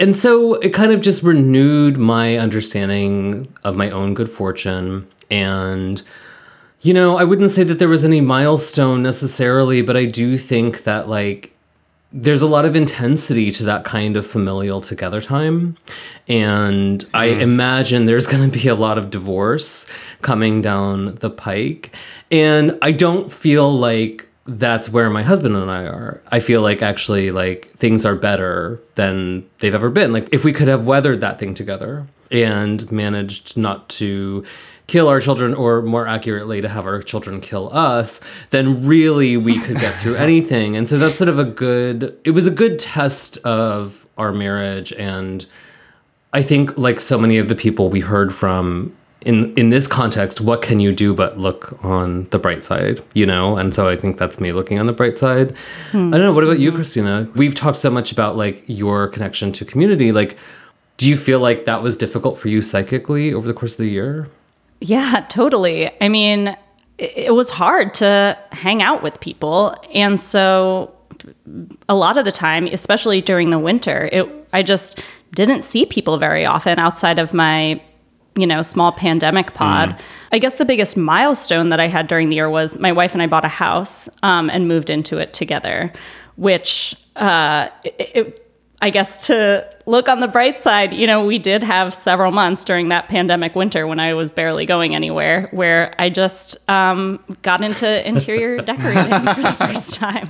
And 0.00 0.16
so 0.16 0.54
it 0.54 0.70
kind 0.70 0.92
of 0.92 1.00
just 1.00 1.22
renewed 1.22 1.96
my 1.96 2.36
understanding 2.38 3.52
of 3.64 3.76
my 3.76 3.90
own 3.90 4.14
good 4.14 4.30
fortune. 4.30 5.06
And, 5.30 6.02
you 6.80 6.94
know, 6.94 7.16
I 7.16 7.24
wouldn't 7.24 7.50
say 7.50 7.62
that 7.64 7.78
there 7.78 7.88
was 7.88 8.04
any 8.04 8.20
milestone 8.20 9.02
necessarily, 9.02 9.82
but 9.82 9.96
I 9.96 10.06
do 10.06 10.38
think 10.38 10.84
that, 10.84 11.08
like, 11.08 11.55
there's 12.16 12.40
a 12.40 12.46
lot 12.46 12.64
of 12.64 12.74
intensity 12.74 13.50
to 13.50 13.64
that 13.64 13.84
kind 13.84 14.16
of 14.16 14.26
familial 14.26 14.80
together 14.80 15.20
time. 15.20 15.76
And 16.26 17.04
I 17.12 17.34
hmm. 17.34 17.40
imagine 17.40 18.06
there's 18.06 18.26
going 18.32 18.50
to 18.50 18.58
be 18.58 18.68
a 18.68 18.74
lot 18.74 18.96
of 18.96 19.10
divorce 19.10 19.86
coming 20.22 20.62
down 20.62 21.16
the 21.16 21.30
pike. 21.30 21.94
And 22.30 22.78
I 22.80 22.92
don't 22.92 23.30
feel 23.30 23.70
like 23.70 24.26
that's 24.46 24.88
where 24.88 25.10
my 25.10 25.22
husband 25.22 25.56
and 25.56 25.70
I 25.70 25.84
are. 25.84 26.22
I 26.32 26.40
feel 26.40 26.62
like 26.62 26.80
actually 26.80 27.30
like 27.30 27.68
things 27.72 28.06
are 28.06 28.14
better 28.14 28.80
than 28.94 29.48
they've 29.58 29.74
ever 29.74 29.90
been. 29.90 30.12
Like 30.12 30.28
if 30.32 30.42
we 30.44 30.52
could 30.52 30.68
have 30.68 30.84
weathered 30.84 31.20
that 31.20 31.38
thing 31.38 31.52
together 31.52 32.06
and 32.30 32.90
managed 32.90 33.56
not 33.56 33.88
to 33.88 34.44
kill 34.86 35.08
our 35.08 35.20
children 35.20 35.52
or 35.54 35.82
more 35.82 36.06
accurately 36.06 36.60
to 36.60 36.68
have 36.68 36.86
our 36.86 37.02
children 37.02 37.40
kill 37.40 37.72
us, 37.72 38.20
then 38.50 38.86
really 38.86 39.36
we 39.36 39.58
could 39.58 39.78
get 39.78 39.94
through 40.00 40.14
anything. 40.28 40.76
And 40.76 40.88
so 40.88 40.98
that's 40.98 41.16
sort 41.16 41.28
of 41.28 41.38
a 41.38 41.44
good 41.44 42.18
it 42.24 42.30
was 42.30 42.46
a 42.46 42.50
good 42.50 42.78
test 42.78 43.38
of 43.38 44.06
our 44.16 44.32
marriage 44.32 44.92
and 44.92 45.46
I 46.32 46.42
think 46.42 46.76
like 46.76 47.00
so 47.00 47.18
many 47.18 47.38
of 47.38 47.48
the 47.48 47.54
people 47.54 47.88
we 47.88 48.00
heard 48.00 48.34
from 48.34 48.94
in 49.24 49.54
in 49.54 49.70
this 49.70 49.86
context, 49.86 50.40
what 50.40 50.62
can 50.62 50.80
you 50.80 50.92
do 50.92 51.14
but 51.14 51.38
look 51.38 51.82
on 51.82 52.28
the 52.30 52.38
bright 52.38 52.62
side, 52.62 53.02
you 53.14 53.26
know? 53.26 53.56
And 53.56 53.74
so 53.74 53.88
I 53.88 53.96
think 53.96 54.18
that's 54.18 54.38
me 54.38 54.52
looking 54.52 54.78
on 54.78 54.86
the 54.86 54.92
bright 54.92 55.18
side. 55.18 55.54
Hmm. 55.92 56.12
I 56.14 56.18
don't 56.18 56.26
know. 56.26 56.32
What 56.32 56.44
about 56.44 56.58
you, 56.58 56.72
Christina? 56.72 57.28
We've 57.34 57.54
talked 57.54 57.78
so 57.78 57.90
much 57.90 58.12
about 58.12 58.36
like 58.36 58.62
your 58.66 59.08
connection 59.08 59.50
to 59.52 59.64
community. 59.64 60.12
Like, 60.12 60.36
do 60.96 61.08
you 61.08 61.16
feel 61.16 61.40
like 61.40 61.64
that 61.64 61.82
was 61.82 61.96
difficult 61.96 62.38
for 62.38 62.48
you 62.48 62.62
psychically 62.62 63.32
over 63.32 63.46
the 63.46 63.54
course 63.54 63.72
of 63.72 63.78
the 63.78 63.88
year? 63.88 64.28
Yeah, 64.80 65.24
totally. 65.28 65.90
I 66.00 66.08
mean, 66.08 66.56
it, 66.98 67.34
was 67.34 67.50
hard 67.50 67.92
to 67.94 68.38
hang 68.52 68.82
out 68.82 69.02
with 69.02 69.20
people. 69.20 69.76
And 69.92 70.20
so 70.20 70.94
a 71.88 71.94
lot 71.94 72.16
of 72.16 72.24
the 72.24 72.32
time, 72.32 72.66
especially 72.66 73.20
during 73.20 73.50
the 73.50 73.58
winter, 73.58 74.08
it 74.12 74.28
I 74.52 74.62
just 74.62 75.02
didn't 75.34 75.62
see 75.62 75.84
people 75.84 76.16
very 76.16 76.46
often 76.46 76.78
outside 76.78 77.18
of 77.18 77.34
my 77.34 77.80
you 78.36 78.46
know, 78.46 78.62
small 78.62 78.92
pandemic 78.92 79.54
pod. 79.54 79.98
I 80.30 80.38
guess 80.38 80.56
the 80.56 80.66
biggest 80.66 80.96
milestone 80.96 81.70
that 81.70 81.80
I 81.80 81.88
had 81.88 82.06
during 82.06 82.28
the 82.28 82.36
year 82.36 82.50
was 82.50 82.78
my 82.78 82.92
wife 82.92 83.14
and 83.14 83.22
I 83.22 83.26
bought 83.26 83.46
a 83.46 83.48
house 83.48 84.08
um, 84.22 84.50
and 84.50 84.68
moved 84.68 84.90
into 84.90 85.16
it 85.18 85.32
together, 85.32 85.90
which 86.36 86.94
uh, 87.16 87.68
it, 87.82 88.10
it, 88.14 88.45
I 88.82 88.90
guess 88.90 89.26
to 89.28 89.66
look 89.86 90.08
on 90.08 90.20
the 90.20 90.28
bright 90.28 90.62
side, 90.62 90.92
you 90.92 91.06
know, 91.06 91.24
we 91.24 91.38
did 91.38 91.62
have 91.62 91.94
several 91.94 92.30
months 92.30 92.62
during 92.62 92.90
that 92.90 93.08
pandemic 93.08 93.54
winter 93.54 93.86
when 93.86 93.98
I 93.98 94.12
was 94.12 94.30
barely 94.30 94.66
going 94.66 94.94
anywhere 94.94 95.48
where 95.50 95.94
I 95.98 96.10
just 96.10 96.58
um, 96.68 97.22
got 97.42 97.64
into 97.64 98.06
interior 98.08 98.58
decorating 98.58 99.34
for 99.34 99.42
the 99.42 99.56
first 99.58 99.94
time. 99.94 100.28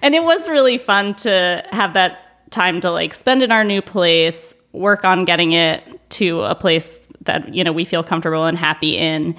And 0.00 0.14
it 0.14 0.22
was 0.22 0.48
really 0.48 0.78
fun 0.78 1.16
to 1.16 1.64
have 1.72 1.94
that 1.94 2.50
time 2.50 2.80
to 2.82 2.90
like 2.90 3.14
spend 3.14 3.42
in 3.42 3.50
our 3.50 3.64
new 3.64 3.82
place, 3.82 4.54
work 4.72 5.04
on 5.04 5.24
getting 5.24 5.52
it 5.52 5.82
to 6.10 6.42
a 6.42 6.54
place 6.54 7.00
that, 7.22 7.52
you 7.52 7.64
know, 7.64 7.72
we 7.72 7.84
feel 7.84 8.04
comfortable 8.04 8.44
and 8.44 8.56
happy 8.56 8.96
in. 8.96 9.34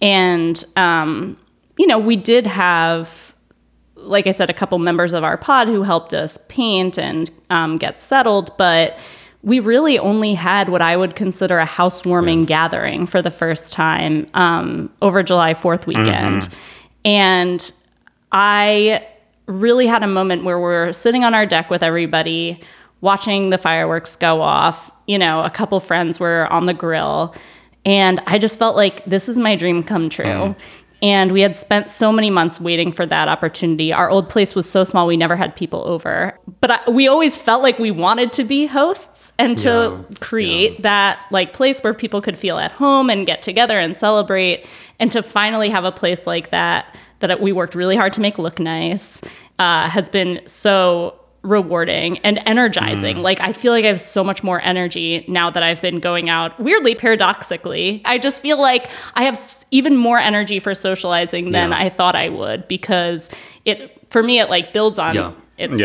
And, 0.00 0.64
um, 0.76 1.36
you 1.76 1.88
know, 1.88 1.98
we 1.98 2.14
did 2.14 2.46
have 2.46 3.34
like 3.96 4.26
I 4.26 4.30
said, 4.30 4.50
a 4.50 4.54
couple 4.54 4.78
members 4.78 5.12
of 5.12 5.24
our 5.24 5.36
pod 5.36 5.68
who 5.68 5.82
helped 5.82 6.14
us 6.14 6.38
paint 6.48 6.98
and 6.98 7.30
um, 7.50 7.76
get 7.76 8.00
settled, 8.00 8.56
but 8.56 8.98
we 9.42 9.60
really 9.60 9.98
only 9.98 10.34
had 10.34 10.68
what 10.68 10.82
I 10.82 10.96
would 10.96 11.14
consider 11.14 11.58
a 11.58 11.64
housewarming 11.64 12.40
yeah. 12.40 12.46
gathering 12.46 13.06
for 13.06 13.22
the 13.22 13.30
first 13.30 13.72
time 13.72 14.26
um, 14.34 14.92
over 15.02 15.22
July 15.22 15.54
4th 15.54 15.86
weekend. 15.86 16.42
Mm-hmm. 16.42 16.54
And 17.04 17.72
I 18.32 19.06
really 19.46 19.86
had 19.86 20.02
a 20.02 20.08
moment 20.08 20.44
where 20.44 20.58
we're 20.58 20.92
sitting 20.92 21.24
on 21.24 21.32
our 21.34 21.46
deck 21.46 21.70
with 21.70 21.82
everybody, 21.82 22.60
watching 23.00 23.50
the 23.50 23.58
fireworks 23.58 24.16
go 24.16 24.42
off. 24.42 24.90
You 25.06 25.18
know, 25.18 25.42
a 25.42 25.50
couple 25.50 25.78
friends 25.78 26.18
were 26.18 26.48
on 26.52 26.66
the 26.66 26.74
grill. 26.74 27.34
And 27.84 28.20
I 28.26 28.38
just 28.38 28.58
felt 28.58 28.74
like 28.74 29.04
this 29.04 29.28
is 29.28 29.38
my 29.38 29.54
dream 29.54 29.84
come 29.84 30.10
true. 30.10 30.24
Mm. 30.24 30.56
And 31.06 31.30
we 31.30 31.40
had 31.40 31.56
spent 31.56 31.88
so 31.88 32.10
many 32.10 32.30
months 32.30 32.60
waiting 32.60 32.90
for 32.90 33.06
that 33.06 33.28
opportunity. 33.28 33.92
Our 33.92 34.10
old 34.10 34.28
place 34.28 34.56
was 34.56 34.68
so 34.68 34.82
small, 34.82 35.06
we 35.06 35.16
never 35.16 35.36
had 35.36 35.54
people 35.54 35.84
over. 35.86 36.36
But 36.60 36.70
I, 36.72 36.90
we 36.90 37.06
always 37.06 37.38
felt 37.38 37.62
like 37.62 37.78
we 37.78 37.92
wanted 37.92 38.32
to 38.32 38.42
be 38.42 38.66
hosts 38.66 39.32
and 39.38 39.56
to 39.58 39.68
yeah, 39.68 40.18
create 40.18 40.72
yeah. 40.72 40.80
that 40.80 41.26
like 41.30 41.52
place 41.52 41.80
where 41.84 41.94
people 41.94 42.20
could 42.20 42.36
feel 42.36 42.58
at 42.58 42.72
home 42.72 43.08
and 43.08 43.24
get 43.24 43.40
together 43.40 43.78
and 43.78 43.96
celebrate. 43.96 44.66
And 44.98 45.12
to 45.12 45.22
finally 45.22 45.70
have 45.70 45.84
a 45.84 45.92
place 45.92 46.26
like 46.26 46.50
that, 46.50 46.92
that 47.20 47.40
we 47.40 47.52
worked 47.52 47.76
really 47.76 47.94
hard 47.94 48.12
to 48.14 48.20
make 48.20 48.36
look 48.36 48.58
nice, 48.58 49.20
uh, 49.60 49.88
has 49.88 50.08
been 50.08 50.40
so 50.44 51.14
rewarding 51.46 52.18
and 52.18 52.42
energizing. 52.44 53.18
Mm. 53.18 53.22
Like 53.22 53.40
I 53.40 53.52
feel 53.52 53.72
like 53.72 53.84
I 53.84 53.88
have 53.88 54.00
so 54.00 54.24
much 54.24 54.42
more 54.42 54.60
energy 54.60 55.24
now 55.28 55.48
that 55.50 55.62
I've 55.62 55.80
been 55.80 56.00
going 56.00 56.28
out. 56.28 56.58
Weirdly 56.58 56.94
paradoxically, 56.94 58.02
I 58.04 58.18
just 58.18 58.42
feel 58.42 58.60
like 58.60 58.90
I 59.14 59.22
have 59.22 59.38
even 59.70 59.96
more 59.96 60.18
energy 60.18 60.58
for 60.58 60.74
socializing 60.74 61.52
than 61.52 61.70
yeah. 61.70 61.78
I 61.78 61.88
thought 61.88 62.16
I 62.16 62.28
would 62.28 62.66
because 62.68 63.30
it 63.64 64.02
for 64.10 64.22
me 64.22 64.40
it 64.40 64.50
like 64.50 64.72
builds 64.72 64.98
on 64.98 65.14
yeah. 65.14 65.32
itself. 65.58 65.80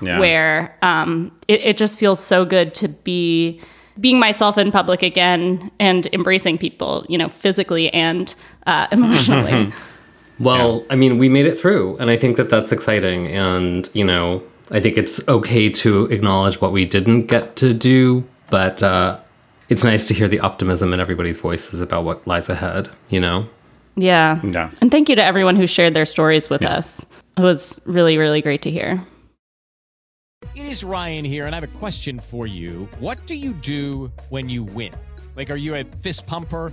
Yeah. 0.00 0.08
yeah. 0.08 0.18
Where 0.18 0.78
um 0.82 1.30
it, 1.48 1.60
it 1.60 1.76
just 1.76 1.98
feels 1.98 2.18
so 2.18 2.44
good 2.44 2.74
to 2.76 2.88
be 2.88 3.60
being 4.00 4.18
myself 4.18 4.58
in 4.58 4.72
public 4.72 5.02
again 5.02 5.70
and 5.78 6.06
embracing 6.12 6.58
people, 6.58 7.06
you 7.08 7.16
know, 7.16 7.28
physically 7.28 7.92
and 7.92 8.34
uh, 8.66 8.88
emotionally. 8.92 9.72
well, 10.40 10.80
yeah. 10.80 10.86
I 10.90 10.96
mean, 10.96 11.18
we 11.18 11.28
made 11.28 11.46
it 11.46 11.56
through, 11.56 11.96
and 11.98 12.10
I 12.10 12.16
think 12.16 12.36
that 12.36 12.50
that's 12.50 12.72
exciting. 12.72 13.28
And 13.28 13.88
you 13.94 14.04
know, 14.04 14.42
I 14.70 14.80
think 14.80 14.96
it's 14.96 15.26
okay 15.28 15.68
to 15.70 16.06
acknowledge 16.06 16.60
what 16.60 16.72
we 16.72 16.84
didn't 16.84 17.26
get 17.26 17.56
to 17.56 17.74
do, 17.74 18.24
but 18.50 18.82
uh, 18.82 19.20
it's 19.68 19.84
nice 19.84 20.08
to 20.08 20.14
hear 20.14 20.28
the 20.28 20.40
optimism 20.40 20.92
in 20.92 21.00
everybody's 21.00 21.38
voices 21.38 21.80
about 21.80 22.04
what 22.04 22.26
lies 22.26 22.48
ahead, 22.48 22.88
you 23.08 23.20
know? 23.20 23.46
Yeah. 23.96 24.40
Yeah. 24.42 24.70
And 24.80 24.90
thank 24.90 25.08
you 25.08 25.16
to 25.16 25.24
everyone 25.24 25.56
who 25.56 25.66
shared 25.66 25.94
their 25.94 26.04
stories 26.04 26.48
with 26.50 26.62
yeah. 26.62 26.76
us. 26.76 27.04
It 27.36 27.42
was 27.42 27.80
really, 27.84 28.16
really 28.16 28.42
great 28.42 28.62
to 28.62 28.70
hear. 28.70 29.00
It 30.54 30.66
is 30.66 30.84
Ryan 30.84 31.24
here, 31.24 31.46
and 31.46 31.54
I 31.54 31.60
have 31.60 31.64
a 31.68 31.78
question 31.78 32.18
for 32.18 32.46
you. 32.46 32.88
What 33.00 33.24
do 33.26 33.34
you 33.34 33.52
do 33.54 34.12
when 34.30 34.48
you 34.48 34.62
win? 34.62 34.92
Like, 35.36 35.50
are 35.50 35.56
you 35.56 35.74
a 35.74 35.84
fist 35.84 36.26
pumper? 36.26 36.72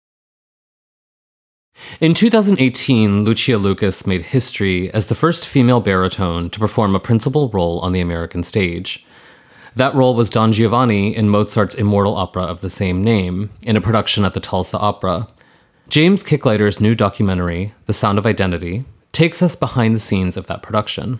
In 2.01 2.15
2018, 2.15 3.25
Lucia 3.25 3.59
Lucas 3.59 4.07
made 4.07 4.23
history 4.23 4.91
as 4.91 5.05
the 5.05 5.13
first 5.13 5.47
female 5.47 5.81
baritone 5.81 6.49
to 6.49 6.59
perform 6.59 6.95
a 6.95 6.99
principal 6.99 7.49
role 7.49 7.77
on 7.81 7.91
the 7.91 7.99
American 7.99 8.41
stage. 8.41 9.05
That 9.75 9.93
role 9.93 10.15
was 10.15 10.31
Don 10.31 10.51
Giovanni 10.51 11.15
in 11.15 11.29
Mozart's 11.29 11.75
immortal 11.75 12.15
opera 12.15 12.41
of 12.41 12.61
the 12.61 12.71
same 12.71 13.03
name, 13.03 13.51
in 13.67 13.75
a 13.75 13.81
production 13.81 14.25
at 14.25 14.33
the 14.33 14.39
Tulsa 14.39 14.79
Opera. 14.79 15.27
James 15.89 16.23
Kicklighter's 16.23 16.81
new 16.81 16.95
documentary, 16.95 17.71
The 17.85 17.93
Sound 17.93 18.17
of 18.17 18.25
Identity, 18.25 18.83
takes 19.11 19.43
us 19.43 19.55
behind 19.55 19.93
the 19.93 19.99
scenes 19.99 20.35
of 20.35 20.47
that 20.47 20.63
production. 20.63 21.19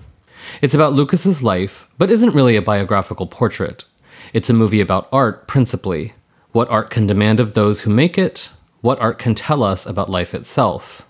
It's 0.64 0.74
about 0.74 0.94
Lucas's 0.94 1.44
life, 1.44 1.88
but 2.00 2.10
isn't 2.10 2.34
really 2.34 2.56
a 2.56 2.62
biographical 2.62 3.28
portrait. 3.28 3.86
It's 4.34 4.50
a 4.50 4.54
movie 4.54 4.82
about 4.82 5.10
art 5.12 5.48
principally, 5.48 6.14
what 6.54 6.72
art 6.72 6.90
can 6.90 7.06
demand 7.06 7.40
of 7.40 7.54
those 7.54 7.82
who 7.82 7.92
make 7.92 8.18
it, 8.18 8.52
what 8.82 9.00
art 9.00 9.18
can 9.18 9.36
tell 9.36 9.64
us 9.64 9.86
about 9.86 10.10
life 10.10 10.34
itself. 10.34 11.06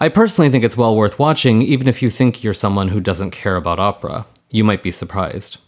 I 0.00 0.08
personally 0.08 0.50
think 0.50 0.64
it's 0.64 0.76
well 0.76 0.94
worth 0.94 1.18
watching, 1.18 1.62
even 1.62 1.88
if 1.88 2.02
you 2.02 2.10
think 2.10 2.44
you're 2.44 2.52
someone 2.52 2.88
who 2.88 3.00
doesn't 3.00 3.30
care 3.30 3.56
about 3.56 3.80
opera. 3.80 4.26
You 4.50 4.62
might 4.64 4.82
be 4.82 4.90
surprised. 4.90 5.58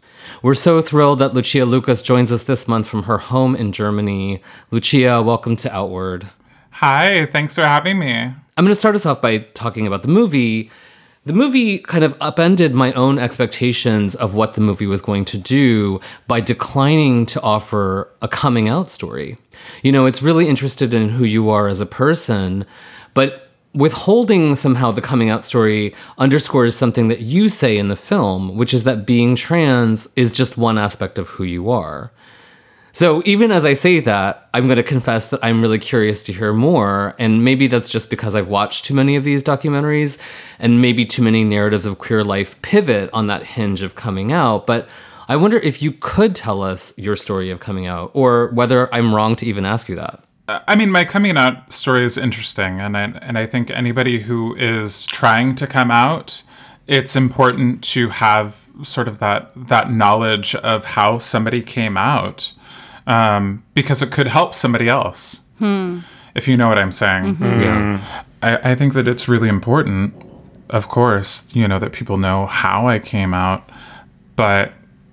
We're 0.43 0.55
so 0.55 0.80
thrilled 0.80 1.18
that 1.18 1.34
Lucia 1.34 1.64
Lucas 1.64 2.03
joins 2.03 2.30
us 2.30 2.45
this 2.45 2.68
month 2.68 2.86
from 2.86 3.05
her 3.05 3.18
home 3.18 3.57
in 3.57 3.72
Germany. 3.72 4.43
Lucia, 4.70 5.22
welcome 5.22 5.57
to 5.57 5.74
Outward. 5.74 6.28
Hi, 6.72 7.26
thanks 7.26 7.55
for 7.55 7.64
having 7.64 7.99
me. 7.99 8.12
I'm 8.12 8.64
going 8.64 8.68
to 8.68 8.76
start 8.76 8.95
us 8.95 9.07
off 9.07 9.22
by 9.22 9.38
talking 9.38 9.86
about 9.86 10.03
the 10.03 10.09
movie. 10.09 10.70
The 11.27 11.35
movie 11.35 11.79
kind 11.79 12.03
of 12.03 12.16
upended 12.18 12.73
my 12.73 12.95
own 12.95 13.18
expectations 13.18 14.14
of 14.14 14.33
what 14.33 14.55
the 14.55 14.62
movie 14.62 14.87
was 14.87 15.03
going 15.03 15.27
to 15.27 15.37
do 15.37 16.01
by 16.27 16.41
declining 16.41 17.27
to 17.27 17.41
offer 17.43 18.11
a 18.23 18.29
coming 18.29 18.71
out 18.71 18.91
story. 18.91 19.37
You 19.83 19.93
know, 19.93 20.07
it's 20.07 20.23
really 20.23 20.49
interested 20.49 20.95
in 20.95 21.11
who 21.11 21.25
you 21.25 21.51
are 21.51 21.68
as 21.68 21.79
a 21.79 21.85
person, 21.85 22.64
but 23.12 23.51
withholding 23.75 24.57
somehow 24.57 24.93
the 24.93 25.03
coming 25.03 25.29
out 25.29 25.45
story 25.45 25.95
underscores 26.16 26.75
something 26.75 27.09
that 27.09 27.21
you 27.21 27.51
say 27.51 27.77
in 27.77 27.89
the 27.89 27.97
film, 27.97 28.57
which 28.57 28.73
is 28.73 28.85
that 28.85 29.05
being 29.05 29.37
trans 29.37 30.09
is 30.16 30.33
just 30.33 30.57
one 30.57 30.79
aspect 30.79 31.18
of 31.18 31.29
who 31.29 31.45
you 31.45 31.71
are. 31.71 32.11
So 32.93 33.22
even 33.24 33.53
as 33.53 33.64
I 33.64 33.74
say 33.74 34.01
that, 34.01 34.49
I'm 34.53 34.66
going 34.66 34.76
to 34.76 34.82
confess 34.82 35.28
that 35.28 35.41
I'm 35.45 35.62
really 35.62 35.78
curious 35.78 36.22
to 36.24 36.32
hear 36.32 36.53
more. 36.53 37.14
And 37.18 37.45
maybe 37.45 37.66
that's 37.66 37.88
just 37.88 38.11
because 38.11 38.34
I've 38.34 38.49
watched 38.49 38.84
too 38.84 38.95
many 38.95 39.16
of 39.16 39.24
these 39.24 39.43
documentaries 39.43 40.18
and 40.59 40.82
maybe 40.82 41.05
too 41.05 41.22
many 41.22 41.45
narratives 41.45 41.86
of 41.86 41.99
queer 41.99 42.24
life 42.24 42.61
pivot 42.62 43.11
on 43.12 43.28
that 43.28 43.45
hinge 43.45 43.82
of 43.82 43.95
coming 43.95 44.32
out. 44.32 44.66
But 44.66 44.88
I 45.28 45.36
wonder 45.36 45.59
if 45.59 45.82
you 45.82 45.93
could 45.93 46.34
tell 46.34 46.62
us 46.62 46.93
your 46.99 47.14
story 47.14 47.51
of 47.51 47.61
coming 47.61 47.86
out 47.86 48.11
or 48.14 48.49
whether 48.49 48.93
I'm 48.93 49.14
wrong 49.14 49.36
to 49.36 49.47
even 49.47 49.64
ask 49.64 49.88
you 49.88 49.95
that. 49.97 50.24
Uh, 50.49 50.59
I 50.66 50.74
mean, 50.74 50.91
my 50.91 51.05
coming 51.05 51.36
out 51.36 51.72
story 51.72 52.05
is 52.05 52.18
interesting. 52.18 52.80
And 52.80 52.97
I, 52.97 53.03
and 53.03 53.38
I 53.38 53.47
think 53.47 53.70
anybody 53.70 54.22
who 54.22 54.57
is 54.57 55.07
trying 55.07 55.55
to 55.57 55.68
come 55.68 55.93
out, 55.93 56.43
it's 56.88 57.14
important 57.14 57.84
to 57.84 58.09
have 58.09 58.57
sort 58.82 59.07
of 59.07 59.18
that 59.18 59.53
that 59.68 59.91
knowledge 59.91 60.55
of 60.57 60.84
how 60.84 61.18
somebody 61.18 61.62
came 61.62 61.97
out 61.97 62.53
um, 63.07 63.64
because 63.74 64.03
it 64.03 64.11
could 64.11 64.28
help 64.28 64.55
somebody 64.55 64.88
else. 64.88 65.42
Hmm. 65.59 66.01
If 66.34 66.46
you 66.46 66.57
know 66.57 66.68
what 66.68 66.78
I'm 66.78 66.92
saying. 66.92 67.36
Mm-hmm. 67.36 67.61
Yeah. 67.61 68.22
I, 68.42 68.70
I 68.70 68.74
think 68.74 68.94
that 68.94 69.09
it's 69.09 69.28
really 69.28 69.48
important, 69.48 70.14
of 70.70 70.88
course, 70.88 71.55
you 71.55 71.66
know, 71.66 71.78
that 71.78 71.92
people 71.92 72.16
know 72.16 72.46
how 72.46 72.86
I 72.86 72.98
came 72.98 73.34
out, 73.34 73.68
but 74.36 74.72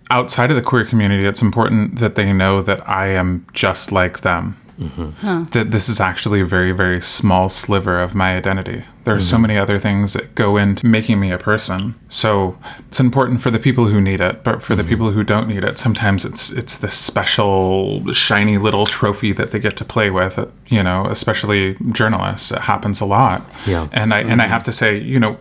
outside 0.10 0.50
of 0.50 0.56
the 0.56 0.62
queer 0.62 0.86
community, 0.86 1.26
it's 1.26 1.42
important 1.42 2.00
that 2.00 2.16
they 2.16 2.32
know 2.32 2.62
that 2.62 2.88
I 2.88 3.08
am 3.08 3.46
just 3.54 3.92
like 3.92 4.22
them. 4.22 4.58
Mm-hmm. 4.80 5.10
Huh. 5.26 5.46
That 5.52 5.72
this 5.72 5.90
is 5.90 6.00
actually 6.00 6.42
a 6.42 6.46
very, 6.46 6.72
very 6.72 7.02
small 7.02 7.50
sliver 7.50 8.00
of 8.00 8.14
my 8.14 8.36
identity. 8.36 8.86
There 9.04 9.14
are 9.14 9.18
mm-hmm. 9.18 9.22
so 9.22 9.38
many 9.40 9.58
other 9.58 9.80
things 9.80 10.14
that 10.14 10.36
go 10.36 10.58
into 10.58 10.86
making 10.86 11.20
me 11.20 11.32
a 11.32 11.38
person. 11.38 11.96
So 12.10 12.58
it's 12.88 13.00
important 13.00 13.42
for 13.42 13.50
the 13.50 13.60
people 13.60 13.88
who 13.88 14.00
need 14.00 14.22
it, 14.22 14.44
but 14.44 14.62
for 14.62 14.74
mm-hmm. 14.74 14.84
the 14.84 14.88
people 14.88 15.12
who 15.12 15.24
don't 15.24 15.48
need 15.48 15.64
it, 15.64 15.80
sometimes 15.80 16.26
it's 16.26 16.52
it's 16.52 16.78
this 16.78 16.94
special, 16.94 18.14
shiny 18.14 18.58
little 18.58 18.86
trophy 18.86 19.32
that 19.34 19.52
they 19.52 19.60
get 19.60 19.78
to 19.78 19.86
play 19.86 20.12
with. 20.12 20.52
You 20.68 20.84
know, 20.84 21.06
especially 21.08 21.76
journalists, 21.92 22.52
it 22.52 22.62
happens 22.62 23.02
a 23.02 23.06
lot. 23.06 23.44
Yeah, 23.66 23.88
and 23.92 24.14
I 24.14 24.20
and 24.20 24.42
I 24.42 24.46
mm-hmm. 24.46 24.54
have 24.54 24.64
to 24.64 24.72
say, 24.72 24.98
you 24.98 25.20
know, 25.20 25.38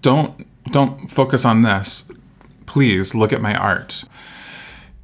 don't 0.00 0.46
don't 0.72 1.08
focus 1.10 1.44
on 1.44 1.62
this. 1.62 2.10
Please 2.66 3.14
look 3.14 3.32
at 3.32 3.40
my 3.40 3.54
art. 3.54 4.04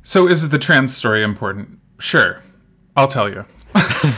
So 0.02 0.26
is 0.26 0.48
the 0.48 0.58
trans 0.58 0.96
story 0.96 1.22
important? 1.22 1.78
Sure 2.00 2.42
I'll 2.98 3.08
tell 3.08 3.28
you. 3.28 3.44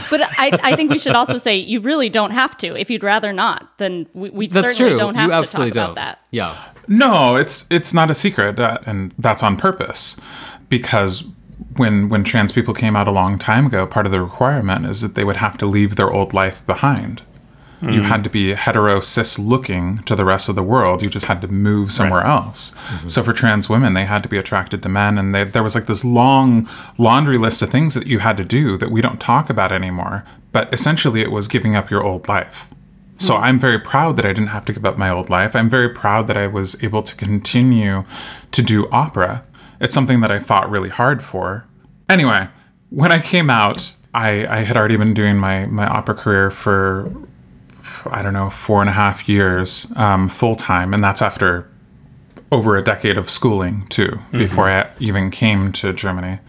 but 0.09 0.21
I, 0.21 0.57
I 0.63 0.75
think 0.75 0.91
we 0.91 0.97
should 0.97 1.15
also 1.15 1.37
say 1.37 1.57
you 1.57 1.81
really 1.81 2.09
don't 2.09 2.31
have 2.31 2.57
to. 2.57 2.75
If 2.75 2.89
you'd 2.89 3.03
rather 3.03 3.33
not, 3.33 3.77
then 3.77 4.07
we, 4.13 4.29
we 4.29 4.49
certainly 4.49 4.75
true. 4.75 4.97
don't 4.97 5.15
have 5.15 5.29
you 5.29 5.45
to 5.45 5.51
talk 5.51 5.59
don't. 5.59 5.71
about 5.71 5.95
that. 5.95 6.19
Yeah. 6.31 6.55
No, 6.87 7.35
it's 7.35 7.67
it's 7.69 7.93
not 7.93 8.09
a 8.09 8.13
secret, 8.13 8.59
uh, 8.59 8.79
and 8.85 9.13
that's 9.19 9.43
on 9.43 9.57
purpose, 9.57 10.17
because 10.69 11.25
when 11.77 12.09
when 12.09 12.23
trans 12.23 12.51
people 12.51 12.73
came 12.73 12.95
out 12.95 13.07
a 13.07 13.11
long 13.11 13.37
time 13.37 13.67
ago, 13.67 13.85
part 13.85 14.05
of 14.05 14.11
the 14.11 14.21
requirement 14.21 14.85
is 14.85 15.01
that 15.01 15.15
they 15.15 15.23
would 15.23 15.37
have 15.37 15.57
to 15.59 15.65
leave 15.65 15.95
their 15.95 16.11
old 16.11 16.33
life 16.33 16.65
behind. 16.65 17.21
You 17.81 17.87
mm-hmm. 17.87 18.03
had 18.03 18.23
to 18.23 18.29
be 18.29 18.53
hetero 18.53 18.99
cis 18.99 19.39
looking 19.39 19.99
to 20.03 20.15
the 20.15 20.23
rest 20.23 20.49
of 20.49 20.55
the 20.55 20.61
world. 20.61 21.01
You 21.01 21.09
just 21.09 21.25
had 21.25 21.41
to 21.41 21.47
move 21.47 21.91
somewhere 21.91 22.23
else. 22.23 22.71
Mm-hmm. 22.71 23.07
So 23.07 23.23
for 23.23 23.33
trans 23.33 23.69
women, 23.69 23.95
they 23.95 24.05
had 24.05 24.21
to 24.21 24.29
be 24.29 24.37
attracted 24.37 24.83
to 24.83 24.89
men, 24.89 25.17
and 25.17 25.33
they, 25.33 25.45
there 25.45 25.63
was 25.63 25.73
like 25.73 25.87
this 25.87 26.05
long 26.05 26.69
laundry 26.99 27.39
list 27.39 27.63
of 27.63 27.71
things 27.71 27.95
that 27.95 28.05
you 28.05 28.19
had 28.19 28.37
to 28.37 28.45
do 28.45 28.77
that 28.77 28.91
we 28.91 29.01
don't 29.01 29.19
talk 29.19 29.49
about 29.49 29.71
anymore. 29.71 30.23
But 30.51 30.71
essentially, 30.71 31.21
it 31.21 31.31
was 31.31 31.47
giving 31.47 31.75
up 31.75 31.89
your 31.89 32.03
old 32.03 32.27
life. 32.27 32.67
So 33.17 33.35
hmm. 33.35 33.43
I'm 33.43 33.59
very 33.59 33.79
proud 33.79 34.15
that 34.17 34.25
I 34.25 34.33
didn't 34.33 34.49
have 34.49 34.65
to 34.65 34.73
give 34.73 34.85
up 34.85 34.97
my 34.97 35.09
old 35.09 35.29
life. 35.29 35.55
I'm 35.55 35.69
very 35.69 35.89
proud 35.89 36.27
that 36.27 36.37
I 36.37 36.47
was 36.47 36.81
able 36.83 37.01
to 37.03 37.15
continue 37.15 38.03
to 38.51 38.61
do 38.61 38.89
opera. 38.91 39.43
It's 39.79 39.95
something 39.95 40.19
that 40.19 40.31
I 40.31 40.37
fought 40.37 40.69
really 40.69 40.89
hard 40.89 41.23
for. 41.23 41.65
Anyway, 42.07 42.47
when 42.89 43.11
I 43.11 43.19
came 43.19 43.49
out, 43.49 43.95
I, 44.13 44.45
I 44.45 44.61
had 44.63 44.77
already 44.77 44.97
been 44.97 45.13
doing 45.13 45.37
my, 45.37 45.65
my 45.65 45.87
opera 45.87 46.13
career 46.13 46.51
for, 46.51 47.11
I 48.05 48.21
don't 48.21 48.33
know, 48.33 48.49
four 48.49 48.81
and 48.81 48.89
a 48.89 48.93
half 48.93 49.27
years 49.27 49.91
um, 49.95 50.29
full 50.29 50.55
time. 50.55 50.93
And 50.93 51.03
that's 51.03 51.21
after 51.21 51.69
over 52.51 52.75
a 52.75 52.81
decade 52.81 53.17
of 53.17 53.29
schooling, 53.29 53.87
too, 53.87 54.19
before 54.31 54.69
I 54.69 54.91
even 54.99 55.31
came 55.31 55.71
to 55.73 55.93
Germany. 55.93 56.39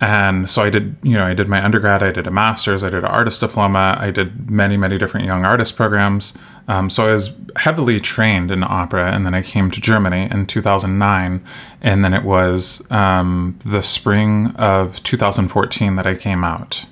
And 0.00 0.48
so 0.48 0.62
I 0.62 0.70
did, 0.70 0.96
you 1.02 1.14
know, 1.14 1.26
I 1.26 1.34
did 1.34 1.48
my 1.48 1.64
undergrad, 1.64 2.04
I 2.04 2.12
did 2.12 2.28
a 2.28 2.30
master's, 2.30 2.84
I 2.84 2.90
did 2.90 3.00
an 3.00 3.10
artist 3.10 3.40
diploma, 3.40 3.96
I 3.98 4.12
did 4.12 4.48
many, 4.48 4.76
many 4.76 4.96
different 4.96 5.26
young 5.26 5.44
artist 5.44 5.76
programs. 5.76 6.38
Um, 6.68 6.88
so 6.88 7.08
I 7.08 7.12
was 7.12 7.34
heavily 7.56 7.98
trained 7.98 8.52
in 8.52 8.62
opera, 8.62 9.10
and 9.10 9.26
then 9.26 9.34
I 9.34 9.42
came 9.42 9.72
to 9.72 9.80
Germany 9.80 10.28
in 10.30 10.46
2009, 10.46 11.44
and 11.80 12.04
then 12.04 12.14
it 12.14 12.22
was 12.22 12.88
um, 12.92 13.58
the 13.64 13.82
spring 13.82 14.54
of 14.54 15.02
2014 15.02 15.96
that 15.96 16.06
I 16.06 16.14
came 16.14 16.44
out. 16.44 16.86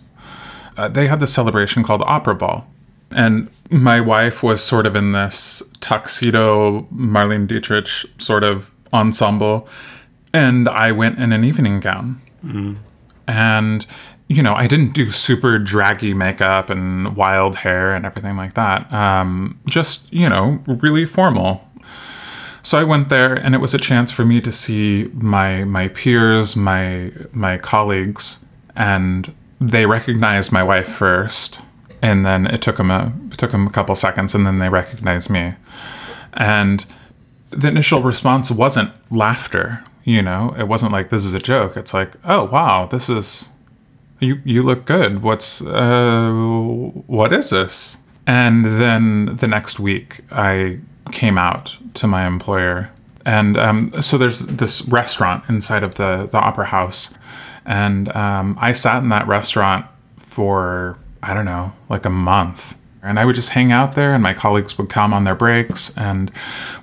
Uh, 0.77 0.89
they 0.89 1.07
had 1.07 1.21
this 1.21 1.33
celebration 1.33 1.85
called 1.85 2.03
Opera 2.07 2.35
Ball, 2.35 2.67
and 3.11 3.49
my 3.71 4.01
wife 4.01 4.43
was 4.43 4.63
sort 4.63 4.87
of 4.87 4.97
in 4.97 5.13
this 5.13 5.63
tuxedo 5.81 6.83
Marlene 6.95 7.47
Dietrich 7.47 7.89
sort 8.19 8.45
of 8.45 8.71
ensemble, 8.93 9.69
and 10.33 10.69
I 10.69 10.93
went 10.93 11.19
in 11.19 11.33
an 11.33 11.45
evening 11.45 11.81
gown. 11.81 12.21
And 13.29 13.87
you 14.29 14.43
know 14.43 14.55
i 14.55 14.67
didn't 14.67 14.93
do 14.93 15.09
super 15.11 15.59
draggy 15.59 16.13
makeup 16.13 16.69
and 16.69 17.15
wild 17.17 17.57
hair 17.57 17.95
and 17.95 18.05
everything 18.05 18.37
like 18.37 18.55
that. 18.55 18.93
Um, 18.93 19.61
just 19.67 20.13
you 20.13 20.29
know 20.29 20.63
really 20.67 21.05
formal. 21.05 21.69
So 22.63 22.79
i 22.79 22.85
went 22.85 23.09
there 23.09 23.35
and 23.35 23.55
it 23.55 23.59
was 23.59 23.75
a 23.75 23.79
chance 23.79 24.11
for 24.11 24.25
me 24.25 24.41
to 24.41 24.51
see 24.51 25.09
my 25.15 25.65
my 25.65 25.89
peers 25.89 26.57
my 26.57 27.13
my 27.33 27.59
colleagues 27.59 28.45
and 28.75 29.33
they 29.61 29.87
recognized 29.87 30.51
my 30.53 30.63
wife 30.63 30.89
first 30.89 31.63
and 32.03 32.25
then 32.25 32.47
it 32.47 32.63
took 32.63 32.77
them 32.77 32.91
a 32.91 33.13
it 33.31 33.39
took 33.39 33.53
them 33.53 33.67
a 33.67 33.71
couple 33.71 33.95
seconds 33.95 34.35
and 34.35 34.47
then 34.47 34.59
they 34.59 34.69
recognized 34.69 35.31
me. 35.31 35.55
And 36.35 36.85
the 37.51 37.69
initial 37.69 38.03
response 38.03 38.51
wasn't 38.51 38.93
laughter 39.11 39.83
you 40.07 40.23
know? 40.23 40.55
It 40.57 40.69
wasn't 40.69 40.93
like 40.93 41.11
this 41.11 41.25
is 41.25 41.35
a 41.35 41.41
joke. 41.41 41.77
It's 41.77 41.93
like 41.93 42.15
oh 42.25 42.45
wow 42.45 42.87
this 42.87 43.11
is 43.11 43.51
you 44.21 44.41
you 44.45 44.63
look 44.63 44.87
good. 44.87 45.23
What's 45.23 45.61
uh 45.61 46.33
what 46.33 47.33
is 47.35 47.51
this? 47.51 47.99
And 48.27 48.65
then 48.65 49.37
the 49.37 49.47
next 49.47 49.79
week 49.79 50.23
i 50.33 50.81
came 51.13 51.37
out 51.37 51.77
to 51.95 52.07
my 52.07 52.27
employer. 52.27 52.91
And 53.25 53.59
um, 53.59 54.01
so 54.01 54.17
there's 54.17 54.47
this 54.47 54.83
restaurant 54.83 55.49
inside 55.49 55.83
of 55.83 55.97
the 55.97 56.29
the 56.31 56.39
opera 56.39 56.67
house. 56.67 57.13
And 57.65 58.15
um, 58.15 58.57
i 58.61 58.73
sat 58.73 59.03
in 59.03 59.09
that 59.11 59.27
restaurant 59.27 59.87
for 60.19 60.99
i 61.23 61.35
don't 61.35 61.45
know 61.45 61.73
like 61.89 62.05
a 62.05 62.11
month 62.11 62.77
and 63.07 63.21
I 63.21 63.25
would 63.25 63.37
just 63.37 63.51
hang 63.51 63.71
out 63.71 63.95
there, 63.95 64.13
and 64.13 64.23
my 64.23 64.35
colleagues 64.35 64.77
would 64.77 64.89
come 64.89 65.15
on 65.15 65.23
their 65.23 65.37
breaks, 65.37 65.97
and 65.97 66.33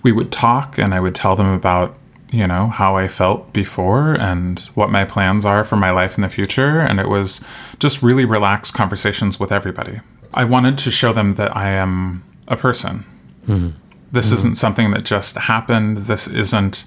we 0.04 0.14
would 0.14 0.32
talk, 0.32 0.78
and 0.78 0.94
I 0.94 1.02
would 1.02 1.14
tell 1.14 1.36
them 1.36 1.50
about, 1.50 1.98
you 2.32 2.48
know, 2.48 2.68
how 2.68 2.96
I 2.96 3.10
felt 3.10 3.52
before 3.52 4.14
and 4.14 4.60
what 4.74 4.90
my 4.90 5.04
plans 5.04 5.46
are 5.46 5.66
for 5.66 5.76
my 5.76 5.92
life 5.92 6.18
in 6.18 6.22
the 6.22 6.30
future. 6.30 6.80
And 6.80 7.02
it 7.02 7.10
was 7.10 7.46
just 7.78 8.02
really 8.02 8.24
relaxed 8.24 8.74
conversations 8.74 9.38
with 9.38 9.52
everybody. 9.52 10.00
I 10.34 10.46
wanted 10.46 10.78
to 10.80 10.92
show 10.92 11.12
them 11.12 11.36
that 11.36 11.56
I 11.58 11.70
am 11.72 12.24
a 12.48 12.56
person. 12.56 13.04
Mm-hmm. 13.46 13.78
This 14.14 14.28
mm-hmm. 14.28 14.36
isn't 14.36 14.56
something 14.56 14.92
that 14.92 15.04
just 15.04 15.36
happened. 15.36 15.98
This 15.98 16.28
isn't 16.30 16.86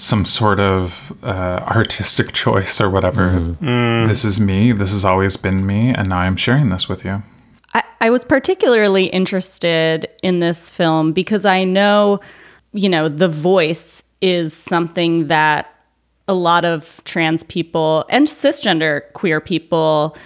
some 0.00 0.24
sort 0.24 0.58
of 0.58 1.12
uh, 1.22 1.62
artistic 1.66 2.32
choice 2.44 2.80
or 2.80 2.88
whatever. 2.88 3.28
This 3.60 4.24
is 4.24 4.40
me. 4.40 4.72
This 4.72 4.92
has 4.92 5.04
always 5.04 5.36
been 5.36 5.66
me. 5.66 5.90
And 5.94 6.08
now 6.08 6.18
I'm 6.18 6.36
sharing 6.36 6.70
this 6.70 6.88
with 6.88 7.04
you. 7.04 7.22
I, 7.74 7.82
I 8.00 8.10
was 8.10 8.24
particularly 8.24 9.04
interested 9.06 10.08
in 10.22 10.38
this 10.38 10.70
film 10.70 11.12
because 11.12 11.44
I 11.44 11.64
know, 11.64 12.20
you 12.72 12.88
know, 12.88 13.08
the 13.08 13.28
voice 13.28 14.02
is 14.22 14.54
something 14.54 15.28
that 15.28 15.66
a 16.26 16.34
lot 16.34 16.64
of 16.64 17.02
trans 17.04 17.44
people 17.44 18.06
and 18.08 18.26
cisgender 18.26 19.12
queer 19.12 19.40
people 19.40 20.16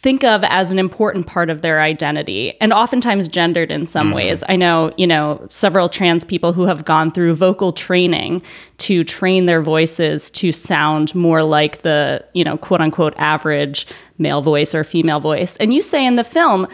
think 0.00 0.24
of 0.24 0.42
as 0.44 0.70
an 0.70 0.78
important 0.78 1.26
part 1.26 1.50
of 1.50 1.60
their 1.60 1.80
identity 1.82 2.58
and 2.58 2.72
oftentimes 2.72 3.28
gendered 3.28 3.70
in 3.70 3.84
some 3.84 4.08
mm-hmm. 4.08 4.16
ways. 4.16 4.42
I 4.48 4.56
know, 4.56 4.94
you 4.96 5.06
know, 5.06 5.46
several 5.50 5.90
trans 5.90 6.24
people 6.24 6.54
who 6.54 6.64
have 6.64 6.86
gone 6.86 7.10
through 7.10 7.34
vocal 7.34 7.70
training 7.70 8.42
to 8.78 9.04
train 9.04 9.44
their 9.44 9.60
voices 9.60 10.30
to 10.32 10.52
sound 10.52 11.14
more 11.14 11.42
like 11.42 11.82
the, 11.82 12.24
you 12.32 12.44
know, 12.44 12.56
quote 12.56 12.80
unquote 12.80 13.14
average 13.18 13.86
male 14.16 14.40
voice 14.40 14.74
or 14.74 14.84
female 14.84 15.20
voice. 15.20 15.56
And 15.58 15.74
you 15.74 15.82
say 15.82 16.06
in 16.06 16.16
the 16.16 16.24
film, 16.24 16.66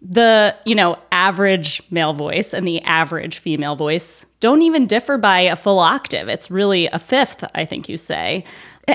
the 0.00 0.54
you 0.64 0.76
know 0.76 0.96
average 1.10 1.82
male 1.90 2.12
voice 2.12 2.54
and 2.54 2.68
the 2.68 2.80
average 2.82 3.38
female 3.38 3.74
voice 3.74 4.24
don't 4.38 4.62
even 4.62 4.86
differ 4.86 5.18
by 5.18 5.40
a 5.40 5.56
full 5.56 5.80
octave 5.80 6.28
it's 6.28 6.52
really 6.52 6.86
a 6.86 7.00
fifth 7.00 7.42
i 7.56 7.64
think 7.64 7.88
you 7.88 7.96
say 7.96 8.44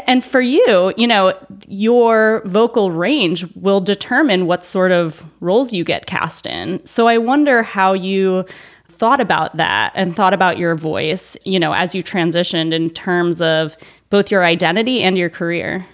and 0.07 0.23
for 0.23 0.41
you 0.41 0.93
you 0.97 1.07
know 1.07 1.33
your 1.67 2.41
vocal 2.45 2.91
range 2.91 3.45
will 3.55 3.79
determine 3.79 4.45
what 4.45 4.65
sort 4.65 4.91
of 4.91 5.23
roles 5.39 5.73
you 5.73 5.83
get 5.83 6.05
cast 6.05 6.45
in 6.45 6.83
so 6.85 7.07
i 7.07 7.17
wonder 7.17 7.63
how 7.63 7.93
you 7.93 8.45
thought 8.87 9.19
about 9.19 9.55
that 9.57 9.91
and 9.95 10.15
thought 10.15 10.33
about 10.33 10.57
your 10.57 10.75
voice 10.75 11.37
you 11.45 11.59
know 11.59 11.73
as 11.73 11.93
you 11.95 12.03
transitioned 12.03 12.73
in 12.73 12.89
terms 12.89 13.41
of 13.41 13.75
both 14.09 14.29
your 14.29 14.43
identity 14.43 15.01
and 15.01 15.17
your 15.17 15.29
career 15.29 15.85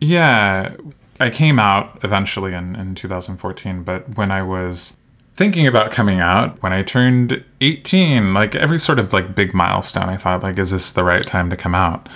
Yeah, 0.00 0.76
I 1.20 1.30
came 1.30 1.58
out 1.58 1.98
eventually 2.04 2.54
in, 2.54 2.76
in 2.76 2.94
2014, 2.94 3.82
but 3.82 4.16
when 4.16 4.30
I 4.30 4.42
was 4.42 4.96
thinking 5.34 5.66
about 5.66 5.90
coming 5.90 6.20
out, 6.20 6.60
when 6.62 6.72
I 6.72 6.82
turned 6.82 7.44
18, 7.60 8.34
like 8.34 8.54
every 8.54 8.78
sort 8.78 8.98
of 8.98 9.12
like 9.12 9.34
big 9.34 9.54
milestone, 9.54 10.08
I 10.08 10.16
thought 10.16 10.42
like, 10.42 10.58
is 10.58 10.70
this 10.70 10.92
the 10.92 11.04
right 11.04 11.26
time 11.26 11.50
to 11.50 11.56
come 11.56 11.74
out? 11.74 12.08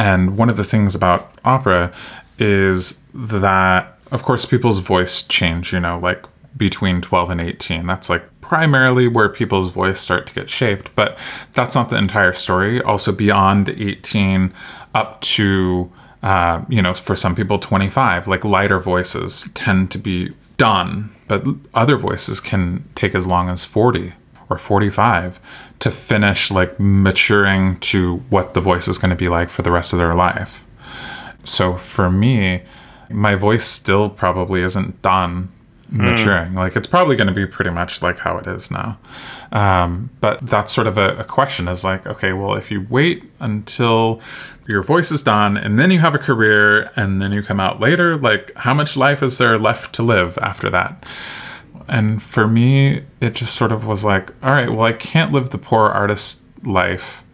And 0.00 0.38
one 0.38 0.48
of 0.48 0.56
the 0.56 0.64
things 0.64 0.94
about 0.94 1.30
opera 1.44 1.92
is 2.38 3.02
that, 3.12 3.98
of 4.10 4.22
course, 4.22 4.46
people's 4.46 4.78
voice 4.78 5.22
change, 5.22 5.74
you 5.74 5.80
know, 5.80 5.98
like 5.98 6.24
between 6.56 7.02
12 7.02 7.28
and 7.28 7.40
18. 7.42 7.86
That's 7.86 8.08
like 8.08 8.24
primarily 8.40 9.08
where 9.08 9.28
people's 9.28 9.68
voice 9.68 10.00
start 10.00 10.26
to 10.28 10.32
get 10.32 10.48
shaped, 10.48 10.88
but 10.96 11.18
that's 11.52 11.74
not 11.74 11.90
the 11.90 11.98
entire 11.98 12.32
story. 12.32 12.80
Also 12.80 13.12
beyond 13.12 13.68
18 13.68 14.54
up 14.94 15.20
to 15.20 15.92
uh, 16.22 16.64
you 16.68 16.80
know, 16.80 16.94
for 16.94 17.14
some 17.14 17.34
people, 17.34 17.58
25, 17.58 18.26
like 18.26 18.42
lighter 18.42 18.78
voices 18.78 19.50
tend 19.54 19.90
to 19.90 19.98
be 19.98 20.30
done, 20.56 21.14
but 21.28 21.46
other 21.74 21.96
voices 21.96 22.40
can 22.40 22.84
take 22.94 23.14
as 23.14 23.26
long 23.26 23.50
as 23.50 23.66
40 23.66 24.14
or 24.48 24.58
45 24.58 25.40
to 25.80 25.90
finish 25.90 26.50
like 26.50 26.78
maturing 26.78 27.78
to 27.80 28.18
what 28.28 28.54
the 28.54 28.60
voice 28.60 28.86
is 28.86 28.98
going 28.98 29.10
to 29.10 29.16
be 29.16 29.28
like 29.28 29.50
for 29.50 29.62
the 29.62 29.70
rest 29.70 29.92
of 29.92 29.98
their 29.98 30.14
life. 30.14 30.64
So 31.42 31.76
for 31.76 32.10
me, 32.10 32.62
my 33.08 33.34
voice 33.34 33.64
still 33.64 34.08
probably 34.08 34.60
isn't 34.60 35.02
done 35.02 35.50
maturing. 35.90 36.54
Like 36.54 36.76
it's 36.76 36.86
probably 36.86 37.16
going 37.16 37.28
to 37.28 37.34
be 37.34 37.46
pretty 37.46 37.70
much 37.70 38.02
like 38.02 38.18
how 38.20 38.38
it 38.38 38.46
is 38.46 38.70
now. 38.70 38.98
Um, 39.52 40.10
but 40.20 40.46
that's 40.46 40.72
sort 40.72 40.86
of 40.86 40.96
a, 40.98 41.16
a 41.16 41.24
question 41.24 41.66
is 41.66 41.82
like, 41.82 42.06
okay, 42.06 42.32
well, 42.32 42.54
if 42.54 42.70
you 42.70 42.86
wait 42.88 43.24
until 43.40 44.20
your 44.68 44.82
voice 44.82 45.10
is 45.10 45.22
done 45.22 45.56
and 45.56 45.78
then 45.78 45.90
you 45.90 45.98
have 45.98 46.14
a 46.14 46.18
career 46.18 46.90
and 46.94 47.20
then 47.20 47.32
you 47.32 47.42
come 47.42 47.58
out 47.58 47.80
later, 47.80 48.16
like 48.16 48.52
how 48.56 48.74
much 48.74 48.96
life 48.96 49.22
is 49.22 49.38
there 49.38 49.58
left 49.58 49.94
to 49.94 50.02
live 50.02 50.38
after 50.38 50.70
that? 50.70 51.04
And 51.90 52.22
for 52.22 52.46
me, 52.46 53.02
it 53.20 53.34
just 53.34 53.54
sort 53.54 53.72
of 53.72 53.84
was 53.84 54.04
like, 54.04 54.30
all 54.44 54.52
right, 54.52 54.70
well, 54.70 54.84
I 54.84 54.92
can't 54.92 55.32
live 55.32 55.50
the 55.50 55.58
poor 55.58 55.88
artist 55.88 56.44
life 56.64 57.24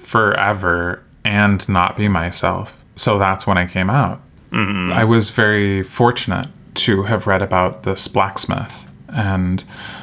forever 0.00 1.02
and 1.24 1.66
not 1.66 1.96
be 1.96 2.06
myself. 2.06 2.84
So 2.94 3.18
that's 3.18 3.46
when 3.46 3.56
I 3.56 3.66
came 3.66 3.88
out. 3.88 4.20
Mm-hmm. 4.50 4.92
I 4.92 5.04
was 5.04 5.30
very 5.30 5.82
fortunate 5.82 6.48
to 6.74 7.04
have 7.04 7.26
read 7.26 7.40
about 7.40 7.84
this 7.84 8.06
blacksmith. 8.06 8.86
And 9.08 9.62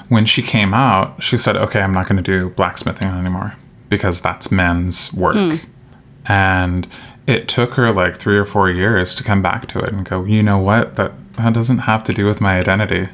when 0.09 0.25
she 0.25 0.41
came 0.41 0.73
out, 0.73 1.21
she 1.21 1.37
said, 1.37 1.55
okay, 1.55 1.81
I'm 1.81 1.93
not 1.93 2.07
going 2.07 2.21
to 2.21 2.23
do 2.23 2.49
blacksmithing 2.49 3.07
anymore 3.07 3.55
because 3.89 4.21
that's 4.21 4.51
men's 4.51 5.13
work. 5.13 5.35
Hmm. 5.35 5.55
And 6.25 6.87
it 7.27 7.47
took 7.47 7.75
her 7.75 7.91
like 7.91 8.17
three 8.17 8.37
or 8.37 8.45
four 8.45 8.69
years 8.69 9.13
to 9.15 9.23
come 9.23 9.41
back 9.41 9.67
to 9.67 9.79
it 9.79 9.93
and 9.93 10.03
go, 10.03 10.25
you 10.25 10.41
know 10.41 10.57
what? 10.57 10.95
That, 10.95 11.13
that 11.33 11.53
doesn't 11.53 11.79
have 11.79 12.03
to 12.05 12.13
do 12.13 12.25
with 12.25 12.41
my 12.41 12.57
identity. 12.57 13.09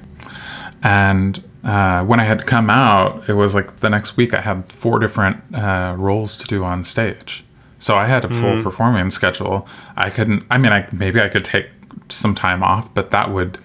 And 0.84 1.42
uh, 1.64 2.04
when 2.04 2.20
I 2.20 2.26
had 2.26 2.46
come 2.46 2.70
out, 2.70 3.28
it 3.30 3.34
was 3.34 3.56
like 3.56 3.78
the 3.78 3.90
next 3.90 4.18
week 4.18 4.34
I 4.34 4.42
had 4.42 4.72
four 4.72 5.00
different 5.00 5.42
uh, 5.56 5.96
roles 5.98 6.36
to 6.38 6.46
do 6.48 6.64
on 6.64 6.84
stage. 6.84 7.46
So 7.80 7.96
I 7.98 8.06
had 8.06 8.24
a 8.26 8.30
full 8.30 8.58
Mm. 8.58 8.64
performance 8.64 9.16
schedule. 9.16 9.68
I 9.98 10.10
couldn't. 10.10 10.44
I 10.52 10.58
mean, 10.58 10.72
I 10.72 10.88
maybe 10.92 11.20
I 11.22 11.30
could 11.30 11.46
take 11.46 11.68
some 12.10 12.36
time 12.36 12.64
off, 12.64 12.94
but 12.94 13.12
that 13.12 13.32
would 13.32 13.58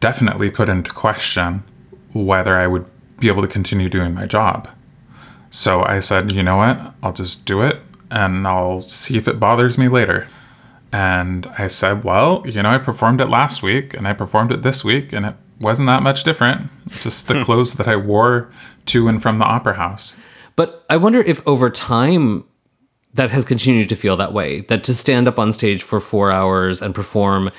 definitely 0.00 0.50
put 0.50 0.68
into 0.68 0.90
question 0.92 1.62
whether 2.12 2.56
I 2.56 2.66
would 2.66 2.84
be 3.18 3.28
able 3.28 3.42
to 3.42 3.48
continue 3.48 3.88
doing 3.88 4.14
my 4.14 4.26
job. 4.26 4.68
So 5.50 5.82
I 5.84 6.00
said, 6.00 6.32
you 6.32 6.42
know 6.42 6.56
what? 6.56 6.94
I'll 7.02 7.12
just 7.12 7.44
do 7.44 7.62
it 7.62 7.80
and 8.10 8.46
I'll 8.46 8.80
see 8.82 9.16
if 9.16 9.28
it 9.28 9.38
bothers 9.38 9.78
me 9.78 9.88
later. 9.88 10.26
And 10.90 11.46
I 11.58 11.66
said, 11.68 12.04
well, 12.04 12.42
you 12.46 12.62
know, 12.62 12.70
I 12.70 12.78
performed 12.78 13.20
it 13.20 13.28
last 13.28 13.62
week 13.62 13.94
and 13.94 14.06
I 14.08 14.12
performed 14.12 14.50
it 14.52 14.62
this 14.62 14.82
week 14.84 15.12
and 15.12 15.24
it 15.26 15.34
wasn't 15.62 15.86
that 15.86 16.02
much 16.02 16.24
different. 16.24 16.70
Just 17.00 17.28
the 17.28 17.42
clothes 17.44 17.74
that 17.74 17.88
I 17.88 17.96
wore 17.96 18.50
to 18.86 19.08
and 19.08 19.22
from 19.22 19.38
the 19.38 19.44
opera 19.44 19.74
house. 19.74 20.16
But 20.56 20.84
I 20.90 20.96
wonder 20.98 21.20
if 21.20 21.46
over 21.46 21.70
time 21.70 22.44
that 23.14 23.30
has 23.30 23.44
continued 23.44 23.88
to 23.90 23.96
feel 23.96 24.16
that 24.16 24.32
way. 24.32 24.60
That 24.62 24.84
to 24.84 24.94
stand 24.94 25.28
up 25.28 25.38
on 25.38 25.52
stage 25.52 25.82
for 25.82 26.00
four 26.00 26.30
hours 26.30 26.82
and 26.82 26.94
perform 26.94 27.50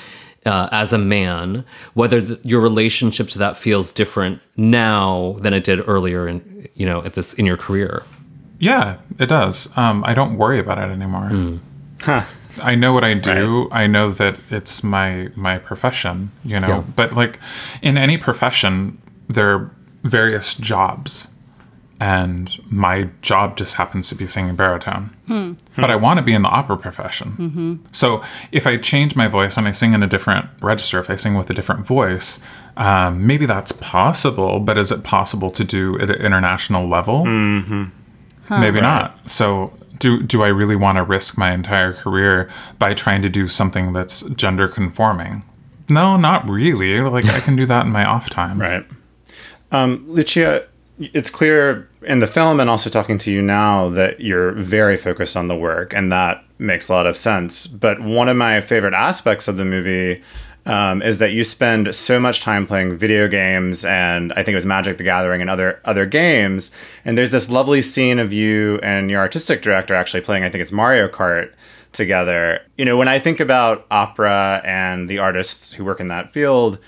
uh, 0.46 0.68
as 0.72 0.92
a 0.92 0.98
man, 0.98 1.66
whether 1.94 2.22
th- 2.22 2.40
your 2.44 2.62
relationship 2.62 3.30
to 3.30 3.40
that 3.40 3.58
feels 3.58 3.92
different 3.92 4.42
now 4.58 5.38
than 5.40 5.54
it 5.54 5.64
did 5.64 5.88
earlier 5.88 6.28
in 6.28 6.68
you 6.76 6.86
know 6.86 7.04
at 7.04 7.14
this 7.14 7.34
in 7.34 7.46
your 7.46 7.58
career. 7.58 8.04
Yeah, 8.60 8.98
it 9.20 9.28
does. 9.28 9.76
Um, 9.78 10.04
I 10.06 10.14
don't 10.14 10.38
worry 10.38 10.60
about 10.60 10.78
it 10.78 10.92
anymore. 10.92 11.60
Huh. 12.02 12.24
I 12.62 12.76
know 12.76 12.94
what 12.94 13.04
I 13.04 13.14
do. 13.14 13.68
I 13.72 13.88
know 13.88 14.10
that 14.12 14.40
it's 14.50 14.84
my 14.84 15.30
my 15.36 15.58
profession, 15.58 16.32
you 16.44 16.60
know. 16.60 16.68
Yeah. 16.68 16.84
But 16.96 17.14
like 17.14 17.40
in 17.82 17.98
any 17.98 18.18
profession, 18.18 19.02
there 19.28 19.50
are 19.54 19.72
various 20.04 20.54
jobs. 20.56 21.30
And 22.00 22.60
my 22.70 23.10
job 23.22 23.56
just 23.56 23.76
happens 23.76 24.10
to 24.10 24.16
be 24.16 24.28
singing 24.28 24.56
baritone. 24.58 25.16
Hmm. 25.28 25.54
But 25.78 25.90
I 25.90 25.96
want 25.96 26.18
to 26.18 26.24
be 26.24 26.34
in 26.34 26.42
the 26.42 26.50
opera 26.50 26.76
profession. 26.76 27.30
Mm-hmm. 27.38 27.76
So 27.94 28.22
if 28.52 28.68
I 28.68 28.76
change 28.76 29.16
my 29.16 29.30
voice 29.30 29.56
and 29.56 29.68
I 29.70 29.72
sing 29.72 29.94
in 29.94 30.04
a 30.04 30.08
different 30.08 30.48
register, 30.60 31.00
if 31.00 31.10
I 31.10 31.16
sing 31.16 31.36
with 31.36 31.50
a 31.50 31.54
different 31.54 31.86
voice, 31.86 32.42
um, 32.76 33.26
maybe 33.26 33.46
that's 33.46 33.72
possible. 33.72 34.60
But 34.60 34.78
is 34.78 34.92
it 34.92 35.04
possible 35.04 35.50
to 35.52 35.64
do 35.64 35.98
at 36.00 36.10
an 36.10 36.18
international 36.22 36.90
level? 36.90 37.24
Mm-hmm. 37.24 37.84
Huh. 38.48 38.60
Maybe 38.60 38.82
Right. 38.82 38.84
not. 38.84 39.30
So 39.30 39.72
do 40.00 40.24
do 40.24 40.44
I 40.44 40.48
really 40.48 40.76
want 40.76 40.98
to 40.98 41.04
risk 41.04 41.38
my 41.38 41.52
entire 41.52 41.94
career 41.94 42.50
by 42.80 42.94
trying 42.94 43.22
to 43.22 43.30
do 43.30 43.48
something 43.48 43.94
that's 43.94 44.22
gender 44.30 44.68
conforming? 44.68 45.44
No, 45.90 46.18
not 46.18 46.48
really. 46.50 47.00
Like 47.02 47.26
I 47.26 47.40
can 47.40 47.56
do 47.56 47.66
that 47.66 47.86
in 47.86 47.92
my 47.92 48.06
off 48.06 48.30
time. 48.30 48.60
Right. 48.60 48.86
Um, 49.72 50.06
Lucia, 50.08 50.66
it's 51.00 51.30
clear 51.30 51.90
in 52.04 52.20
the 52.20 52.28
film 52.28 52.60
and 52.60 52.70
also 52.70 52.90
talking 52.90 53.18
to 53.18 53.32
you 53.32 53.42
now 53.42 53.90
that 53.90 54.20
you're 54.20 54.52
very 54.52 54.98
focused 54.98 55.36
on 55.36 55.48
the 55.48 55.56
work, 55.56 55.94
and 55.94 56.12
that 56.12 56.44
makes 56.60 56.90
a 56.90 56.94
lot 56.94 57.08
of 57.08 57.18
sense. 57.18 57.68
But 57.68 58.02
one 58.02 58.30
of 58.30 58.38
my 58.38 58.62
favorite 58.62 58.94
aspects 58.94 59.48
of 59.48 59.58
the 59.58 59.66
movie 59.66 60.22
um, 60.66 61.02
is 61.02 61.18
that 61.18 61.34
you 61.34 61.44
spend 61.44 61.94
so 61.96 62.20
much 62.20 62.42
time 62.42 62.66
playing 62.66 62.98
video 62.98 63.28
games, 63.28 63.84
and 63.84 64.32
I 64.34 64.38
think 64.38 64.50
it 64.50 64.56
was 64.56 64.66
Magic 64.66 64.98
the 64.98 65.04
Gathering 65.04 65.42
and 65.42 65.50
other 65.50 65.82
other 65.86 66.06
games. 66.06 66.72
And 67.04 67.18
there's 67.18 67.32
this 67.32 67.50
lovely 67.50 67.82
scene 67.82 68.20
of 68.20 68.32
you 68.32 68.80
and 68.82 69.10
your 69.10 69.20
artistic 69.20 69.62
director 69.62 69.94
actually 69.94 70.22
playing. 70.22 70.44
I 70.44 70.50
think 70.50 70.62
it's 70.62 70.72
Mario 70.72 71.08
Kart 71.08 71.54
together. 71.92 72.62
You 72.78 72.86
know, 72.86 72.98
when 72.98 73.08
I 73.08 73.20
think 73.20 73.40
about 73.40 73.86
opera 73.92 74.62
and 74.64 75.10
the 75.10 75.20
artists 75.20 75.74
who 75.74 75.84
work 75.84 76.00
in 76.00 76.08
that 76.08 76.32
field, 76.32 76.80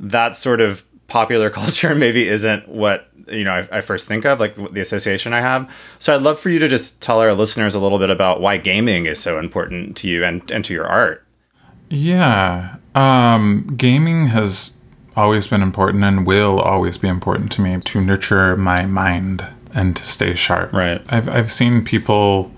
that 0.00 0.36
sort 0.36 0.60
of 0.60 0.84
popular 1.06 1.50
culture 1.60 1.94
maybe 1.94 2.28
isn't 2.28 2.68
what 2.68 3.08
you 3.28 3.44
know 3.44 3.52
I, 3.52 3.78
I 3.78 3.80
first 3.80 4.08
think 4.08 4.24
of 4.24 4.40
like 4.40 4.54
the 4.72 4.80
association 4.80 5.32
i 5.32 5.40
have 5.40 5.70
so 5.98 6.14
i'd 6.14 6.22
love 6.22 6.38
for 6.38 6.50
you 6.50 6.58
to 6.58 6.68
just 6.68 7.00
tell 7.00 7.20
our 7.20 7.32
listeners 7.32 7.74
a 7.74 7.80
little 7.80 7.98
bit 7.98 8.10
about 8.10 8.40
why 8.40 8.58
gaming 8.58 9.06
is 9.06 9.18
so 9.18 9.38
important 9.38 9.96
to 9.98 10.08
you 10.08 10.24
and, 10.24 10.50
and 10.50 10.64
to 10.66 10.74
your 10.74 10.86
art 10.86 11.23
Yeah. 11.94 12.76
Um, 12.94 13.74
gaming 13.76 14.28
has 14.28 14.76
always 15.16 15.46
been 15.46 15.62
important 15.62 16.04
and 16.04 16.26
will 16.26 16.60
always 16.60 16.98
be 16.98 17.08
important 17.08 17.52
to 17.52 17.60
me 17.60 17.80
to 17.80 18.00
nurture 18.00 18.56
my 18.56 18.84
mind 18.84 19.46
and 19.72 19.96
to 19.96 20.04
stay 20.04 20.34
sharp. 20.34 20.72
Right. 20.72 21.00
I've 21.12 21.28
I've 21.28 21.52
seen 21.52 21.84
people, 21.84 22.52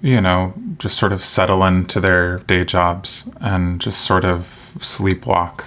you 0.00 0.20
know, 0.20 0.54
just 0.78 0.98
sort 0.98 1.12
of 1.12 1.24
settle 1.24 1.64
into 1.64 2.00
their 2.00 2.38
day 2.38 2.64
jobs 2.64 3.28
and 3.40 3.80
just 3.80 4.00
sort 4.00 4.24
of 4.24 4.72
sleepwalk. 4.78 5.64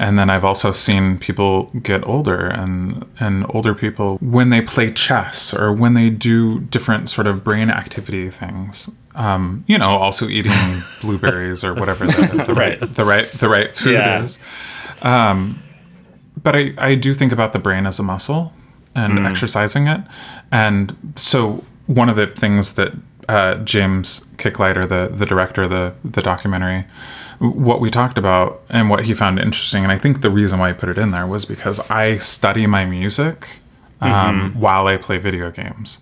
and 0.00 0.18
then 0.18 0.30
I've 0.30 0.44
also 0.44 0.72
seen 0.72 1.18
people 1.18 1.64
get 1.82 2.06
older 2.06 2.46
and 2.46 3.04
and 3.20 3.46
older 3.50 3.74
people 3.74 4.16
when 4.20 4.50
they 4.50 4.62
play 4.62 4.90
chess 4.90 5.52
or 5.52 5.72
when 5.72 5.94
they 5.94 6.10
do 6.10 6.60
different 6.60 7.10
sort 7.10 7.26
of 7.26 7.44
brain 7.44 7.70
activity 7.70 8.30
things. 8.30 8.90
Um, 9.16 9.64
you 9.66 9.78
know, 9.78 9.90
also 9.90 10.28
eating 10.28 10.52
blueberries 11.00 11.64
or 11.64 11.72
whatever 11.74 12.06
the, 12.06 12.44
the 12.46 12.54
right. 12.62 12.78
the 12.80 13.04
right 13.04 13.26
the 13.32 13.48
right 13.48 13.74
food 13.74 13.94
Yeah. 13.94 14.22
is. 14.22 14.38
Um, 15.02 15.58
but 16.42 16.54
I, 16.54 16.74
I 16.78 16.94
do 16.94 17.14
think 17.14 17.32
about 17.32 17.52
the 17.52 17.58
brain 17.58 17.86
as 17.86 17.98
a 17.98 18.02
muscle 18.02 18.52
and 18.94 19.18
Mm. 19.18 19.30
exercising 19.30 19.86
it. 19.88 20.00
And 20.52 20.94
so 21.16 21.64
one 21.86 22.08
of 22.10 22.16
the 22.16 22.26
things 22.26 22.74
that 22.74 22.92
uh, 23.28 23.56
James 23.56 24.26
Kicklighter, 24.36 24.86
the 24.88 25.10
the 25.14 25.26
director 25.26 25.62
of 25.64 25.70
the 25.70 25.94
the 26.04 26.20
documentary, 26.22 26.84
what 27.40 27.80
we 27.80 27.90
talked 27.90 28.18
about 28.18 28.62
and 28.68 28.88
what 28.90 29.04
he 29.06 29.14
found 29.14 29.38
interesting, 29.38 29.82
and 29.82 29.92
I 29.92 29.98
think 29.98 30.20
the 30.22 30.30
reason 30.30 30.58
why 30.60 30.68
he 30.68 30.74
put 30.74 30.88
it 30.88 30.98
in 30.98 31.10
there 31.10 31.26
was 31.26 31.44
because 31.44 31.80
I 31.90 32.18
study 32.18 32.66
my 32.66 32.84
music 32.84 33.48
um, 34.00 34.10
Mhm. 34.10 34.56
while 34.56 34.86
I 34.86 34.96
play 34.98 35.18
video 35.18 35.50
games 35.50 35.98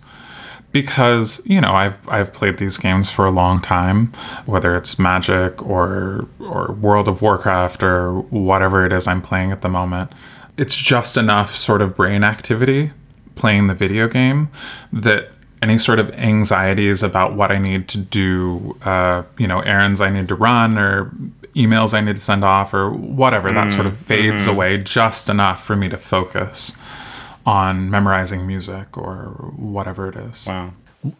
because 0.75 1.41
you 1.45 1.61
know 1.61 1.73
I've 1.73 1.95
I've 2.09 2.33
played 2.33 2.57
these 2.57 2.77
games 2.77 3.09
for 3.09 3.25
a 3.25 3.31
long 3.31 3.61
time, 3.61 4.11
whether 4.45 4.75
it's 4.75 4.99
Magic 4.99 5.65
or 5.65 6.27
or 6.39 6.73
World 6.73 7.07
of 7.07 7.21
Warcraft 7.21 7.81
or 7.81 8.19
whatever 8.29 8.85
it 8.85 8.91
is 8.91 9.07
I'm 9.07 9.21
playing 9.21 9.53
at 9.53 9.61
the 9.61 9.69
moment. 9.69 10.11
It's 10.57 10.75
just 10.75 11.15
enough 11.15 11.55
sort 11.55 11.81
of 11.81 11.95
brain 11.95 12.25
activity 12.25 12.91
playing 13.35 13.67
the 13.67 13.73
video 13.73 14.09
game 14.09 14.49
that 14.91 15.29
any 15.61 15.77
sort 15.77 15.97
of 15.99 16.11
anxieties 16.11 17.01
about 17.01 17.35
what 17.35 17.51
I 17.51 17.57
need 17.57 17.87
to 17.89 17.97
do, 17.97 18.75
uh, 18.83 19.23
you 19.37 19.47
know, 19.47 19.61
errands 19.61 20.01
I 20.01 20.09
need 20.09 20.27
to 20.27 20.35
run 20.35 20.77
or 20.77 21.09
emails 21.55 21.93
I 21.93 22.01
need 22.01 22.17
to 22.17 22.21
send 22.21 22.43
off 22.43 22.73
or 22.73 22.91
whatever, 22.91 23.49
that 23.53 23.71
sort 23.71 23.85
of 23.87 23.95
fades 23.97 24.45
Mhm. 24.45 24.51
away 24.51 24.77
just 24.77 25.29
enough 25.29 25.63
for 25.63 25.77
me 25.77 25.87
to 25.87 25.95
focus 25.97 26.75
on 27.45 27.89
memorizing 27.89 28.47
music 28.47 28.97
or 28.97 29.53
whatever 29.55 30.07
it 30.09 30.15
is. 30.15 30.47
Wow. 30.47 30.73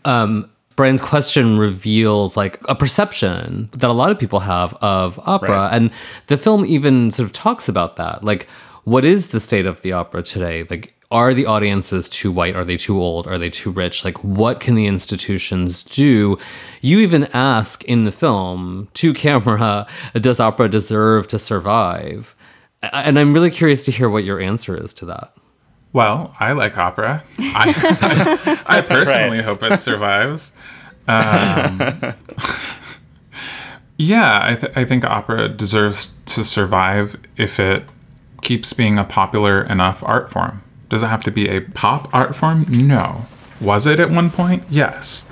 um, 0.05 0.49
Bryan's 0.75 1.01
question 1.01 1.57
reveals 1.57 2.35
like 2.35 2.59
a 2.67 2.75
perception 2.75 3.69
that 3.73 3.89
a 3.89 3.93
lot 3.93 4.11
of 4.11 4.19
people 4.19 4.39
have 4.41 4.73
of 4.81 5.17
opera, 5.25 5.49
Right. 5.51 5.73
and 5.73 5.91
the 6.27 6.37
film 6.37 6.65
even 6.65 7.11
sort 7.11 7.25
of 7.27 7.31
talks 7.33 7.69
about 7.69 7.95
that. 7.95 8.23
Like, 8.23 8.47
what 8.83 9.05
is 9.05 9.27
the 9.29 9.39
state 9.39 9.65
of 9.65 9.81
the 9.83 9.93
opera 9.93 10.21
today? 10.21 10.65
Like, 10.69 10.93
are 11.11 11.33
the 11.33 11.45
audiences 11.45 12.09
too 12.09 12.29
white? 12.31 12.55
Are 12.57 12.65
they 12.65 12.75
too 12.75 12.99
old? 12.99 13.25
Are 13.25 13.37
they 13.37 13.49
too 13.49 13.71
rich? 13.71 14.03
Like, 14.03 14.21
what 14.23 14.59
can 14.59 14.75
the 14.75 14.85
institutions 14.87 15.81
do? 15.83 16.37
You 16.81 16.99
even 16.99 17.25
ask 17.33 17.83
in 17.85 18.03
the 18.03 18.11
film 18.11 18.89
to 18.95 19.13
camera, 19.13 19.87
does 20.15 20.39
opera 20.41 20.67
deserve 20.67 21.27
to 21.29 21.39
survive? 21.39 22.35
And 22.91 23.17
I'm 23.17 23.33
really 23.33 23.51
curious 23.51 23.85
to 23.85 23.91
hear 23.91 24.09
what 24.09 24.25
your 24.25 24.41
answer 24.41 24.75
is 24.75 24.93
to 24.95 25.05
that. 25.05 25.31
Well, 25.95 26.35
I 26.41 26.51
like 26.51 26.77
opera. 26.77 27.23
I, 27.39 28.59
I, 28.67 28.81
personally 28.81 29.37
Right. 29.37 29.45
hope 29.45 29.63
it 29.63 29.79
survives. 29.79 30.51
Um, 31.07 31.79
yeah, 33.97 34.39
I, 34.43 34.55
th- 34.55 34.73
I 34.75 34.83
think 34.83 35.05
opera 35.05 35.47
deserves 35.47 36.13
to 36.25 36.43
survive 36.43 37.15
if 37.37 37.61
it 37.61 37.83
keeps 38.41 38.73
being 38.73 38.99
a 38.99 39.05
popular 39.05 39.61
enough 39.63 40.03
art 40.03 40.29
form. 40.29 40.63
Does 40.89 41.01
it 41.01 41.07
have 41.07 41.23
to 41.23 41.31
be 41.31 41.47
a 41.47 41.61
pop 41.61 42.13
art 42.13 42.35
form? 42.35 42.65
No. 42.67 43.27
Was 43.61 43.87
it 43.87 44.01
at 44.01 44.11
one 44.11 44.29
point? 44.29 44.65
Yes. 44.69 45.29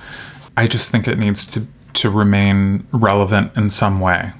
I 0.55 0.68
just 0.68 0.91
think 0.91 1.09
it 1.09 1.20
needs 1.20 1.45
to, 1.47 1.68
to 1.95 2.09
remain 2.09 2.88
relevant 2.93 3.51
in 3.57 3.70
some 3.70 3.99
way. 3.99 4.32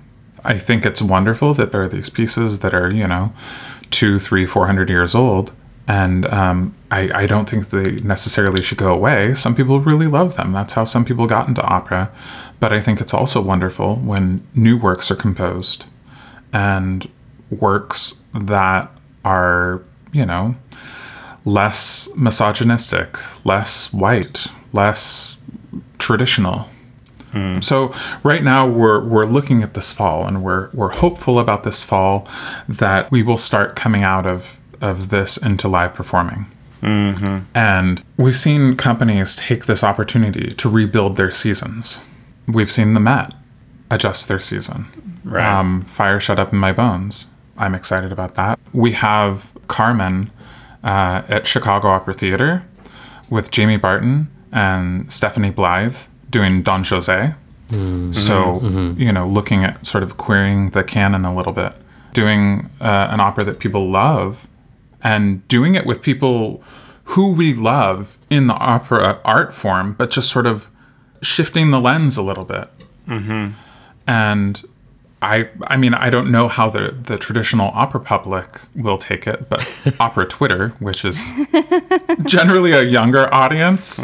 I 0.46 0.58
think 0.58 0.86
it's 0.86 1.02
wonderful 1.02 1.54
that 1.56 1.74
there 1.74 1.82
are 1.84 1.90
these 1.90 2.10
pieces 2.10 2.60
that 2.60 2.74
are, 2.74 2.90
you 2.94 3.08
know, 3.10 3.34
two, 3.92 4.20
three, 4.20 4.46
four 4.46 4.68
hundred 4.68 4.90
years 4.90 5.14
old. 5.14 5.52
And 5.88 6.26
um, 6.28 6.76
I, 6.92 7.10
I 7.24 7.26
don't 7.26 7.50
think 7.50 7.70
they 7.70 7.94
necessarily 8.02 8.62
should 8.62 8.78
go 8.78 8.94
away. 8.94 9.34
Some 9.34 9.54
people 9.54 9.80
really 9.82 10.08
love 10.08 10.36
them. 10.36 10.54
That's 10.54 10.74
how 10.74 10.86
some 10.86 11.04
people 11.04 11.28
got 11.28 11.48
into 11.48 11.62
opera. 11.62 12.12
But 12.60 12.72
I 12.72 12.80
think 12.80 13.02
it's 13.02 13.14
also 13.14 13.42
wonderful 13.42 13.98
when 13.98 14.48
new 14.54 14.78
works 14.78 15.12
are 15.12 15.16
composed 15.16 15.86
and 16.54 17.10
works 17.50 18.22
that 18.34 18.90
are, 19.26 19.84
you 20.14 20.26
know, 20.26 20.56
less 21.44 22.10
misogynistic, 22.16 23.18
less 23.46 23.92
white, 23.92 24.48
less 24.72 25.42
traditional. 25.98 26.70
So 27.62 27.92
right 28.24 28.44
now 28.44 28.68
we're 28.68 29.04
we're 29.04 29.26
looking 29.26 29.64
at 29.64 29.74
this 29.74 29.92
fall 29.92 30.26
and 30.26 30.44
we're 30.44 30.70
we're 30.72 30.94
hopeful 30.94 31.40
about 31.40 31.64
this 31.64 31.84
fall 31.84 32.28
that 32.68 33.10
we 33.10 33.24
will 33.24 33.40
start 33.40 33.76
coming 33.76 34.04
out 34.04 34.28
of 34.28 34.60
of 34.84 35.10
this 35.10 35.38
into 35.38 35.68
live 35.68 35.94
performing. 35.96 36.46
And 37.56 38.04
we've 38.18 38.36
seen 38.38 38.76
companies 38.76 39.38
take 39.38 39.66
this 39.66 39.84
opportunity 39.84 40.54
to 40.54 40.70
rebuild 40.70 41.16
their 41.16 41.32
seasons. 41.32 42.04
We've 42.48 42.72
seen 42.72 42.94
the 42.94 43.00
Met 43.00 43.34
adjust 43.90 44.28
their 44.28 44.40
season. 44.40 44.88
Right. 45.24 45.46
Um, 45.46 45.86
Fire 45.86 46.20
Shut 46.20 46.40
Up 46.40 46.52
in 46.52 46.60
My 46.60 46.74
Bones. 46.74 47.28
I'm 47.58 47.74
excited 47.74 48.12
about 48.12 48.36
that. 48.36 48.60
We 48.74 48.92
have 48.94 49.52
Carmen 49.68 50.32
uh, 50.84 51.22
at 51.30 51.48
Chicago 51.48 51.88
Opera 51.88 52.14
Theater 52.16 52.64
with 53.30 53.50
Jamie 53.50 53.78
Barton 53.78 54.30
and 54.52 55.10
Stephanie 55.12 55.52
Blythe 55.52 55.96
doing 56.30 56.64
Don 56.64 56.84
Jose. 56.84 57.34
So, 58.14 58.60
you 58.98 59.12
know, 59.12 59.26
looking 59.28 59.64
at 59.64 59.86
sort 59.86 60.04
of 60.04 60.18
querying 60.18 60.72
the 60.72 60.84
canon 60.84 61.24
a 61.26 61.34
little 61.34 61.54
bit, 61.54 61.74
doing 62.14 62.70
uh, 62.82 63.08
an 63.10 63.20
opera 63.22 63.44
that 63.46 63.60
people 63.60 63.90
love 63.90 64.48
and 65.04 65.48
doing 65.48 65.76
it 65.76 65.86
with 65.86 66.02
people 66.02 66.64
who 67.06 67.32
we 67.34 67.54
love 67.54 68.18
in 68.30 68.48
the 68.48 68.54
opera 68.56 69.20
art 69.26 69.54
form, 69.54 69.94
but 69.94 70.10
just 70.10 70.32
sort 70.32 70.48
of 70.48 70.70
shifting 71.22 71.72
the 71.72 71.80
lens 71.80 72.18
a 72.18 72.22
little 72.22 72.46
bit. 72.46 72.70
And 74.08 74.62
I, 75.22 75.50
I 75.68 75.78
mean, 75.78 75.94
I 75.94 76.10
don't 76.10 76.32
know 76.32 76.48
how 76.50 76.70
the, 76.70 76.96
the 77.04 77.18
traditional 77.18 77.72
opera 77.74 78.02
public 78.02 78.62
will 78.76 78.98
take 78.98 79.26
it, 79.28 79.48
but 79.50 79.96
opera 80.00 80.26
Twitter, 80.26 80.70
which 80.80 81.06
is 81.06 81.32
generally 82.26 82.72
a 82.72 82.82
younger 82.84 83.34
audience, 83.34 84.02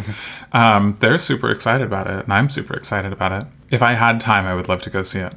um, 0.54 0.98
they're 1.00 1.18
super 1.18 1.50
excited 1.52 1.86
about 1.86 2.08
it, 2.08 2.24
and 2.24 2.34
I'm 2.34 2.50
super 2.50 2.74
excited 2.76 3.12
about 3.12 3.32
it. 3.34 3.48
If 3.70 3.82
I 3.82 3.94
had 3.94 4.20
time, 4.20 4.46
I 4.46 4.54
would 4.56 4.70
love 4.70 4.82
to 4.84 4.90
go 4.90 5.04
see 5.04 5.20
it. 5.20 5.34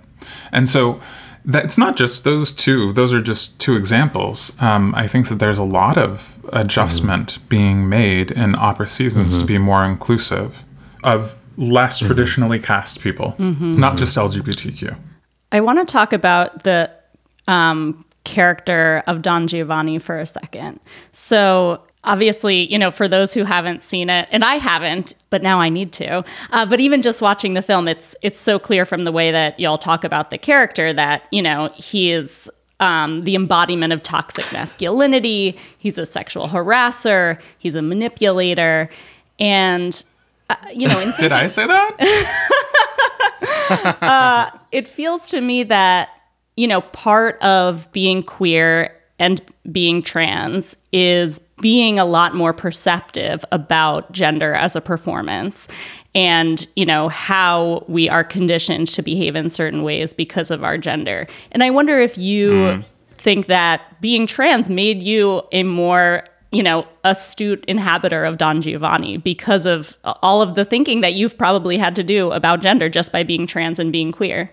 And 0.53 0.69
so 0.69 1.01
that 1.45 1.65
it's 1.65 1.79
not 1.79 1.97
just 1.97 2.25
those 2.25 2.53
two; 2.53 2.93
those 2.93 3.13
are 3.13 3.21
just 3.21 3.61
two 3.61 3.77
examples. 3.77 4.61
Um, 4.61 4.95
I 4.95 5.07
think 5.07 5.29
that 5.29 5.39
there's 5.39 5.59
a 5.59 5.65
lot 5.65 5.99
of 5.99 6.39
adjustment 6.53 7.29
mm-hmm. 7.29 7.49
being 7.49 7.89
made 7.89 8.31
in 8.31 8.55
opera 8.57 8.89
seasons 8.89 9.35
to 9.35 9.41
mm-hmm. 9.41 9.47
be 9.47 9.59
more 9.59 9.85
inclusive 9.85 10.65
of 11.03 11.41
less 11.57 11.99
mm-hmm. 11.99 12.07
traditionally 12.07 12.59
cast 12.59 13.01
people, 13.01 13.35
not 13.39 13.97
just 13.97 14.17
LGBTQ. 14.17 14.97
I 15.51 15.61
want 15.61 15.79
to 15.81 15.85
talk 15.85 16.13
about 16.13 16.63
the 16.63 16.91
um, 17.47 18.05
character 18.25 19.03
of 19.07 19.23
Don 19.23 19.47
Giovanni 19.47 19.99
for 19.99 20.19
a 20.19 20.27
second. 20.27 20.81
So, 21.13 21.83
obviously, 22.05 22.71
you 22.71 22.79
know, 22.79 22.91
for 22.91 23.09
those 23.09 23.33
who 23.33 23.45
haven't 23.45 23.83
seen 23.83 24.11
it, 24.11 24.29
and 24.31 24.45
I 24.45 24.57
haven't, 24.57 25.15
but 25.31 25.43
now 25.43 25.61
I 25.61 25.69
need 25.69 25.93
to. 25.93 26.25
Uh, 26.51 26.67
but 26.67 26.81
even 26.81 27.03
just 27.03 27.23
watching 27.23 27.55
the 27.55 27.63
film, 27.63 27.89
it's 27.89 28.17
it's 28.23 28.41
so 28.41 28.59
clear 28.59 28.85
from 28.85 29.05
the 29.05 29.13
way 29.13 29.31
that 29.31 29.59
y'all 29.59 29.79
talk 29.79 30.05
about 30.05 30.31
the 30.31 30.39
character 30.39 30.93
that 30.93 31.27
you 31.31 31.43
know 31.43 31.71
he 31.75 32.13
is. 32.13 32.51
Um, 32.81 33.23
the 33.23 33.37
embodiment 33.37 33.93
of 33.93 34.03
toxic 34.03 34.53
masculinity. 34.53 35.57
He's 35.79 35.99
a 35.99 36.07
sexual 36.07 36.49
harasser. 36.49 37.41
He's 37.59 37.77
a 37.77 37.83
manipulator, 37.83 38.91
and 39.39 40.03
uh, 40.51 40.57
you 40.75 40.89
know, 40.89 40.99
in 40.99 41.13
Did 41.21 41.31
I 41.31 41.47
say 41.47 41.65
that? 41.65 41.97
it 44.73 44.89
feels 44.89 45.29
to 45.29 45.41
me 45.41 45.63
that 45.63 46.09
you 46.57 46.67
know 46.67 46.81
part 46.81 47.41
of 47.41 47.87
being 47.93 48.25
queer 48.25 48.93
and 49.21 49.41
being 49.71 50.03
trans 50.03 50.77
is 50.91 51.39
being 51.63 51.99
a 51.99 52.05
lot 52.05 52.35
more 52.35 52.53
perceptive 52.53 53.43
about 53.53 54.13
gender 54.13 54.53
as 54.53 54.77
a 54.77 54.81
performance 54.81 55.69
and 56.15 56.67
you 56.77 56.85
know 56.85 57.09
how 57.09 57.85
we 57.89 58.09
are 58.09 58.25
conditioned 58.25 58.89
to 58.89 59.01
behave 59.01 59.35
in 59.35 59.49
certain 59.49 59.83
ways 59.83 60.13
because 60.13 60.51
of 60.51 60.63
our 60.63 60.77
gender. 60.77 61.27
And 61.53 61.63
i 61.63 61.71
wonder 61.71 61.99
if 61.99 62.19
you 62.19 62.51
mm-hmm. 62.51 62.83
think 63.13 63.47
that 63.47 63.99
being 64.03 64.27
trans 64.27 64.69
made 64.69 65.03
you 65.03 65.43
a 65.53 65.63
more 65.63 66.25
you 66.51 66.63
know 66.63 66.87
astute 67.05 67.65
inhabitor 67.67 68.25
of 68.25 68.37
don 68.37 68.61
giovanni 68.61 69.17
because 69.17 69.65
of 69.65 69.97
all 70.05 70.43
of 70.43 70.55
the 70.55 70.65
thinking 70.65 71.01
that 71.01 71.15
you've 71.15 71.39
probably 71.39 71.79
had 71.79 71.97
to 71.97 72.03
do 72.03 72.33
about 72.33 72.61
gender 72.61 72.89
just 72.89 73.13
by 73.13 73.23
being 73.23 73.47
trans 73.47 73.79
and 73.79 73.91
being 73.93 74.13
queer. 74.13 74.53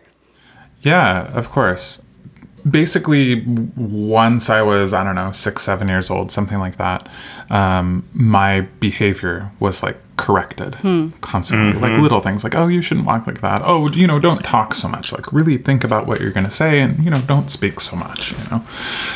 Yeah, 0.82 1.28
of 1.34 1.50
course. 1.50 2.02
Basically, 2.70 3.44
once 3.76 4.50
I 4.50 4.62
was, 4.62 4.94
I 4.94 5.04
don't 5.04 5.16
know, 5.16 5.32
six, 5.32 5.64
seven 5.64 5.88
years 5.88 6.10
old, 6.10 6.32
something 6.32 6.60
like 6.60 6.78
that, 6.78 7.08
um, 7.50 8.08
my 8.14 8.62
behavior 8.80 9.52
was 9.60 9.84
like 9.84 9.98
corrected 10.18 10.76
constantly. 11.22 11.80
Like 11.80 11.98
little 12.02 12.20
things 12.20 12.44
like, 12.44 12.54
oh, 12.54 12.68
you 12.68 12.82
shouldn't 12.82 13.08
walk 13.08 13.26
like 13.26 13.40
that. 13.40 13.62
Oh, 13.64 13.90
you 13.90 14.06
know, 14.06 14.20
don't 14.20 14.44
talk 14.44 14.74
so 14.76 14.90
much. 14.90 15.14
Like, 15.14 15.32
really 15.32 15.58
think 15.58 15.84
about 15.86 16.08
what 16.08 16.20
you're 16.20 16.32
going 16.32 16.46
to 16.46 16.52
say 16.52 16.82
and, 16.82 17.02
you 17.04 17.10
know, 17.10 17.22
don't 17.22 17.50
speak 17.50 17.80
so 17.80 17.96
much. 17.96 18.34
You 18.34 18.50
know, 18.52 18.66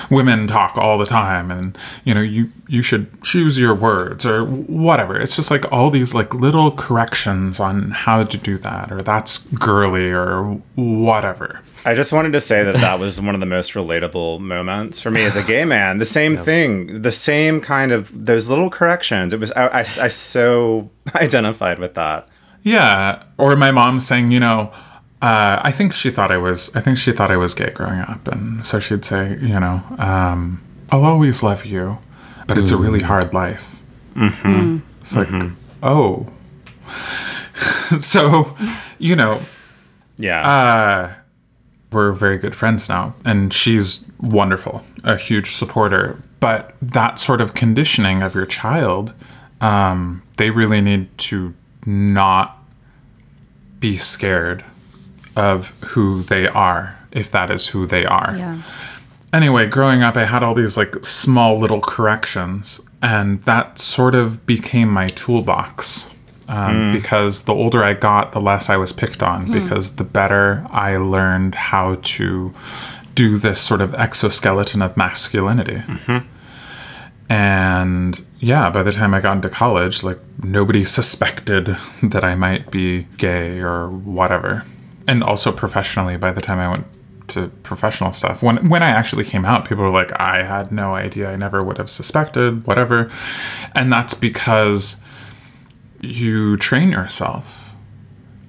women 0.10 0.48
talk 0.48 0.78
all 0.78 0.98
the 0.98 1.06
time 1.06 1.52
and, 1.52 1.78
you 2.06 2.14
know, 2.14 2.22
you, 2.22 2.52
you 2.68 2.82
should 2.82 3.22
choose 3.22 3.60
your 3.60 3.76
words 3.76 4.26
or 4.26 4.46
whatever. 4.46 5.20
It's 5.20 5.36
just 5.36 5.52
like 5.52 5.70
all 5.74 5.90
these 5.90 6.16
like 6.16 6.34
little 6.34 6.72
corrections 6.72 7.60
on 7.60 7.92
how 7.92 8.24
to 8.24 8.38
do 8.38 8.58
that 8.60 8.90
or 8.90 9.02
that's 9.02 9.48
girly 9.48 10.10
or 10.10 10.62
whatever. 10.76 11.62
I 11.86 11.96
just 11.96 12.14
wanted 12.14 12.32
to 12.34 12.40
say 12.42 12.64
that 12.64 12.76
that 12.76 13.00
was 13.00 13.20
one 13.20 13.36
of 13.36 13.40
the 13.42 13.46
most 13.46 13.74
relatable 13.74 14.40
moments 14.40 15.02
for 15.02 15.12
me 15.12 15.24
as 15.24 15.36
a 15.36 15.44
gay 15.44 15.66
man. 15.76 15.98
The 15.98 16.06
same 16.06 16.38
thing, 16.38 17.02
the 17.02 17.12
same 17.12 17.60
kind 17.62 17.92
of 17.92 18.26
those 18.26 18.48
little 18.48 18.70
corrections. 18.70 19.34
It 19.34 19.40
was 19.40 19.52
I, 19.52 19.68
I, 19.68 19.80
I 19.80 20.08
so 20.08 20.90
identified 21.16 21.80
with 21.80 21.96
that. 21.96 22.28
Yeah, 22.64 23.24
or 23.38 23.56
my 23.58 23.72
mom 23.72 24.00
saying, 24.00 24.32
you 24.32 24.40
know, 24.40 24.72
uh, 25.22 25.60
I 25.62 25.72
think 25.72 25.94
she 25.94 26.10
thought 26.10 26.32
I 26.32 26.38
was, 26.38 26.74
I 26.76 26.80
think 26.80 26.98
she 26.98 27.12
thought 27.12 27.32
I 27.32 27.38
was 27.38 27.54
gay 27.54 27.72
growing 27.72 28.00
up, 28.00 28.28
and 28.30 28.66
so 28.66 28.80
she'd 28.80 29.04
say, 29.04 29.38
you 29.42 29.60
know, 29.60 29.82
um, 29.98 30.62
I'll 30.90 31.04
always 31.04 31.44
love 31.44 31.66
you, 31.66 31.98
but 32.48 32.58
it's 32.58 32.72
a 32.72 32.78
really 32.78 33.02
hard 33.02 33.34
life. 33.34 33.82
Mm-hmm. 34.16 34.78
It's 35.02 35.16
like, 35.16 35.28
oh, 35.82 36.28
so, 38.00 38.56
you 39.00 39.16
know, 39.16 39.42
Yeah. 40.18 40.48
uh, 40.48 41.14
we're 41.94 42.12
very 42.12 42.38
good 42.38 42.56
friends 42.56 42.90
now, 42.90 43.14
and 43.24 43.54
she's 43.54 44.10
wonderful, 44.20 44.84
a 45.04 45.18
huge 45.18 45.56
supporter. 45.56 46.20
But 46.40 46.76
that 46.82 47.20
sort 47.20 47.42
of 47.42 47.54
conditioning 47.54 48.22
of 48.22 48.36
your 48.36 48.46
child, 48.46 49.14
um, 49.62 50.24
they 50.38 50.50
really 50.50 50.82
need 50.82 51.16
to 51.20 51.54
not 51.86 52.58
be 53.80 53.98
scared 53.98 54.64
of 55.36 55.68
who 55.82 56.22
they 56.24 56.48
are, 56.48 56.98
if 57.12 57.32
that 57.32 57.50
is 57.50 57.68
who 57.68 57.86
they 57.86 58.06
are. 58.06 58.36
yeah 58.38 58.62
Anyway, 59.34 59.66
growing 59.66 60.04
up, 60.04 60.16
I 60.16 60.26
had 60.26 60.44
all 60.44 60.54
these 60.54 60.78
like 60.78 61.04
small 61.04 61.58
little 61.58 61.82
corrections, 61.82 62.88
and 63.02 63.42
that 63.46 63.80
sort 63.80 64.14
of 64.14 64.46
became 64.46 64.90
my 64.90 65.10
toolbox. 65.10 66.14
Um, 66.48 66.76
mm. 66.76 66.94
Because 66.94 67.44
the 67.44 67.54
older 67.54 67.84
I 67.84 67.94
got, 67.94 68.32
the 68.32 68.42
less 68.42 68.70
I 68.70 68.78
was 68.78 68.92
picked 68.92 69.24
on, 69.24 69.46
hmm. 69.46 69.52
because 69.54 69.96
the 69.96 70.04
better 70.04 70.66
I 70.70 70.98
learned 70.98 71.56
how 71.56 71.96
to 71.96 72.54
do 73.16 73.38
this 73.38 73.62
sort 73.62 73.82
of 73.82 73.94
exoskeleton 73.96 74.82
of 74.82 74.98
masculinity. 74.98 75.78
Mm-hmm. 75.78 76.18
And 77.30 78.26
yeah, 78.40 78.70
by 78.70 78.84
the 78.84 78.92
time 78.92 79.14
I 79.14 79.22
got 79.22 79.36
into 79.36 79.50
college, 79.50 80.04
like 80.04 80.20
nobody 80.44 80.84
suspected 80.84 81.78
that 82.04 82.24
I 82.24 82.36
might 82.36 82.70
be 82.70 83.04
gay 83.18 83.60
or 83.60 83.90
whatever. 83.90 84.66
And 85.08 85.24
also 85.24 85.52
professionally, 85.52 86.18
by 86.18 86.32
the 86.32 86.42
time 86.42 86.60
I 86.60 86.70
went 86.70 86.86
to 87.30 87.48
professional 87.64 88.14
stuff, 88.14 88.44
when 88.44 88.70
when 88.70 88.84
I 88.84 88.90
actually 88.90 89.24
came 89.24 89.46
out, 89.46 89.68
people 89.68 89.84
were 89.84 89.90
like, 89.90 90.12
"I 90.20 90.44
had 90.44 90.72
no 90.72 90.96
idea. 90.96 91.32
I 91.32 91.36
never 91.36 91.64
would 91.64 91.78
have 91.78 91.90
suspected, 91.90 92.66
whatever." 92.68 93.10
And 93.74 93.92
that's 93.92 94.14
because 94.14 95.02
you 96.04 96.58
train 96.58 96.92
yourself 96.92 97.74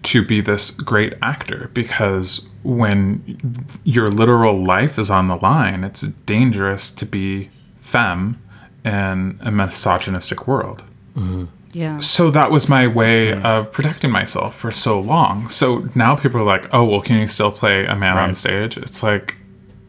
to 0.02 0.24
be 0.24 0.40
this 0.40 0.70
great 0.70 1.14
actor 1.22 1.70
because 1.72 2.46
when 2.62 3.72
your 3.84 4.08
literal 4.10 4.62
life 4.62 4.98
is 4.98 5.08
on 5.08 5.28
the 5.28 5.36
line, 5.36 5.84
it's 5.84 6.02
dangerous 6.02 6.90
to 6.90 7.06
be 7.06 7.50
femme 7.78 8.42
in 8.84 9.38
a 9.40 9.50
misogynistic 9.50 10.46
world. 10.46 10.82
Mm-hmm. 11.14 11.44
yeah 11.72 11.98
So 12.00 12.30
that 12.32 12.50
was 12.50 12.68
my 12.68 12.86
way 12.86 13.40
of 13.40 13.70
protecting 13.70 14.10
myself 14.10 14.56
for 14.56 14.72
so 14.72 14.98
long. 14.98 15.48
So 15.48 15.88
now 15.94 16.16
people 16.16 16.40
are 16.40 16.44
like, 16.44 16.72
"Oh, 16.74 16.84
well, 16.84 17.00
can 17.00 17.18
you 17.20 17.28
still 17.28 17.52
play 17.52 17.86
a 17.86 17.94
man 17.94 18.18
on 18.18 18.34
stage?" 18.34 18.76
It's 18.76 19.02
like, 19.02 19.36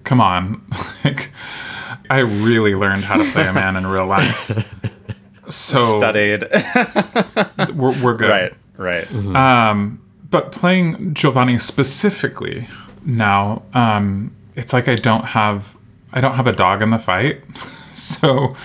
come 0.04 0.22
on, 0.22 0.64
like 1.04 1.32
I 2.10 2.20
really 2.20 2.76
learned 2.76 3.06
how 3.06 3.18
to 3.18 3.32
play 3.32 3.48
a 3.48 3.54
man 3.54 3.76
in 3.76 3.88
real 3.88 4.06
life. 4.06 4.72
So 5.50 6.00
Studied. 6.00 6.44
we're, 7.76 8.04
we're 8.04 8.16
good. 8.16 8.30
right. 8.30 8.54
Right. 8.78 9.12
Um 9.36 10.02
but 10.30 10.52
playing 10.52 11.14
Giovanni 11.14 11.58
specifically 11.58 12.68
now, 13.06 13.64
um, 13.74 14.36
it's 14.56 14.74
like 14.74 14.88
I 14.90 14.96
don't 14.96 15.26
have 15.26 15.76
I 16.12 16.20
don't 16.22 16.34
have 16.36 16.48
a 16.48 16.52
dog 16.52 16.82
in 16.82 16.90
the 16.90 17.00
fight. 17.00 17.44
so 17.94 18.56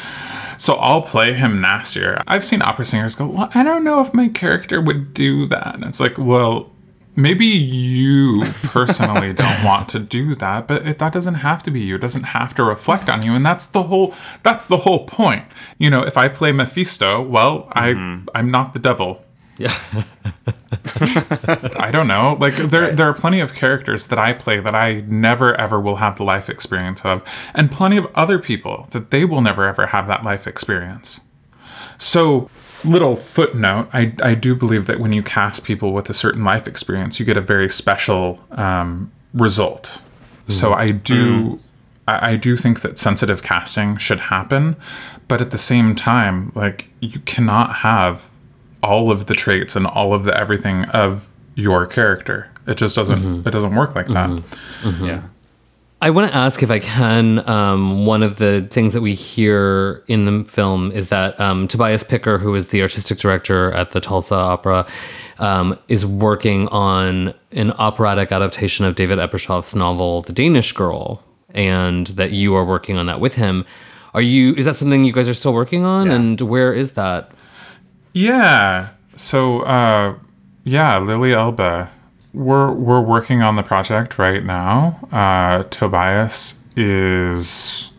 so 0.57 0.75
I'll 0.75 1.03
play 1.03 1.33
him 1.33 1.61
nastier. 1.61 2.19
I've 2.27 2.45
seen 2.45 2.61
opera 2.61 2.85
singers 2.85 3.15
go, 3.15 3.27
Well, 3.27 3.51
I 3.55 3.63
don't 3.63 3.85
know 3.85 4.01
if 4.01 4.13
my 4.13 4.29
character 4.29 4.81
would 4.81 5.15
do 5.15 5.47
that. 5.47 5.75
And 5.75 5.85
it's 5.85 6.01
like, 6.01 6.19
well, 6.19 6.71
maybe 7.17 7.45
you 7.45 8.45
personally 8.63 9.33
don't 9.43 9.65
want 9.65 9.89
to 9.89 9.99
do 9.99 10.35
that 10.35 10.67
but 10.67 10.87
it, 10.87 10.99
that 10.99 11.13
doesn't 11.13 11.37
have 11.37 11.63
to 11.63 11.71
be 11.71 11.81
you 11.81 11.97
it 11.97 12.01
doesn't 12.01 12.25
have 12.25 12.55
to 12.55 12.63
reflect 12.63 13.09
on 13.09 13.23
you 13.23 13.35
and 13.35 13.45
that's 13.45 13.67
the 13.67 13.85
whole 13.85 14.15
that's 14.43 14.69
the 14.69 14.79
whole 14.79 15.07
point 15.07 15.45
you 15.79 15.91
know 15.91 16.03
if 16.03 16.17
i 16.17 16.29
play 16.29 16.53
mephisto 16.53 17.21
well 17.21 17.69
i 17.73 17.89
mm-hmm. 17.89 18.29
i'm 18.35 18.51
not 18.51 18.75
the 18.75 18.81
devil 18.81 19.25
Yeah. 19.61 19.77
I 21.77 21.91
don't 21.93 22.09
know. 22.09 22.39
Like 22.41 22.55
there 22.57 22.93
there 22.93 23.07
are 23.07 23.13
plenty 23.13 23.41
of 23.41 23.53
characters 23.53 24.07
that 24.07 24.19
I 24.19 24.33
play 24.33 24.59
that 24.59 24.75
I 24.75 25.05
never 25.07 25.55
ever 25.55 25.79
will 25.79 25.97
have 25.97 26.17
the 26.17 26.25
life 26.25 26.49
experience 26.49 27.05
of, 27.05 27.23
and 27.53 27.71
plenty 27.71 27.99
of 27.99 28.07
other 28.15 28.39
people 28.39 28.89
that 28.93 29.11
they 29.11 29.27
will 29.27 29.43
never 29.43 29.69
ever 29.69 29.89
have 29.89 30.07
that 30.07 30.25
life 30.25 30.47
experience. 30.47 31.21
So, 31.99 32.49
little 32.85 33.17
footnote, 33.17 33.89
I 33.93 34.13
I 34.23 34.35
do 34.35 34.55
believe 34.55 34.87
that 34.87 35.01
when 35.01 35.13
you 35.13 35.23
cast 35.23 35.65
people 35.65 35.93
with 35.93 36.09
a 36.11 36.15
certain 36.15 36.45
life 36.45 36.67
experience, 36.67 37.19
you 37.21 37.27
get 37.27 37.37
a 37.37 37.43
very 37.43 37.69
special 37.69 38.41
um, 38.53 39.13
result. 39.35 40.01
So 40.49 40.71
mm. 40.71 40.77
I 40.77 40.91
do 40.91 41.43
mm. 41.43 41.61
I, 42.09 42.33
I 42.33 42.37
do 42.37 42.57
think 42.57 42.83
that 42.83 42.99
sensitive 42.99 43.43
casting 43.43 43.97
should 43.97 44.21
happen, 44.21 44.77
but 45.29 45.41
at 45.41 45.51
the 45.51 45.59
same 45.59 45.95
time, 45.95 46.53
like 46.55 46.87
you 47.01 47.21
cannot 47.21 47.77
have 47.77 48.29
all 48.83 49.11
of 49.11 49.27
the 49.27 49.35
traits 49.35 49.77
and 49.77 49.87
all 49.87 50.15
of 50.15 50.25
the 50.25 50.37
everything 50.37 50.85
of 50.87 51.27
your 51.55 51.87
character. 51.87 52.51
It 52.67 52.77
just 52.77 52.97
doesn't 52.97 53.19
mm-hmm. 53.19 53.49
it 53.49 53.51
doesn't 53.51 53.75
work 53.75 53.95
like 53.95 54.09
that. 54.09 54.31
Mm-hmm. 54.31 54.89
Mm-hmm. 54.89 55.05
Yeah. 55.05 55.23
I 56.03 56.09
want 56.11 56.31
to 56.31 56.37
ask 56.37 56.63
if 56.63 56.71
I 56.71 56.79
can. 56.79 57.47
Um, 57.47 58.07
one 58.07 58.23
of 58.23 58.37
the 58.37 58.67
things 58.71 58.95
that 58.95 59.03
we 59.03 59.13
hear 59.15 60.03
in 60.07 60.25
the 60.25 60.45
film 60.49 60.91
is 60.93 61.11
that 61.11 61.39
um, 61.39 61.69
Tobias 61.69 62.03
Picker, 62.03 62.39
who 62.39 62.55
is 62.55 62.69
the 62.69 62.81
artistic 62.81 63.19
director 63.19 63.71
at 63.73 63.91
the 63.91 64.01
Tulsa 64.01 64.35
Opera, 64.35 64.87
um, 65.39 65.79
is 65.89 66.07
working 66.07 66.69
on 66.69 67.35
an 67.53 67.73
operatic 67.73 68.33
adaptation 68.33 68.87
of 68.87 68.95
David 68.95 69.19
Ebershoff's 69.19 69.75
novel 69.75 70.23
*The 70.23 70.33
Danish 70.33 70.73
Girl*, 70.73 71.23
and 71.53 72.07
that 72.09 72.33
you 72.33 72.55
are 72.55 72.65
working 72.65 72.97
on 72.97 73.05
that 73.07 73.21
with 73.21 73.35
him. 73.35 73.67
Are 74.15 74.23
you? 74.23 74.55
Is 74.55 74.65
that 74.65 74.77
something 74.77 75.05
you 75.05 75.13
guys 75.13 75.29
are 75.29 75.35
still 75.35 75.53
working 75.53 75.85
on? 75.85 76.11
And 76.11 76.41
where 76.41 76.73
is 76.73 76.93
that? 76.93 77.31
Yeah. 78.13 78.89
So 79.17 79.61
uh 79.61 80.15
yeah, 80.65 80.99
Lili 80.99 81.33
Elbe. 81.33 81.89
We're 82.33 82.73
we're 82.73 83.01
working 83.01 83.43
on 83.43 83.57
the 83.57 83.63
project 83.63 84.19
right 84.19 84.45
now. 84.45 85.09
Uh 85.13 85.65
Tobias 85.65 86.61
is 86.77 87.91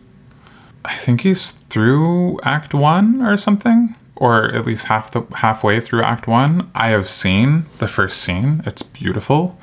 I 0.84 0.96
think 0.96 1.20
he's 1.20 1.50
through 1.50 2.40
act 2.42 2.74
1 2.74 3.22
or 3.22 3.36
something 3.36 3.94
or 4.16 4.44
at 4.54 4.64
least 4.64 4.86
half 4.86 5.10
the 5.10 5.22
halfway 5.36 5.80
through 5.80 6.02
act 6.02 6.28
1. 6.28 6.70
I 6.74 6.88
have 6.88 7.08
seen 7.08 7.66
the 7.78 7.88
first 7.88 8.22
scene. 8.22 8.62
It's 8.64 8.82
beautiful. 8.82 9.58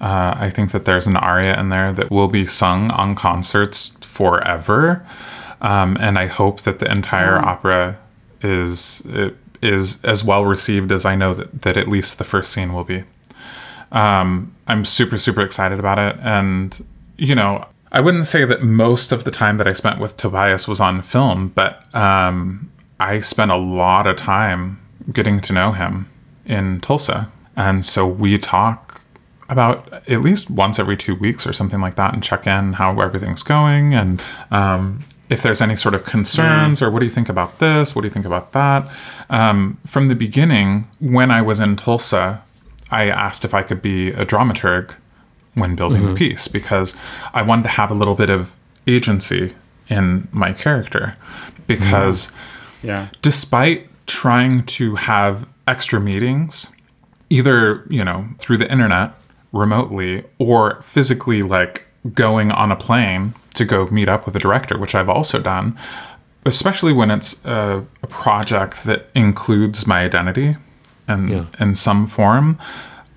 Uh, 0.00 0.34
I 0.36 0.48
think 0.50 0.70
that 0.70 0.84
there's 0.84 1.06
an 1.06 1.16
aria 1.16 1.58
in 1.60 1.68
there 1.68 1.92
that 1.92 2.10
will 2.10 2.28
be 2.28 2.46
sung 2.46 2.90
on 2.90 3.14
concerts 3.14 3.98
forever, 4.00 5.06
um, 5.60 5.98
and 6.00 6.18
I 6.18 6.26
hope 6.26 6.62
that 6.62 6.78
the 6.78 6.90
entire 6.90 7.36
opera 7.36 7.98
is 8.40 9.02
is 9.60 10.02
as 10.04 10.22
well 10.24 10.44
received 10.44 10.92
as 10.92 11.04
I 11.04 11.16
know 11.16 11.34
that, 11.34 11.62
that 11.62 11.76
at 11.76 11.88
least 11.88 12.16
the 12.18 12.24
first 12.24 12.52
scene 12.52 12.72
will 12.72 12.84
be. 12.84 13.04
Um, 13.92 14.54
I'm 14.66 14.84
super 14.84 15.18
super 15.18 15.40
excited 15.40 15.78
about 15.78 15.98
it, 15.98 16.16
and 16.20 16.84
you 17.16 17.34
know 17.34 17.66
I 17.90 18.00
wouldn't 18.00 18.26
say 18.26 18.44
that 18.44 18.62
most 18.62 19.12
of 19.12 19.24
the 19.24 19.30
time 19.30 19.56
that 19.58 19.66
I 19.66 19.72
spent 19.72 19.98
with 19.98 20.16
Tobias 20.16 20.68
was 20.68 20.80
on 20.80 21.02
film, 21.02 21.48
but 21.48 21.92
um, 21.94 22.70
I 23.00 23.20
spent 23.20 23.50
a 23.50 23.56
lot 23.56 24.06
of 24.06 24.16
time 24.16 24.80
getting 25.12 25.40
to 25.40 25.52
know 25.52 25.72
him 25.72 26.10
in 26.44 26.80
Tulsa, 26.80 27.30
and 27.56 27.84
so 27.84 28.06
we 28.06 28.38
talk 28.38 29.02
about 29.48 29.90
at 30.08 30.20
least 30.20 30.50
once 30.50 30.78
every 30.78 30.96
two 30.96 31.14
weeks 31.14 31.46
or 31.46 31.54
something 31.54 31.80
like 31.80 31.94
that 31.94 32.12
and 32.12 32.22
check 32.22 32.46
in 32.46 32.74
how 32.74 33.00
everything's 33.00 33.42
going 33.42 33.94
and 33.94 34.20
um, 34.50 35.02
if 35.30 35.42
there's 35.42 35.60
any 35.60 35.76
sort 35.76 35.94
of 35.94 36.04
concerns 36.04 36.82
or 36.82 36.90
what 36.90 37.00
do 37.00 37.06
you 37.06 37.10
think 37.10 37.28
about 37.28 37.58
this? 37.58 37.94
What 37.94 38.02
do 38.02 38.08
you 38.08 38.12
think 38.12 38.26
about 38.26 38.52
that? 38.52 38.86
Um, 39.30 39.78
from 39.86 40.08
the 40.08 40.14
beginning 40.14 40.88
when 41.00 41.30
i 41.30 41.42
was 41.42 41.60
in 41.60 41.76
tulsa 41.76 42.42
i 42.90 43.08
asked 43.08 43.44
if 43.44 43.54
i 43.54 43.62
could 43.62 43.82
be 43.82 44.08
a 44.10 44.24
dramaturg 44.24 44.94
when 45.54 45.74
building 45.74 46.02
the 46.02 46.08
mm-hmm. 46.08 46.16
piece 46.16 46.48
because 46.48 46.96
i 47.34 47.42
wanted 47.42 47.62
to 47.62 47.68
have 47.68 47.90
a 47.90 47.94
little 47.94 48.14
bit 48.14 48.30
of 48.30 48.54
agency 48.86 49.54
in 49.88 50.28
my 50.32 50.52
character 50.52 51.16
because 51.66 52.26
mm-hmm. 52.26 52.44
Yeah. 52.80 53.08
despite 53.22 53.88
trying 54.06 54.64
to 54.66 54.94
have 54.94 55.48
extra 55.66 56.00
meetings 56.00 56.72
either 57.30 57.84
you 57.90 58.04
know 58.04 58.28
through 58.38 58.56
the 58.56 58.70
internet 58.70 59.12
remotely 59.52 60.24
or 60.38 60.82
physically 60.82 61.42
like 61.42 61.86
going 62.14 62.50
on 62.52 62.70
a 62.70 62.76
plane 62.76 63.34
to 63.54 63.64
go 63.64 63.86
meet 63.86 64.08
up 64.08 64.24
with 64.26 64.36
a 64.36 64.38
director 64.38 64.78
which 64.78 64.94
i've 64.94 65.08
also 65.08 65.40
done 65.40 65.76
especially 66.46 66.92
when 66.92 67.10
it's 67.10 67.44
a, 67.44 67.84
a 68.02 68.06
project 68.06 68.84
that 68.84 69.08
includes 69.14 69.86
my 69.86 70.04
identity 70.04 70.56
and 71.08 71.30
Yeah. 71.30 71.44
in 71.58 71.74
some 71.74 72.06
form 72.06 72.58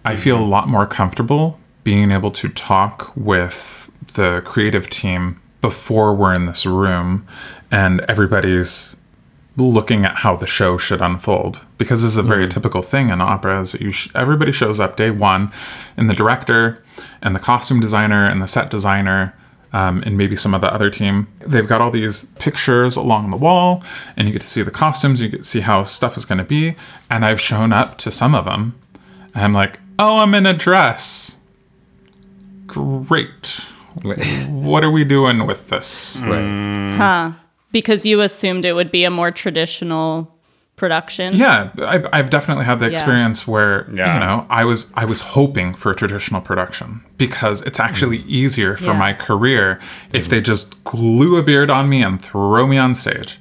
i 0.06 0.16
feel 0.16 0.38
a 0.38 0.40
mm-hmm. 0.40 0.50
lot 0.50 0.68
more 0.68 0.88
comfortable 0.88 1.60
being 1.84 2.12
able 2.12 2.32
to 2.32 2.50
talk 2.50 3.12
with 3.16 3.92
the 4.14 4.42
creative 4.46 4.90
team 4.90 5.40
before 5.62 6.14
we're 6.14 6.34
in 6.34 6.46
this 6.46 6.66
room 6.66 7.26
and 7.72 8.02
everybody's 8.08 8.98
looking 9.58 10.06
at 10.06 10.18
how 10.18 10.36
the 10.36 10.48
show 10.48 10.78
should 10.78 11.02
unfold. 11.02 11.62
Because 11.78 12.02
this 12.02 12.12
is 12.12 12.18
a 12.18 12.24
very 12.24 12.44
mm-hmm. 12.44 12.50
typical 12.50 12.82
thing 12.82 13.10
in 13.10 13.22
opera 13.22 13.62
is 13.62 13.74
that 13.74 13.82
you 13.82 13.92
sh- 13.92 14.10
everybody 14.16 14.52
shows 14.52 14.80
up 14.80 14.98
day 14.98 15.12
one 15.12 15.52
and 15.98 16.10
the 16.10 16.14
director 16.14 16.84
and 17.22 17.36
the 17.36 17.40
costume 17.40 17.80
designer 17.80 18.26
and 18.26 18.42
the 18.42 18.48
set 18.48 18.70
designer 18.70 19.36
um, 19.74 20.04
and 20.06 20.18
maybe 20.18 20.36
some 20.36 20.54
of 20.54 20.62
the 20.62 20.74
other 20.74 20.90
team. 20.90 21.28
They've 21.40 21.68
got 21.68 21.82
all 21.82 21.92
these 21.92 22.26
pictures 22.40 22.96
along 22.96 23.32
the 23.32 23.38
wall 23.38 23.84
and 24.16 24.28
you 24.28 24.34
get 24.34 24.42
to 24.42 24.48
see 24.48 24.62
the 24.62 24.72
costumes 24.72 25.22
you 25.22 25.30
get 25.30 25.40
to 25.40 25.44
see 25.44 25.62
how 25.62 25.84
stuff 25.84 26.18
is 26.18 26.26
going 26.26 26.38
to 26.38 26.44
be 26.44 26.76
and 27.10 27.26
i've 27.26 27.40
shown 27.40 27.72
up 27.72 27.98
to 28.00 28.12
some 28.12 28.36
of 28.36 28.46
them 28.46 28.76
and 29.34 29.44
i'm 29.46 29.54
like 29.54 29.80
oh 30.00 30.18
i'm 30.18 30.34
in 30.34 30.46
a 30.46 30.54
dress. 30.54 31.38
Great. 32.68 33.62
What 34.48 34.84
are 34.84 34.92
we 34.92 35.04
doing 35.04 35.46
with 35.46 35.68
this? 35.68 36.22
Right. 36.26 36.96
Huh. 36.98 37.32
Because 37.74 38.06
you 38.06 38.22
assumed 38.22 38.64
it 38.64 38.74
would 38.74 38.92
be 38.92 39.04
a 39.04 39.10
more 39.10 39.32
traditional 39.32 40.34
production. 40.82 41.36
Yeah, 41.36 41.70
I've, 41.94 42.08
I've 42.12 42.30
definitely 42.32 42.66
had 42.66 42.80
the 42.80 42.88
Yeah. 42.88 42.94
experience 42.94 43.48
where 43.48 43.88
Yeah. 43.94 44.16
you 44.16 44.20
know 44.20 44.48
I 44.50 44.64
was 44.66 44.92
I 44.96 45.06
was 45.06 45.22
hoping 45.38 45.76
for 45.76 45.92
a 45.92 45.96
traditional 45.96 46.42
production 46.42 46.88
because 47.18 47.62
it's 47.68 47.80
actually 47.80 48.18
mm-hmm. 48.18 48.42
easier 48.42 48.76
for 48.78 48.94
Yeah. 48.94 49.06
my 49.06 49.14
career 49.14 49.80
if 50.12 50.28
they 50.28 50.38
mm-hmm. 50.38 50.54
just 50.54 50.84
glue 50.84 51.38
a 51.38 51.44
beard 51.44 51.70
on 51.70 51.88
me 51.88 52.02
and 52.08 52.20
throw 52.20 52.66
me 52.66 52.78
on 52.80 52.96
stage. 52.96 53.40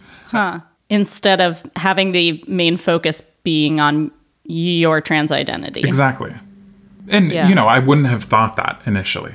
Instead 0.90 1.40
of 1.40 1.62
having 1.76 2.12
the 2.12 2.44
main 2.46 2.76
focus 2.76 3.22
being 3.42 3.80
on 3.80 4.10
your 4.44 5.00
trans 5.00 5.32
identity. 5.32 5.80
Exactly, 5.80 6.34
and 7.08 7.32
Yeah. 7.32 7.48
you 7.48 7.54
know 7.54 7.66
I 7.76 7.78
wouldn't 7.78 8.08
have 8.08 8.24
thought 8.24 8.56
that 8.56 8.82
initially 8.84 9.34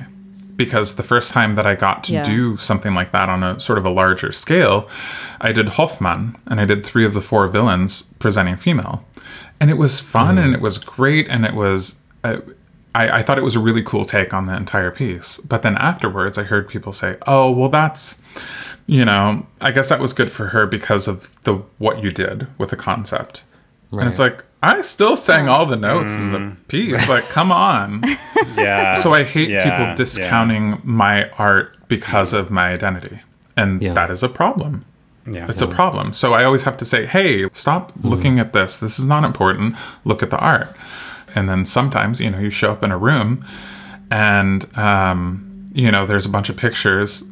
because 0.56 0.94
the 0.96 1.02
first 1.02 1.32
time 1.32 1.54
that 1.56 1.66
I 1.66 1.74
got 1.74 2.04
to 2.04 2.14
Yeah. 2.14 2.22
do 2.24 2.56
something 2.56 2.94
like 2.94 3.12
that 3.12 3.28
on 3.28 3.42
a 3.42 3.60
sort 3.60 3.78
of 3.78 3.84
a 3.84 3.90
larger 3.90 4.32
scale, 4.32 4.88
I 5.40 5.52
did 5.52 5.70
Hoffmann 5.70 6.36
and 6.46 6.60
I 6.60 6.64
did 6.64 6.84
three 6.84 7.04
of 7.04 7.14
the 7.14 7.20
four 7.20 7.46
villains 7.48 8.04
presenting 8.18 8.56
female, 8.56 9.04
and 9.60 9.70
it 9.70 9.78
was 9.78 10.00
fun 10.00 10.38
and 10.38 10.54
it 10.54 10.60
was 10.60 10.78
great 10.78 11.28
and 11.28 11.44
it 11.44 11.54
was. 11.54 11.96
Uh, 12.24 12.38
I, 12.94 13.18
I 13.18 13.22
thought 13.22 13.36
it 13.36 13.44
was 13.44 13.54
a 13.54 13.60
really 13.60 13.82
cool 13.82 14.06
take 14.06 14.32
on 14.32 14.46
the 14.46 14.56
entire 14.56 14.90
piece. 14.90 15.36
But 15.38 15.60
then 15.60 15.76
afterwards, 15.76 16.38
I 16.38 16.44
heard 16.44 16.66
people 16.66 16.92
say, 16.94 17.18
"Oh, 17.26 17.50
well, 17.50 17.68
that's, 17.68 18.22
you 18.86 19.04
know, 19.04 19.46
I 19.60 19.70
guess 19.70 19.90
that 19.90 20.00
was 20.00 20.14
good 20.14 20.30
for 20.32 20.46
her 20.48 20.64
because 20.66 21.06
of 21.06 21.28
the 21.44 21.56
what 21.76 22.02
you 22.02 22.10
did 22.10 22.46
with 22.56 22.70
the 22.70 22.76
concept." 22.76 23.44
And 23.92 24.08
it's 24.08 24.18
like 24.18 24.44
I 24.66 24.80
still 24.82 25.16
sang 25.16 25.48
all 25.48 25.64
the 25.66 25.76
notes 25.76 26.16
in 26.16 26.32
the 26.32 26.56
piece. 26.68 27.08
Like, 27.08 27.24
come 27.28 27.50
on. 27.52 28.02
Yeah. 28.56 28.94
So 28.94 29.12
I 29.12 29.22
hate 29.24 29.50
Yeah, 29.50 29.64
people 29.64 29.86
yeah. 29.86 29.94
discounting 29.94 30.80
my 30.82 31.28
art 31.32 31.76
because 31.88 32.32
of 32.32 32.50
my 32.50 32.68
identity. 32.72 33.20
And 33.56 33.80
Yeah. 33.82 33.92
that 33.92 34.10
is 34.10 34.22
a 34.22 34.28
problem. 34.28 34.84
Yeah. 35.26 35.46
It's 35.48 35.60
a 35.62 35.66
problem. 35.66 36.12
So 36.14 36.32
I 36.32 36.44
always 36.44 36.62
have 36.62 36.76
to 36.78 36.84
say, 36.84 37.04
hey, 37.06 37.48
stop 37.52 37.92
looking 38.02 38.38
at 38.38 38.52
this. 38.54 38.78
This 38.78 38.98
is 38.98 39.06
not 39.06 39.24
important. 39.24 39.76
Look 40.04 40.22
at 40.22 40.30
the 40.30 40.38
art. 40.38 40.74
And 41.34 41.48
then 41.48 41.66
sometimes, 41.66 42.20
you 42.20 42.30
know, 42.30 42.38
you 42.38 42.48
show 42.50 42.72
up 42.72 42.82
in 42.82 42.90
a 42.92 42.96
room 42.98 43.44
and, 44.10 44.66
um, 44.78 45.68
you 45.74 45.90
know, 45.90 46.06
there's 46.06 46.24
a 46.26 46.30
bunch 46.30 46.48
of 46.48 46.56
pictures, 46.56 47.22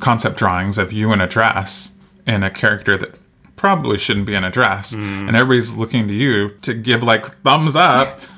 concept 0.00 0.36
drawings 0.36 0.76
of 0.78 0.92
you 0.92 1.12
in 1.12 1.20
a 1.20 1.26
dress 1.26 1.92
and 2.26 2.44
a 2.44 2.50
character 2.50 2.98
that 2.98 3.14
probably 3.56 3.98
shouldn't 3.98 4.26
be 4.26 4.34
in 4.34 4.44
a 4.44 4.50
dress. 4.50 4.94
Mm. 4.94 5.28
And 5.28 5.36
everybody's 5.36 5.74
looking 5.74 6.08
to 6.08 6.14
you 6.14 6.50
to 6.62 6.74
give 6.74 7.02
like 7.02 7.26
thumbs 7.42 7.76
up. 7.76 8.20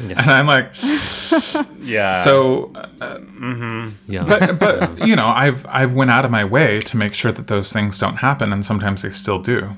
And 0.00 0.18
I'm 0.18 0.46
like, 0.48 0.74
yeah. 1.80 2.14
so 2.24 2.72
uh, 2.74 3.18
mm-hmm 3.18 3.90
Yeah. 4.08 4.24
but 4.24 4.58
but 4.58 5.06
you 5.06 5.14
know 5.14 5.28
i've 5.28 5.64
i've 5.66 5.92
went 5.92 6.10
out 6.10 6.24
of 6.24 6.32
my 6.32 6.44
way 6.44 6.80
to 6.80 6.96
make 6.96 7.14
sure 7.14 7.30
that 7.30 7.46
those 7.46 7.72
things 7.72 7.96
don't 8.00 8.16
happen 8.16 8.52
and 8.52 8.66
sometimes 8.66 9.02
they 9.02 9.10
still 9.10 9.38
do 9.40 9.70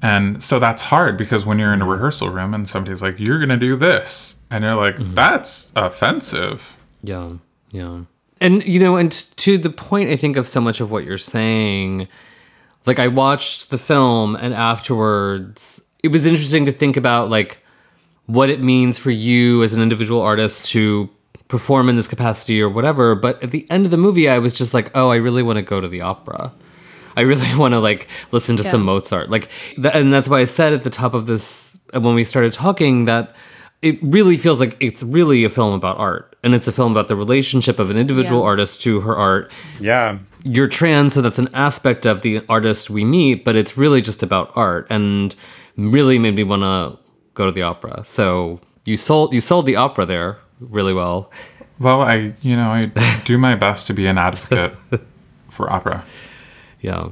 And 0.00 0.42
so 0.42 0.58
that's 0.58 0.82
hard 0.82 1.16
because 1.16 1.44
when 1.44 1.58
you're 1.58 1.72
in 1.72 1.82
a 1.82 1.86
rehearsal 1.86 2.30
room 2.30 2.54
and 2.54 2.68
somebody's 2.68 3.02
like, 3.02 3.18
you're 3.18 3.38
going 3.38 3.48
to 3.48 3.56
do 3.56 3.76
this. 3.76 4.36
And 4.50 4.64
you're 4.64 4.74
like, 4.74 4.96
mm-hmm. 4.96 5.14
that's 5.14 5.72
offensive. 5.74 6.76
Yeah, 7.02 7.32
yeah. 7.72 8.02
And, 8.40 8.62
you 8.64 8.78
know, 8.78 8.96
and 8.96 9.10
to 9.38 9.58
the 9.58 9.70
point, 9.70 10.10
I 10.10 10.16
think, 10.16 10.36
of 10.36 10.46
so 10.46 10.60
much 10.60 10.80
of 10.80 10.90
what 10.90 11.04
you're 11.04 11.18
saying, 11.18 12.06
like, 12.88 12.98
I 12.98 13.06
watched 13.08 13.70
the 13.70 13.78
film 13.78 14.34
and 14.34 14.52
afterwards, 14.54 15.80
it 16.02 16.08
was 16.08 16.26
interesting 16.26 16.66
to 16.66 16.72
think 16.72 16.96
about, 16.96 17.30
like, 17.30 17.58
what 18.26 18.50
it 18.50 18.60
means 18.60 18.98
for 18.98 19.10
you 19.10 19.62
as 19.62 19.74
an 19.74 19.80
individual 19.82 20.20
artist 20.20 20.66
to 20.72 21.08
perform 21.48 21.88
in 21.88 21.96
this 21.96 22.08
capacity 22.08 22.60
or 22.60 22.68
whatever. 22.68 23.14
But 23.14 23.42
at 23.42 23.52
the 23.52 23.66
end 23.70 23.84
of 23.84 23.90
the 23.90 23.96
movie, 23.96 24.28
I 24.28 24.38
was 24.38 24.52
just 24.52 24.74
like, 24.74 24.90
oh, 24.94 25.08
I 25.10 25.16
really 25.16 25.42
want 25.42 25.56
to 25.56 25.62
go 25.62 25.80
to 25.80 25.88
the 25.88 26.02
opera. 26.02 26.52
I 27.16 27.22
really 27.22 27.54
want 27.56 27.72
to 27.74 27.80
like 27.80 28.06
listen 28.32 28.56
to 28.58 28.62
Yeah. 28.64 28.70
some 28.70 28.82
Mozart. 28.82 29.30
Like, 29.30 29.48
th- 29.76 29.94
and 29.94 30.12
that's 30.12 30.28
why 30.28 30.40
I 30.40 30.44
said 30.44 30.72
at 30.72 30.84
the 30.84 30.90
top 30.90 31.14
of 31.14 31.26
this 31.26 31.78
uh, 31.94 32.00
when 32.00 32.14
we 32.14 32.22
started 32.24 32.52
talking 32.52 33.06
that 33.06 33.34
it 33.80 33.98
really 34.02 34.36
feels 34.36 34.60
like 34.60 34.76
it's 34.80 35.02
really 35.02 35.44
a 35.44 35.48
film 35.48 35.72
about 35.72 35.96
art, 35.98 36.36
and 36.42 36.52
it's 36.54 36.66
a 36.66 36.72
film 36.72 36.90
about 36.92 37.06
the 37.08 37.14
relationship 37.16 37.78
of 37.78 37.90
an 37.90 37.96
individual 37.96 38.40
Yeah. 38.40 38.46
artist 38.48 38.82
to 38.82 39.00
her 39.00 39.16
art. 39.16 39.50
Yeah. 39.80 40.18
You're 40.44 40.68
trans, 40.68 41.14
so 41.14 41.22
that's 41.22 41.38
an 41.38 41.48
aspect 41.52 42.06
of 42.06 42.22
the 42.22 42.42
artist 42.48 42.90
we 42.90 43.04
meet, 43.04 43.44
but 43.44 43.56
it's 43.56 43.76
really 43.76 44.00
just 44.00 44.22
about 44.22 44.52
art, 44.56 44.86
and 44.90 45.34
really 45.76 46.18
made 46.18 46.36
me 46.36 46.44
want 46.44 46.62
to 46.62 46.98
go 47.34 47.46
to 47.46 47.52
the 47.52 47.62
opera. 47.62 48.04
So 48.04 48.60
you 48.84 48.96
sold 48.96 49.32
you 49.32 49.40
sold 49.40 49.66
the 49.66 49.76
opera 49.76 50.06
there 50.06 50.38
really 50.60 50.92
well. 50.92 51.30
Well, 51.78 52.02
I, 52.02 52.34
you 52.42 52.56
know, 52.56 52.70
I 52.70 52.90
do 53.24 53.38
my 53.38 53.54
best 53.54 53.86
to 53.86 53.92
be 53.92 54.06
an 54.06 54.18
advocate 54.18 54.76
for 55.48 55.72
opera. 55.72 56.04
Yeah. 56.80 57.10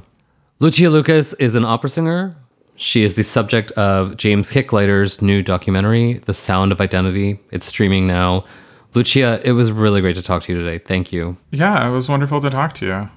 Lucia 0.59 0.89
Lucas 0.89 1.33
is 1.35 1.55
an 1.55 1.63
opera 1.63 1.89
singer. 1.89 2.35
She 2.75 3.03
is 3.03 3.15
the 3.15 3.23
subject 3.23 3.71
of 3.71 4.17
James 4.17 4.51
Kicklighter's 4.51 5.21
new 5.21 5.41
documentary, 5.41 6.13
The 6.25 6.33
Sound 6.33 6.71
of 6.71 6.81
Identity. 6.81 7.39
It's 7.51 7.65
streaming 7.65 8.05
now. 8.05 8.45
Lucia, 8.93 9.41
it 9.43 9.53
was 9.53 9.71
really 9.71 10.01
great 10.01 10.15
to 10.15 10.21
talk 10.21 10.43
to 10.43 10.53
you 10.53 10.59
today. 10.59 10.77
Thank 10.77 11.11
you. 11.11 11.37
Yeah, 11.51 11.87
it 11.87 11.91
was 11.91 12.09
wonderful 12.09 12.39
to 12.41 12.49
talk 12.49 12.73
to 12.75 12.85
you. 12.85 13.09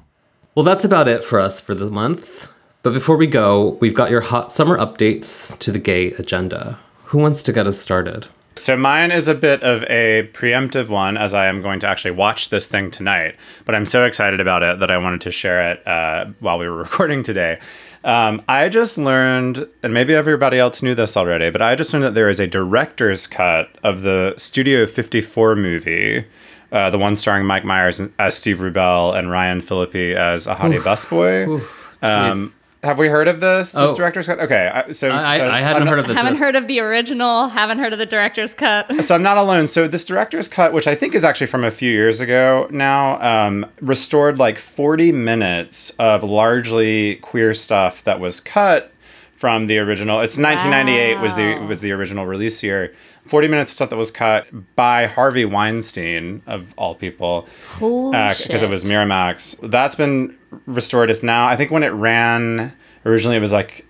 Well, 0.61 0.67
that's 0.67 0.85
about 0.85 1.09
it 1.09 1.25
for 1.25 1.41
us 1.41 1.59
for 1.59 1.75
the 1.75 1.91
month. 1.91 2.47
But 2.83 2.93
before 2.93 3.17
we 3.17 3.27
go, 3.27 3.79
we've 3.81 3.95
got 3.95 4.11
your 4.11 4.21
hot 4.21 4.53
summer 4.53 4.77
updates 4.77 5.59
to 5.59 5.73
the 5.73 5.79
gay 5.79 6.11
agenda. 6.13 6.79
Who 7.05 7.17
wants 7.17 7.43
to 7.45 7.53
get 7.55 7.67
us 7.67 7.79
started? 7.79 8.29
So 8.57 8.77
mine 8.77 9.11
is 9.11 9.27
a 9.27 9.35
bit 9.35 9.63
of 9.63 9.85
a 9.85 10.29
preemptive 10.35 10.91
one, 10.91 11.17
as 11.17 11.33
I 11.33 11.47
am 11.47 11.63
going 11.63 11.81
to 11.81 11.87
actually 11.87 12.11
watch 12.11 12.51
this 12.51 12.67
thing 12.67 12.91
tonight. 12.91 13.37
But 13.65 13.75
I'm 13.75 13.87
so 13.87 14.05
excited 14.05 14.39
about 14.39 14.63
it 14.63 14.81
that 14.81 14.91
I 14.91 14.99
wanted 14.99 15.23
to 15.23 15.31
share 15.31 15.73
it 15.73 15.87
uh, 15.89 16.27
while 16.41 16.59
we 16.59 16.69
were 16.69 16.77
recording 16.83 17.23
today. 17.23 17.59
Um, 18.05 18.43
I 18.47 18.69
just 18.69 18.99
learned, 18.99 19.67
and 19.83 19.95
maybe 19.95 20.15
everybody 20.15 20.59
else 20.59 20.83
knew 20.83 20.95
this 20.95 21.17
already, 21.17 21.49
but 21.49 21.63
I 21.63 21.75
just 21.75 21.95
learned 21.95 22.05
that 22.05 22.15
there 22.15 22.29
is 22.29 22.39
a 22.39 22.47
director's 22.47 23.27
cut 23.27 23.71
of 23.83 24.03
the 24.03 24.35
Studio 24.37 24.85
54 24.85 25.57
movie, 25.57 26.27
uh, 26.73 26.91
the 26.91 26.99
one 26.99 27.17
starring 27.17 27.47
Mike 27.47 27.65
Myers 27.65 28.01
as 28.19 28.37
Steve 28.37 28.59
Rubell 28.59 29.17
and 29.17 29.31
Ryan 29.31 29.61
Phillippe 29.61 30.15
as 30.17 30.47
Ahadi 30.47 30.81
Busboy. 30.81 31.63
Um, 32.03 32.55
have 32.83 32.99
we 32.99 33.09
heard 33.09 33.29
of 33.29 33.41
this? 33.41 33.73
This 33.73 33.91
Oh. 33.91 33.95
director's 33.97 34.27
cut. 34.27 34.41
Okay, 34.41 34.71
I- 34.73 34.93
so 34.93 35.13
I, 35.13 35.37
so 35.37 35.51
I 35.51 35.61
hadn't 35.61 35.87
heard 35.87 35.99
of 35.99 36.07
the 36.09 36.15
haven't 36.15 36.37
heard 36.37 36.57
of 36.57 36.67
the 36.67 36.81
original, 36.81 37.49
haven't 37.49 37.79
heard 37.79 37.93
of 37.93 37.99
the 37.99 38.07
director's 38.07 38.55
cut. 38.55 38.91
so 39.05 39.15
I'm 39.15 39.23
not 39.23 39.37
alone. 39.37 39.69
So 39.69 39.87
this 39.87 40.07
director's 40.07 40.49
cut, 40.49 40.73
which 40.73 40.87
I 40.87 40.95
think 40.95 41.15
is 41.15 41.23
actually 41.23 41.49
from 41.49 41.63
a 41.63 41.71
few 41.71 41.93
years 41.93 42.21
ago 42.21 42.67
now, 42.71 43.21
um, 43.21 43.67
restored 43.83 44.39
like 44.39 44.59
40 44.59 45.13
minutes 45.13 45.91
of 45.99 46.23
largely 46.25 47.17
queer 47.17 47.53
stuff 47.53 48.03
that 48.05 48.19
was 48.19 48.41
cut 48.41 48.91
from 49.37 49.67
the 49.67 49.79
original. 49.79 50.21
It's 50.21 50.39
1998 50.39 51.21
was 51.21 51.35
the 51.35 51.57
was 51.67 51.83
the 51.83 51.93
original 51.93 52.25
release 52.27 52.63
year. 52.63 52.95
40 53.31 53.47
minutes 53.47 53.71
of 53.71 53.77
stuff 53.77 53.91
that 53.91 53.97
was 53.97 54.11
cut 54.11 54.49
by 54.75 55.07
Harvey 55.07 55.45
Weinstein 55.45 56.43
of 56.47 56.75
all 56.77 56.97
people 56.97 57.49
Holy 57.69 58.11
because 58.11 58.39
shit. 58.39 58.63
it 58.63 58.69
was 58.69 58.85
Miramax. 58.85 59.59
That's 59.71 59.95
been 59.95 60.37
restored. 60.67 61.11
It's 61.11 61.23
now 61.23 61.47
I 61.47 61.55
think 61.55 61.71
when 61.71 61.85
it 61.85 61.91
ran 61.91 62.77
originally 63.07 63.37
it 63.37 63.41
was 63.41 63.53
like 63.53 63.87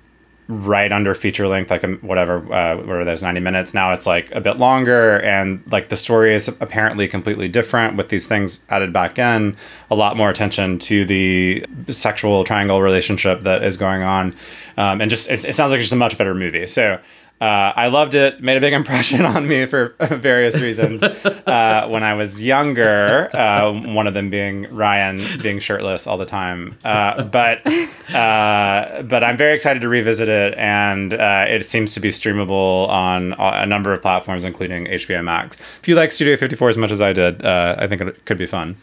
right 0.50 0.92
under 0.92 1.14
feature 1.14 1.46
length, 1.46 1.70
like 1.70 1.84
um, 1.84 1.98
whatever, 2.00 2.38
uh, 2.52 2.76
where 2.78 3.04
there's 3.04 3.22
90 3.22 3.40
minutes. 3.40 3.72
Now 3.72 3.92
it's 3.92 4.06
like 4.06 4.30
a 4.32 4.40
bit 4.40 4.58
longer, 4.58 5.20
and 5.20 5.62
like 5.70 5.88
the 5.88 5.96
story 5.96 6.34
is 6.34 6.48
apparently 6.60 7.08
completely 7.08 7.48
different 7.48 7.96
with 7.96 8.08
these 8.08 8.26
things 8.26 8.60
added 8.68 8.92
back 8.92 9.18
in. 9.18 9.56
A 9.90 9.94
lot 9.94 10.16
more 10.16 10.28
attention 10.28 10.78
to 10.80 11.04
the 11.04 11.64
sexual 11.88 12.44
triangle 12.44 12.82
relationship 12.82 13.42
that 13.42 13.62
is 13.62 13.76
going 13.76 14.02
on, 14.02 14.34
um, 14.76 15.00
and 15.00 15.08
just 15.08 15.30
it's, 15.30 15.44
it 15.44 15.54
sounds 15.54 15.70
like 15.70 15.80
just 15.80 15.92
a 15.92 15.96
much 15.96 16.18
better 16.18 16.34
movie. 16.34 16.66
So. 16.66 17.00
Uh, 17.40 17.72
I 17.74 17.86
loved 17.88 18.14
it. 18.14 18.42
Made 18.42 18.58
a 18.58 18.60
big 18.60 18.74
impression 18.74 19.24
on 19.24 19.48
me 19.48 19.64
for 19.64 19.94
various 20.00 20.60
reasons. 20.60 21.02
Uh, 21.02 21.86
when 21.88 22.02
I 22.02 22.14
was 22.14 22.42
younger, 22.42 23.34
uh, 23.34 23.72
one 23.72 24.06
of 24.06 24.12
them 24.12 24.28
being 24.28 24.72
Ryan 24.74 25.22
being 25.42 25.58
shirtless 25.58 26.06
all 26.06 26.18
the 26.18 26.26
time. 26.26 26.76
Uh, 26.84 27.22
but 27.24 27.66
uh, 28.14 29.02
but 29.02 29.24
I'm 29.24 29.38
very 29.38 29.54
excited 29.54 29.80
to 29.80 29.88
revisit 29.88 30.28
it, 30.28 30.54
and 30.58 31.14
uh, 31.14 31.46
it 31.48 31.64
seems 31.64 31.94
to 31.94 32.00
be 32.00 32.08
streamable 32.10 32.88
on 32.88 33.32
a 33.38 33.64
number 33.64 33.94
of 33.94 34.02
platforms, 34.02 34.44
including 34.44 34.86
HBO 34.86 35.24
Max. 35.24 35.56
If 35.80 35.88
you 35.88 35.94
like 35.94 36.12
Studio 36.12 36.36
54 36.36 36.70
as 36.70 36.76
much 36.76 36.90
as 36.90 37.00
I 37.00 37.12
did, 37.14 37.44
I 37.44 37.86
think 37.88 38.02
it 38.02 38.26
could 38.26 38.38
be 38.38 38.46
fun. 38.46 38.76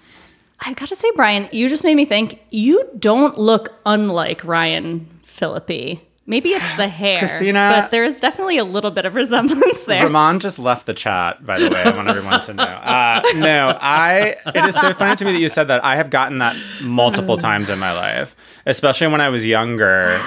I've 0.60 0.76
got 0.76 0.89
to 0.89 0.95
say, 0.95 1.12
Bryan, 1.16 1.47
you 1.51 1.70
just 1.70 1.84
made 1.84 1.93
me 1.95 2.05
think 2.05 2.41
you 2.49 2.89
don't 2.97 3.38
look 3.38 3.74
unlike 3.86 4.43
Ryan 4.43 5.08
Phillippe. 5.24 5.99
Maybe 6.30 6.49
it's 6.49 6.75
the 6.75 6.89
hair, 6.89 7.19
Christina- 7.19 7.71
but 7.73 7.91
there 7.91 8.03
is 8.03 8.19
definitely 8.19 8.57
a 8.57 8.65
little 8.65 8.91
bit 8.91 9.05
of 9.05 9.15
resemblance 9.15 9.86
there. 9.86 10.03
Rumaan 10.07 10.39
just 10.39 10.59
left 10.59 10.86
the 10.86 10.93
chat, 10.93 11.45
by 11.45 11.57
the 11.57 11.69
way. 11.69 11.82
I 11.84 11.95
want 11.95 12.09
everyone 12.09 12.41
to 12.41 12.53
know. 12.53 12.63
Uh, 12.63 13.21
no, 13.36 13.78
I. 13.82 14.36
It 14.53 14.65
is 14.67 14.75
so 14.75 14.93
funny 14.93 15.15
to 15.15 15.23
me 15.25 15.32
that 15.32 15.39
you 15.39 15.47
said 15.47 15.69
that. 15.69 15.86
I 15.86 15.95
have 15.95 16.09
gotten 16.09 16.39
that 16.39 16.55
multiple 16.82 17.38
times 17.38 17.69
in 17.69 17.80
my 17.80 17.93
life, 17.93 18.36
especially 18.65 19.07
when 19.07 19.21
I 19.21 19.30
was 19.30 19.45
younger. 19.45 20.19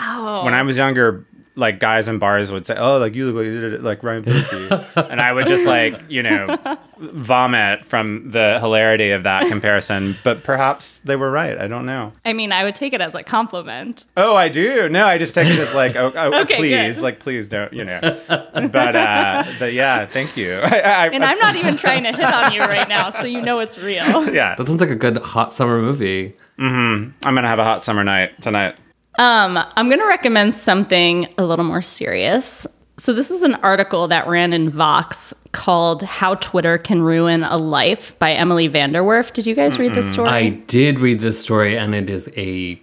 When 0.42 0.55
I 0.55 0.62
was 0.62 0.76
younger, 0.78 1.24
like 1.61 1.78
guys 1.78 2.08
in 2.08 2.18
bars 2.18 2.50
would 2.50 2.66
say, 2.66 2.74
"Oh, 2.76 2.98
like 2.98 3.14
you 3.14 3.30
look 3.30 3.74
like, 3.74 3.82
like 4.02 4.02
Ryan 4.02 4.24
Phillippe," 4.24 4.96
and 4.96 5.20
I 5.20 5.32
would 5.32 5.46
just 5.46 5.66
like 5.66 5.94
you 6.08 6.22
know 6.22 6.56
vomit 6.98 7.84
from 7.84 8.30
the 8.30 8.58
hilarity 8.61 9.11
of 9.11 9.22
that 9.24 9.46
comparison. 9.48 10.16
But 10.24 10.42
perhaps 10.42 10.98
they 10.98 11.16
were 11.16 11.30
right. 11.30 11.56
I 11.58 11.68
don't 11.68 11.86
know. 11.86 12.12
I 12.24 12.32
mean, 12.32 12.52
I 12.52 12.64
would 12.64 12.74
take 12.74 12.92
it 12.92 13.00
as 13.00 13.14
a 13.14 13.22
compliment. 13.22 14.06
Oh, 14.16 14.34
I 14.36 14.48
do. 14.48 14.88
No, 14.88 15.06
I 15.06 15.18
just 15.18 15.34
take 15.34 15.46
it 15.48 15.58
as 15.58 15.74
like, 15.74 15.96
oh, 15.96 16.12
oh, 16.14 16.40
Okay, 16.42 16.56
please, 16.56 16.96
good. 16.96 17.02
like, 17.02 17.18
please 17.20 17.48
don't, 17.48 17.72
you 17.72 17.84
know. 17.84 18.00
But, 18.28 18.96
uh, 18.96 19.44
but 19.58 19.72
yeah, 19.72 20.06
thank 20.06 20.36
you. 20.36 20.54
I, 20.54 20.78
I, 20.78 21.06
And 21.08 21.24
I'm 21.24 21.38
not 21.38 21.56
even 21.56 21.76
trying 21.76 22.04
to 22.04 22.12
hit 22.12 22.32
on 22.32 22.52
you 22.52 22.61
right 22.61 22.88
now, 22.88 23.11
so 23.11 23.24
you 23.24 23.40
know 23.40 23.61
it's 23.61 23.78
real. 23.78 24.32
yeah, 24.32 24.54
That 24.56 24.66
sounds 24.66 24.80
like 24.80 24.90
a 24.90 24.94
good 24.96 25.18
hot 25.18 25.52
summer 25.52 25.80
movie. 25.80 26.36
Mm-hmm. 26.58 27.26
I'm 27.26 27.34
gonna 27.34 27.48
have 27.48 27.58
a 27.58 27.64
hot 27.64 27.82
summer 27.82 28.04
night 28.04 28.40
tonight. 28.42 28.76
Um, 29.18 29.58
I'm 29.76 29.88
going 29.88 30.00
to 30.00 30.06
recommend 30.06 30.54
something 30.54 31.32
a 31.36 31.44
little 31.44 31.64
more 31.64 31.82
serious. 31.82 32.66
So, 32.96 33.12
this 33.14 33.30
is 33.30 33.42
an 33.42 33.54
article 33.56 34.08
that 34.08 34.26
ran 34.28 34.52
in 34.52 34.68
Vox 34.68 35.32
called 35.52 36.02
How 36.02 36.34
Twitter 36.34 36.76
Can 36.76 37.00
Ruin 37.00 37.44
a 37.44 37.56
Life 37.56 38.18
by 38.18 38.32
Emily 38.32 38.68
VanDerWerff. 38.68 39.32
Did 39.32 39.46
you 39.46 39.54
guys 39.54 39.78
read 39.78 39.94
this 39.94 40.12
story? 40.12 40.28
I 40.28 40.48
did 40.50 41.00
read 41.00 41.20
this 41.20 41.40
story, 41.40 41.78
and 41.78 41.94
it 41.94 42.11
is 42.11 42.28
a 42.36 42.80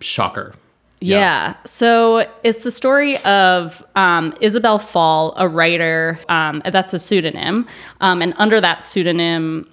shocker. 0.00 0.54
Yeah. 1.00 1.56
So 1.64 2.26
it's 2.42 2.60
the 2.60 2.70
story 2.70 3.18
of 3.18 3.84
um, 3.94 4.34
Isabel 4.40 4.78
Fall, 4.78 5.34
a 5.36 5.46
writer. 5.46 6.18
Um, 6.28 6.62
that's 6.64 6.94
a 6.94 6.98
pseudonym. 6.98 7.66
Um, 8.00 8.22
and 8.22 8.34
under 8.38 8.60
that 8.60 8.84
pseudonym, 8.84 9.68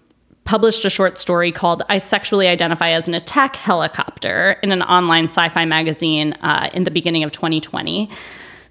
published 0.46 0.86
a 0.86 0.90
short 0.90 1.18
story 1.18 1.52
called 1.52 1.84
I 1.90 1.98
Sexually 1.98 2.48
Identify 2.48 2.90
as 2.90 3.08
an 3.08 3.14
Attack 3.14 3.56
Helicopter 3.56 4.58
in 4.64 4.72
an 4.72 4.82
online 4.84 5.26
sci 5.26 5.50
fi 5.50 5.66
magazine 5.66 6.34
uh, 6.42 6.70
in 6.74 6.84
the 6.84 6.92
beginning 6.92 7.24
of 7.24 7.32
2020. 7.32 8.10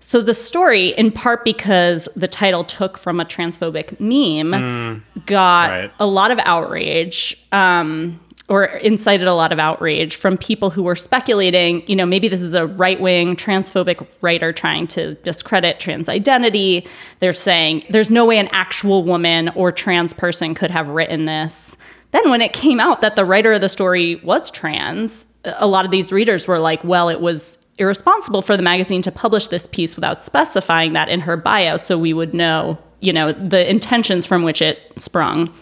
So 0.00 0.20
the 0.20 0.34
story, 0.34 0.88
in 0.88 1.12
part 1.12 1.44
because 1.44 2.08
the 2.16 2.26
title 2.26 2.64
took 2.64 2.98
from 2.98 3.20
a 3.20 3.24
transphobic 3.24 3.98
meme, 4.00 5.04
got 5.26 5.70
right. 5.70 5.92
a 6.00 6.06
lot 6.06 6.32
of 6.32 6.40
outrage. 6.40 7.36
Um, 7.52 8.20
or 8.48 8.64
incited 8.64 9.26
a 9.26 9.34
lot 9.34 9.52
of 9.52 9.58
outrage 9.58 10.16
from 10.16 10.36
people 10.36 10.70
who 10.70 10.82
were 10.82 10.96
speculating, 10.96 11.82
you 11.86 11.96
know, 11.96 12.04
maybe 12.04 12.28
this 12.28 12.42
is 12.42 12.54
a 12.54 12.66
right 12.66 13.00
wing 13.00 13.36
transphobic 13.36 14.06
writer 14.20 14.52
trying 14.52 14.86
to 14.88 15.14
discredit 15.16 15.78
trans 15.78 16.08
identity. 16.08 16.86
They're 17.20 17.32
saying 17.32 17.84
there's 17.90 18.10
no 18.10 18.26
way 18.26 18.38
an 18.38 18.48
actual 18.52 19.04
woman 19.04 19.48
or 19.50 19.70
trans 19.72 20.12
person 20.12 20.54
could 20.54 20.70
have 20.70 20.88
written 20.88 21.24
this. 21.24 21.76
Then, 22.10 22.28
when 22.28 22.42
it 22.42 22.52
came 22.52 22.78
out 22.78 23.00
that 23.00 23.16
the 23.16 23.24
writer 23.24 23.52
of 23.54 23.62
the 23.62 23.70
story 23.70 24.16
was 24.16 24.50
trans, 24.50 25.26
a 25.44 25.66
lot 25.66 25.86
of 25.86 25.90
these 25.90 26.12
readers 26.12 26.46
were 26.46 26.58
like, 26.58 26.84
well, 26.84 27.08
it 27.08 27.22
was 27.22 27.56
irresponsible 27.78 28.42
for 28.42 28.56
the 28.56 28.62
magazine 28.62 29.00
to 29.02 29.10
publish 29.10 29.46
this 29.46 29.66
piece 29.66 29.96
without 29.96 30.20
specifying 30.20 30.92
that 30.92 31.08
in 31.08 31.20
her 31.20 31.38
bio 31.38 31.78
so 31.78 31.98
we 31.98 32.12
would 32.12 32.34
know, 32.34 32.78
you 33.00 33.12
know, 33.14 33.32
the 33.32 33.68
intentions 33.68 34.26
from 34.26 34.42
which 34.42 34.60
it 34.60 34.78
sprung. 34.96 35.54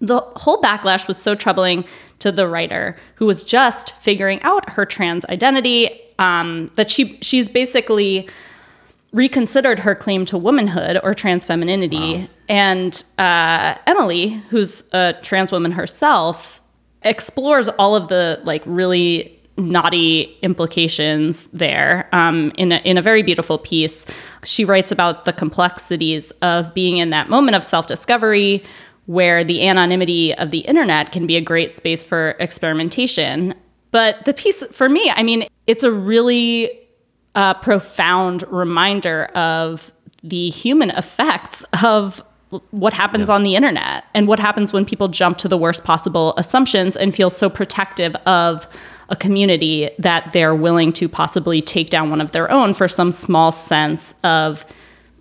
The 0.00 0.20
whole 0.36 0.60
backlash 0.60 1.06
was 1.06 1.18
so 1.18 1.34
troubling 1.34 1.84
to 2.20 2.32
the 2.32 2.48
writer 2.48 2.96
who 3.16 3.26
was 3.26 3.42
just 3.42 3.94
figuring 3.96 4.40
out 4.42 4.70
her 4.70 4.86
trans 4.86 5.24
identity 5.26 6.00
um, 6.18 6.70
that 6.76 6.90
she 6.90 7.18
she's 7.22 7.48
basically 7.48 8.28
reconsidered 9.12 9.80
her 9.80 9.94
claim 9.94 10.24
to 10.24 10.38
womanhood 10.38 11.00
or 11.02 11.14
trans 11.14 11.44
femininity. 11.44 12.18
Wow. 12.18 12.28
And 12.48 13.04
uh, 13.18 13.74
Emily, 13.86 14.30
who's 14.50 14.84
a 14.92 15.14
trans 15.22 15.50
woman 15.50 15.72
herself, 15.72 16.62
explores 17.02 17.68
all 17.68 17.96
of 17.96 18.08
the 18.08 18.40
like 18.44 18.62
really 18.66 19.36
naughty 19.56 20.36
implications 20.42 21.48
there 21.48 22.08
um, 22.12 22.52
in, 22.56 22.72
a, 22.72 22.76
in 22.78 22.96
a 22.96 23.02
very 23.02 23.22
beautiful 23.22 23.58
piece. 23.58 24.06
She 24.44 24.64
writes 24.64 24.90
about 24.90 25.24
the 25.24 25.32
complexities 25.32 26.30
of 26.42 26.72
being 26.72 26.96
in 26.96 27.10
that 27.10 27.28
moment 27.28 27.56
of 27.56 27.64
self 27.64 27.86
discovery 27.86 28.62
where 29.10 29.42
the 29.42 29.66
anonymity 29.66 30.32
of 30.36 30.50
the 30.50 30.60
internet 30.60 31.10
can 31.10 31.26
be 31.26 31.36
a 31.36 31.40
great 31.40 31.72
space 31.72 32.04
for 32.04 32.36
experimentation. 32.38 33.52
But 33.90 34.24
the 34.24 34.32
piece, 34.32 34.62
for 34.66 34.88
me, 34.88 35.10
I 35.16 35.24
mean, 35.24 35.48
it's 35.66 35.82
a 35.82 35.90
really 35.90 36.70
uh, 37.34 37.54
profound 37.54 38.44
reminder 38.52 39.24
of 39.34 39.90
the 40.22 40.50
human 40.50 40.90
effects 40.90 41.64
of 41.82 42.22
what 42.70 42.92
happens 42.92 43.28
yeah. 43.28 43.34
on 43.34 43.42
the 43.42 43.56
internet 43.56 44.04
and 44.14 44.28
what 44.28 44.38
happens 44.38 44.72
when 44.72 44.84
people 44.84 45.08
jump 45.08 45.38
to 45.38 45.48
the 45.48 45.58
worst 45.58 45.82
possible 45.82 46.32
assumptions 46.36 46.96
and 46.96 47.12
feel 47.12 47.30
so 47.30 47.50
protective 47.50 48.14
of 48.26 48.68
a 49.08 49.16
community 49.16 49.90
that 49.98 50.30
they're 50.32 50.54
willing 50.54 50.92
to 50.92 51.08
possibly 51.08 51.60
take 51.60 51.90
down 51.90 52.10
one 52.10 52.20
of 52.20 52.30
their 52.30 52.48
own 52.48 52.72
for 52.74 52.86
some 52.86 53.10
small 53.10 53.50
sense 53.50 54.14
of 54.22 54.64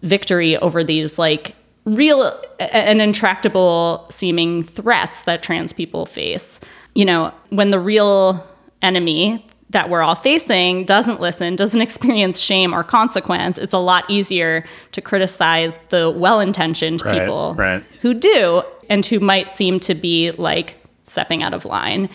victory 0.04 0.58
over 0.58 0.84
these 0.84 1.18
like 1.18 1.56
real 1.96 2.40
and 2.60 3.02
intractable 3.02 4.06
seeming 4.10 4.64
threats 4.64 5.24
that 5.24 5.44
trans 5.44 5.74
people 5.74 6.06
face. 6.06 6.60
You 6.96 7.06
know, 7.06 7.34
when 7.50 7.70
the 7.70 7.80
real 7.80 8.48
enemy 8.82 9.46
that 9.72 9.90
we're 9.90 10.02
all 10.02 10.16
facing 10.16 10.86
doesn't 10.86 11.20
listen, 11.20 11.56
doesn't 11.56 11.82
experience 11.90 12.40
shame 12.40 12.74
or 12.74 12.84
consequence, 12.84 13.58
it's 13.58 13.74
a 13.74 13.80
lot 13.80 14.10
easier 14.10 14.66
to 14.92 15.02
criticize 15.02 15.78
the 15.90 16.10
well 16.10 16.40
intentioned 16.40 17.04
right, 17.04 17.20
people 17.20 17.56
right. 17.56 17.84
who 18.02 18.14
do 18.14 18.64
and 18.90 19.06
who 19.06 19.20
might 19.20 19.50
seem 19.50 19.80
to 19.80 19.94
be 19.94 20.32
like 20.32 20.76
stepping 21.06 21.44
out 21.44 21.54
of 21.54 21.66
line. 21.66 22.10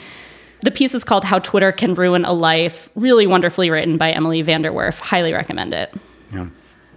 The 0.63 0.71
piece 0.71 0.95
is 0.95 1.05
called 1.05 1.25
How 1.25 1.41
Twitter 1.41 1.73
Can 1.73 1.95
Ruin 1.95 2.25
a 2.25 2.33
Life, 2.33 2.89
really 2.95 3.27
wonderfully 3.27 3.71
written 3.71 3.99
by 3.99 4.13
Emily 4.13 4.43
VanDerWerff. 4.43 4.99
Highly 4.99 5.33
recommend 5.33 5.75
it. 5.75 5.93
Yeah. 6.33 6.47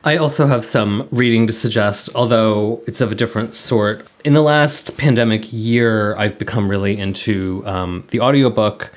I 0.07 0.15
also 0.15 0.47
have 0.47 0.63
some 0.63 1.05
reading 1.11 1.47
to 1.47 1.53
suggest, 1.53 2.07
although 2.15 2.81
it's 2.87 3.01
of 3.01 3.11
a 3.11 3.15
different 3.15 3.53
sort. 3.53 4.07
In 4.23 4.31
the 4.31 4.41
last 4.41 4.97
pandemic 4.97 5.51
year, 5.51 6.15
I've 6.15 6.39
become 6.39 6.69
really 6.69 6.97
into 6.97 7.61
um, 7.65 8.05
the 8.11 8.21
audiobook 8.21 8.93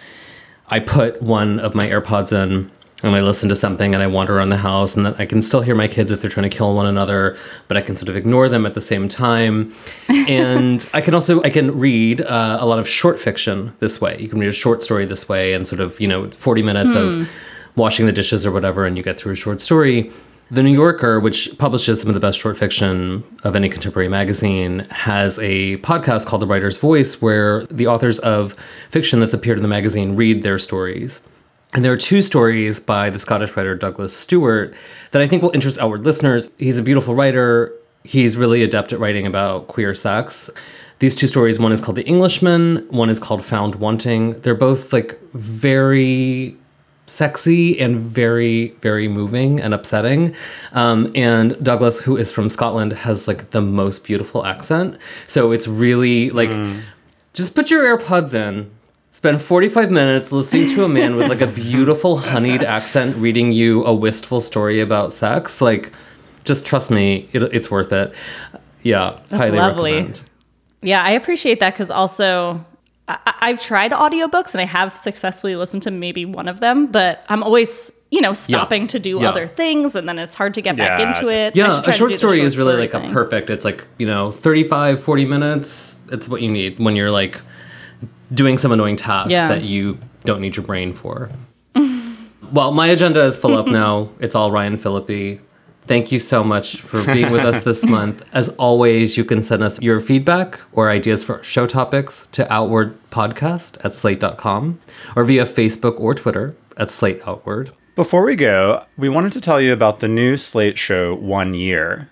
I 0.68 0.78
put 0.78 1.20
one 1.20 1.58
of 1.58 1.74
my 1.74 1.88
AirPods 1.88 2.32
in 2.32 2.70
and 3.02 3.16
I 3.16 3.22
listen 3.22 3.48
to 3.48 3.56
something 3.56 3.92
and 3.92 4.04
I 4.04 4.06
wander 4.06 4.38
around 4.38 4.50
the 4.50 4.58
house 4.58 4.96
and 4.96 5.08
I 5.08 5.26
can 5.26 5.42
still 5.42 5.62
hear 5.62 5.74
my 5.74 5.88
kids 5.88 6.12
if 6.12 6.20
they're 6.20 6.30
trying 6.30 6.48
to 6.48 6.56
kill 6.56 6.76
one 6.76 6.86
another, 6.86 7.36
but 7.66 7.76
I 7.76 7.80
can 7.80 7.96
sort 7.96 8.08
of 8.08 8.16
ignore 8.16 8.48
them 8.48 8.64
at 8.64 8.74
the 8.74 8.80
same 8.80 9.08
time. 9.08 9.74
and 10.08 10.88
I 10.94 11.00
can 11.00 11.12
also 11.12 11.42
I 11.42 11.50
can 11.50 11.76
read 11.76 12.20
uh, 12.20 12.58
a 12.61 12.66
lot 12.66 12.78
of 12.78 12.88
short 12.88 13.18
fiction 13.18 13.72
this 13.80 14.00
way. 14.00 14.16
You 14.20 14.28
can 14.28 14.38
read 14.38 14.48
a 14.48 14.52
short 14.52 14.80
story 14.80 15.06
this 15.06 15.28
way 15.28 15.54
and 15.54 15.66
sort 15.66 15.80
of 15.80 15.98
you 15.98 16.06
know 16.06 16.30
40 16.30 16.62
minutes 16.62 16.92
hmm. 16.92 16.98
of 16.98 17.30
washing 17.74 18.06
the 18.06 18.12
dishes 18.12 18.46
or 18.46 18.52
whatever, 18.52 18.86
and 18.86 18.96
you 18.96 19.02
get 19.02 19.18
through 19.18 19.32
a 19.32 19.36
short 19.36 19.61
story. 19.61 20.12
The 20.53 20.64
New 20.64 20.72
Yorker, 20.72 21.20
which 21.20 21.57
publishes 21.59 22.01
some 22.01 22.09
of 22.09 22.14
the 22.14 22.20
best 22.20 22.36
short 22.36 22.59
fiction 22.59 23.22
of 23.44 23.55
any 23.55 23.68
contemporary 23.68 24.09
magazine, 24.09 24.80
has 24.90 25.38
a 25.38 25.76
podcast 25.76 26.26
called 26.26 26.42
The 26.42 26.46
Writer's 26.48 26.76
Voice 26.76 27.22
where 27.22 27.64
the 27.66 27.86
authors 27.86 28.18
of 28.18 28.57
fiction 28.90 29.20
that's 29.20 29.32
appeared 29.32 29.59
in 29.59 29.62
the 29.62 29.68
magazine 29.68 30.16
read 30.16 30.42
their 30.42 30.59
stories. 30.59 31.20
And 31.72 31.84
there 31.84 31.92
are 31.92 31.96
two 31.96 32.20
stories 32.20 32.80
by 32.80 33.11
the 33.11 33.20
Scottish 33.20 33.57
writer 33.57 33.76
Douglas 33.76 34.16
Stuart 34.16 34.74
that 35.12 35.22
I 35.22 35.28
think 35.28 35.40
will 35.40 35.53
interest 35.55 35.78
outward 35.78 36.05
listeners. 36.05 36.51
He's 36.59 36.78
a 36.78 36.82
beautiful 36.82 37.14
writer. 37.14 37.72
He's 38.03 38.36
really 38.36 38.64
adept 38.64 38.92
at 38.92 38.98
writing 38.98 39.26
about 39.28 39.68
queer 39.68 39.94
sex. 39.94 40.51
These 40.98 41.14
two 41.14 41.28
stories, 41.28 41.61
one 41.61 41.70
is 41.70 41.80
called 41.80 41.96
The 41.96 42.07
Englishman, 42.07 42.88
one 42.90 43.09
is 43.09 43.20
called 43.20 43.44
Found 43.44 43.76
Wanting. 43.76 44.40
They're 44.40 44.57
both 44.57 44.92
like 44.92 45.16
very 45.32 46.57
sexy 47.11 47.78
and 47.80 47.98
very 47.98 48.68
very 48.80 49.08
moving 49.08 49.61
and 49.61 49.74
upsetting. 49.74 50.34
Um, 50.72 51.11
and 51.14 51.62
douglas 51.62 52.00
who 52.00 52.16
is 52.16 52.30
from 52.30 52.48
scotland 52.48 52.92
has 52.92 53.26
like 53.26 53.50
the 53.50 53.61
most 53.61 54.04
beautiful 54.04 54.46
accent. 54.46 54.96
So 55.26 55.52
it's 55.52 55.66
really 55.66 56.30
like 56.30 56.50
mm. 56.50 56.80
just 57.34 57.54
put 57.54 57.70
your 57.70 57.82
airpods 57.84 58.32
in 58.32 58.70
spend 59.11 59.42
45 59.42 59.90
minutes 59.90 60.30
listening 60.30 60.68
to 60.76 60.84
a 60.84 60.88
man 60.88 61.16
with 61.16 61.28
like 61.28 61.40
a 61.40 61.46
beautiful 61.46 62.16
honeyed 62.16 62.62
accent 62.62 63.16
reading 63.16 63.50
you 63.50 63.84
a 63.84 63.94
wistful 63.94 64.40
story 64.40 64.80
about 64.80 65.12
sex. 65.12 65.61
Like 65.61 65.92
just 66.44 66.64
trust 66.64 66.90
me 66.90 67.28
it, 67.32 67.42
it's 67.42 67.70
worth 67.70 67.92
it. 67.92 68.14
Yeah 68.82 69.18
That's 69.28 69.42
highly 69.42 69.58
lovely. 69.58 69.92
recommend. 69.92 70.22
yeah 70.80 71.02
i 71.02 71.11
appreciate 71.11 71.61
that 71.61 71.74
because 71.74 71.90
also 71.90 72.64
I- 73.26 73.48
have 73.50 73.61
tried 73.61 73.92
audiobooks 73.92 74.54
and 74.54 74.61
I 74.61 74.64
have 74.64 74.96
successfully 74.96 75.56
listened 75.56 75.82
to 75.84 75.90
maybe 75.90 76.24
one 76.24 76.48
of 76.48 76.61
them, 76.61 76.86
but 76.86 77.24
I'm 77.28 77.42
always, 77.42 77.90
you 78.11 78.20
know, 78.20 78.32
stopping 78.32 78.82
yeah. 78.82 78.88
to 78.88 78.98
do 78.98 79.18
yeah. 79.20 79.28
other 79.28 79.46
things 79.46 79.94
and 79.94 80.08
then 80.08 80.18
it's 80.18 80.34
hard 80.34 80.54
to 80.54 80.62
get 80.62 80.76
yeah, 80.76 80.96
back 80.96 81.16
into 81.16 81.32
it. 81.32 81.56
Yeah, 81.56 81.80
a 81.80 81.92
short 81.92 82.12
story 82.12 82.38
short 82.38 82.46
is 82.46 82.58
really 82.58 82.76
like 82.76 82.92
thing. 82.92 83.11
a 83.11 83.12
perfect. 83.12 83.50
It's 83.50 83.64
like, 83.64 83.86
you 83.98 84.06
know, 84.06 84.30
35, 84.30 85.02
40 85.02 85.24
minutes. 85.24 85.98
It's 86.12 86.28
what 86.28 86.42
you 86.42 86.50
need 86.50 86.78
when 86.78 86.96
you're 86.96 87.11
like 87.11 87.40
doing 88.32 88.58
some 88.58 88.72
annoying 88.72 88.96
task 88.96 89.30
that 89.30 89.62
you 89.62 89.98
don't 90.24 90.40
need 90.40 90.56
your 90.56 90.64
brain 90.64 90.92
for. 90.92 91.30
well, 92.52 92.72
my 92.72 92.88
agenda 92.88 93.24
is 93.24 93.36
full 93.36 93.56
up 93.56 93.66
now. 93.82 94.11
It's 94.20 94.34
all 94.34 94.50
Ryan 94.50 94.76
Phillippe. 94.76 95.40
Thank 95.91 96.12
you 96.12 96.20
so 96.20 96.45
much 96.45 96.76
for 96.82 97.05
being 97.05 97.32
with 97.32 97.45
us 97.45 97.64
this 97.64 97.84
month. 97.97 98.24
As 98.32 98.49
always, 98.51 99.16
you 99.16 99.24
can 99.24 99.43
send 99.43 99.64
us 99.64 99.76
your 99.82 99.99
feedback 99.99 100.61
or 100.70 100.88
ideas 100.88 101.24
for 101.24 101.43
show 101.43 101.66
topics 101.66 102.28
to 102.28 102.47
Outward 102.53 102.97
Podcast 103.11 103.84
at 103.84 103.93
slate.com 103.93 104.78
or 105.16 105.24
via 105.24 105.45
Facebook 105.45 105.99
or 105.99 106.14
Twitter 106.14 106.55
at 106.76 106.93
Slate 106.93 107.20
Outward. 107.26 107.72
Before 107.97 108.22
we 108.22 108.36
go, 108.36 108.84
we 108.97 109.09
wanted 109.09 109.32
to 109.32 109.41
tell 109.41 109.61
you 109.61 109.72
about 109.72 109.99
the 109.99 110.07
new 110.07 110.36
Slate 110.36 110.78
show, 110.78 111.12
One 111.16 111.55
Year. 111.55 112.09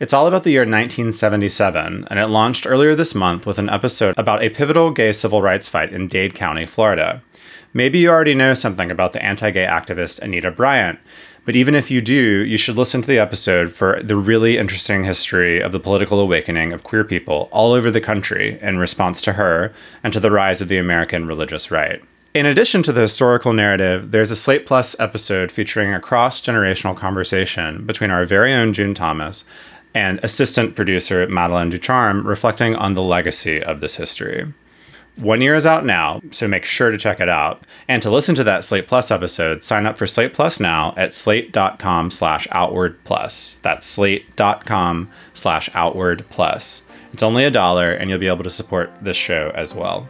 It's 0.00 0.14
all 0.14 0.26
about 0.26 0.44
the 0.44 0.52
year 0.52 0.62
1977, 0.62 2.06
and 2.08 2.18
it 2.18 2.28
launched 2.28 2.66
earlier 2.66 2.94
this 2.94 3.14
month 3.14 3.44
with 3.44 3.58
an 3.58 3.68
episode 3.68 4.14
about 4.16 4.42
a 4.42 4.48
pivotal 4.48 4.90
gay 4.90 5.12
civil 5.12 5.42
rights 5.42 5.68
fight 5.68 5.92
in 5.92 6.08
Dade 6.08 6.34
County, 6.34 6.64
Florida. 6.64 7.22
Maybe 7.74 7.98
you 7.98 8.08
already 8.08 8.34
know 8.34 8.54
something 8.54 8.90
about 8.90 9.12
the 9.12 9.22
anti 9.22 9.50
gay 9.50 9.66
activist 9.66 10.18
Anita 10.20 10.50
Bryant, 10.50 10.98
but 11.48 11.56
even 11.56 11.74
if 11.74 11.90
you 11.90 12.02
do, 12.02 12.44
you 12.44 12.58
should 12.58 12.76
listen 12.76 13.00
to 13.00 13.08
the 13.08 13.18
episode 13.18 13.72
for 13.72 14.02
the 14.02 14.16
really 14.16 14.58
interesting 14.58 15.04
history 15.04 15.62
of 15.62 15.72
the 15.72 15.80
political 15.80 16.20
awakening 16.20 16.74
of 16.74 16.84
queer 16.84 17.04
people 17.04 17.48
all 17.50 17.72
over 17.72 17.90
the 17.90 18.02
country 18.02 18.58
in 18.60 18.76
response 18.76 19.22
to 19.22 19.32
her 19.32 19.72
and 20.04 20.12
to 20.12 20.20
the 20.20 20.30
rise 20.30 20.60
of 20.60 20.68
the 20.68 20.76
American 20.76 21.26
religious 21.26 21.70
right. 21.70 22.02
In 22.34 22.44
addition 22.44 22.82
to 22.82 22.92
the 22.92 23.00
historical 23.00 23.54
narrative, 23.54 24.10
there's 24.10 24.30
a 24.30 24.36
Slate 24.36 24.66
Plus 24.66 24.94
episode 25.00 25.50
featuring 25.50 25.94
a 25.94 26.00
cross 26.00 26.42
generational 26.42 26.94
conversation 26.94 27.86
between 27.86 28.10
our 28.10 28.26
very 28.26 28.52
own 28.52 28.74
June 28.74 28.92
Thomas 28.92 29.46
and 29.94 30.20
assistant 30.22 30.76
producer 30.76 31.26
Madeline 31.28 31.70
Ducharme, 31.70 32.26
reflecting 32.26 32.76
on 32.76 32.92
the 32.92 33.02
legacy 33.02 33.62
of 33.62 33.80
this 33.80 33.96
history. 33.96 34.52
One 35.18 35.42
year 35.42 35.56
is 35.56 35.66
out 35.66 35.84
now, 35.84 36.20
so 36.30 36.46
make 36.46 36.64
sure 36.64 36.92
to 36.92 36.96
check 36.96 37.18
it 37.18 37.28
out. 37.28 37.64
And 37.88 38.00
to 38.02 38.10
listen 38.10 38.36
to 38.36 38.44
that 38.44 38.62
Slate 38.62 38.86
Plus 38.86 39.10
episode, 39.10 39.64
sign 39.64 39.84
up 39.84 39.98
for 39.98 40.06
Slate 40.06 40.32
Plus 40.32 40.60
now 40.60 40.94
at 40.96 41.12
slate.com 41.12 42.12
slash 42.12 42.46
outward 42.52 43.02
plus. 43.02 43.58
That's 43.62 43.84
slate.com 43.84 45.10
slash 45.34 45.70
outward 45.74 46.24
plus. 46.30 46.82
It's 47.12 47.22
only 47.24 47.42
a 47.44 47.50
dollar, 47.50 47.90
and 47.90 48.08
you'll 48.08 48.20
be 48.20 48.28
able 48.28 48.44
to 48.44 48.50
support 48.50 48.92
this 49.02 49.16
show 49.16 49.50
as 49.56 49.74
well. 49.74 50.08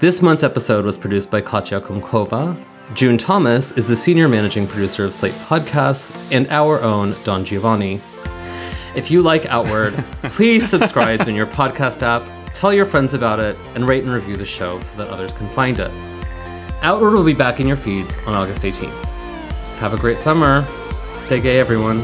This 0.00 0.20
month's 0.20 0.42
episode 0.42 0.84
was 0.84 0.98
produced 0.98 1.30
by 1.30 1.40
Katya 1.40 1.80
Kumkova. 1.80 2.62
June 2.94 3.16
Thomas 3.16 3.70
is 3.78 3.88
the 3.88 3.96
senior 3.96 4.28
managing 4.28 4.66
producer 4.66 5.06
of 5.06 5.14
Slate 5.14 5.32
Podcasts 5.46 6.14
and 6.30 6.46
our 6.48 6.82
own 6.82 7.14
Don 7.24 7.46
Giovanni. 7.46 7.94
If 8.94 9.10
you 9.10 9.22
like 9.22 9.46
Outward, 9.46 9.94
please 10.24 10.68
subscribe 10.68 11.26
in 11.26 11.34
your 11.34 11.46
podcast 11.46 12.02
app 12.02 12.41
tell 12.52 12.72
your 12.72 12.86
friends 12.86 13.14
about 13.14 13.40
it, 13.40 13.56
and 13.74 13.86
rate 13.86 14.04
and 14.04 14.12
review 14.12 14.36
the 14.36 14.46
show 14.46 14.80
so 14.80 14.96
that 14.96 15.08
others 15.08 15.32
can 15.32 15.48
find 15.50 15.80
it. 15.80 15.90
Outward 16.82 17.12
will 17.12 17.24
be 17.24 17.34
back 17.34 17.60
in 17.60 17.66
your 17.66 17.76
feeds 17.76 18.18
on 18.26 18.34
August 18.34 18.62
18th. 18.62 19.04
Have 19.78 19.94
a 19.94 19.98
great 19.98 20.18
summer. 20.18 20.62
Stay 21.20 21.40
gay, 21.40 21.58
everyone. 21.58 22.02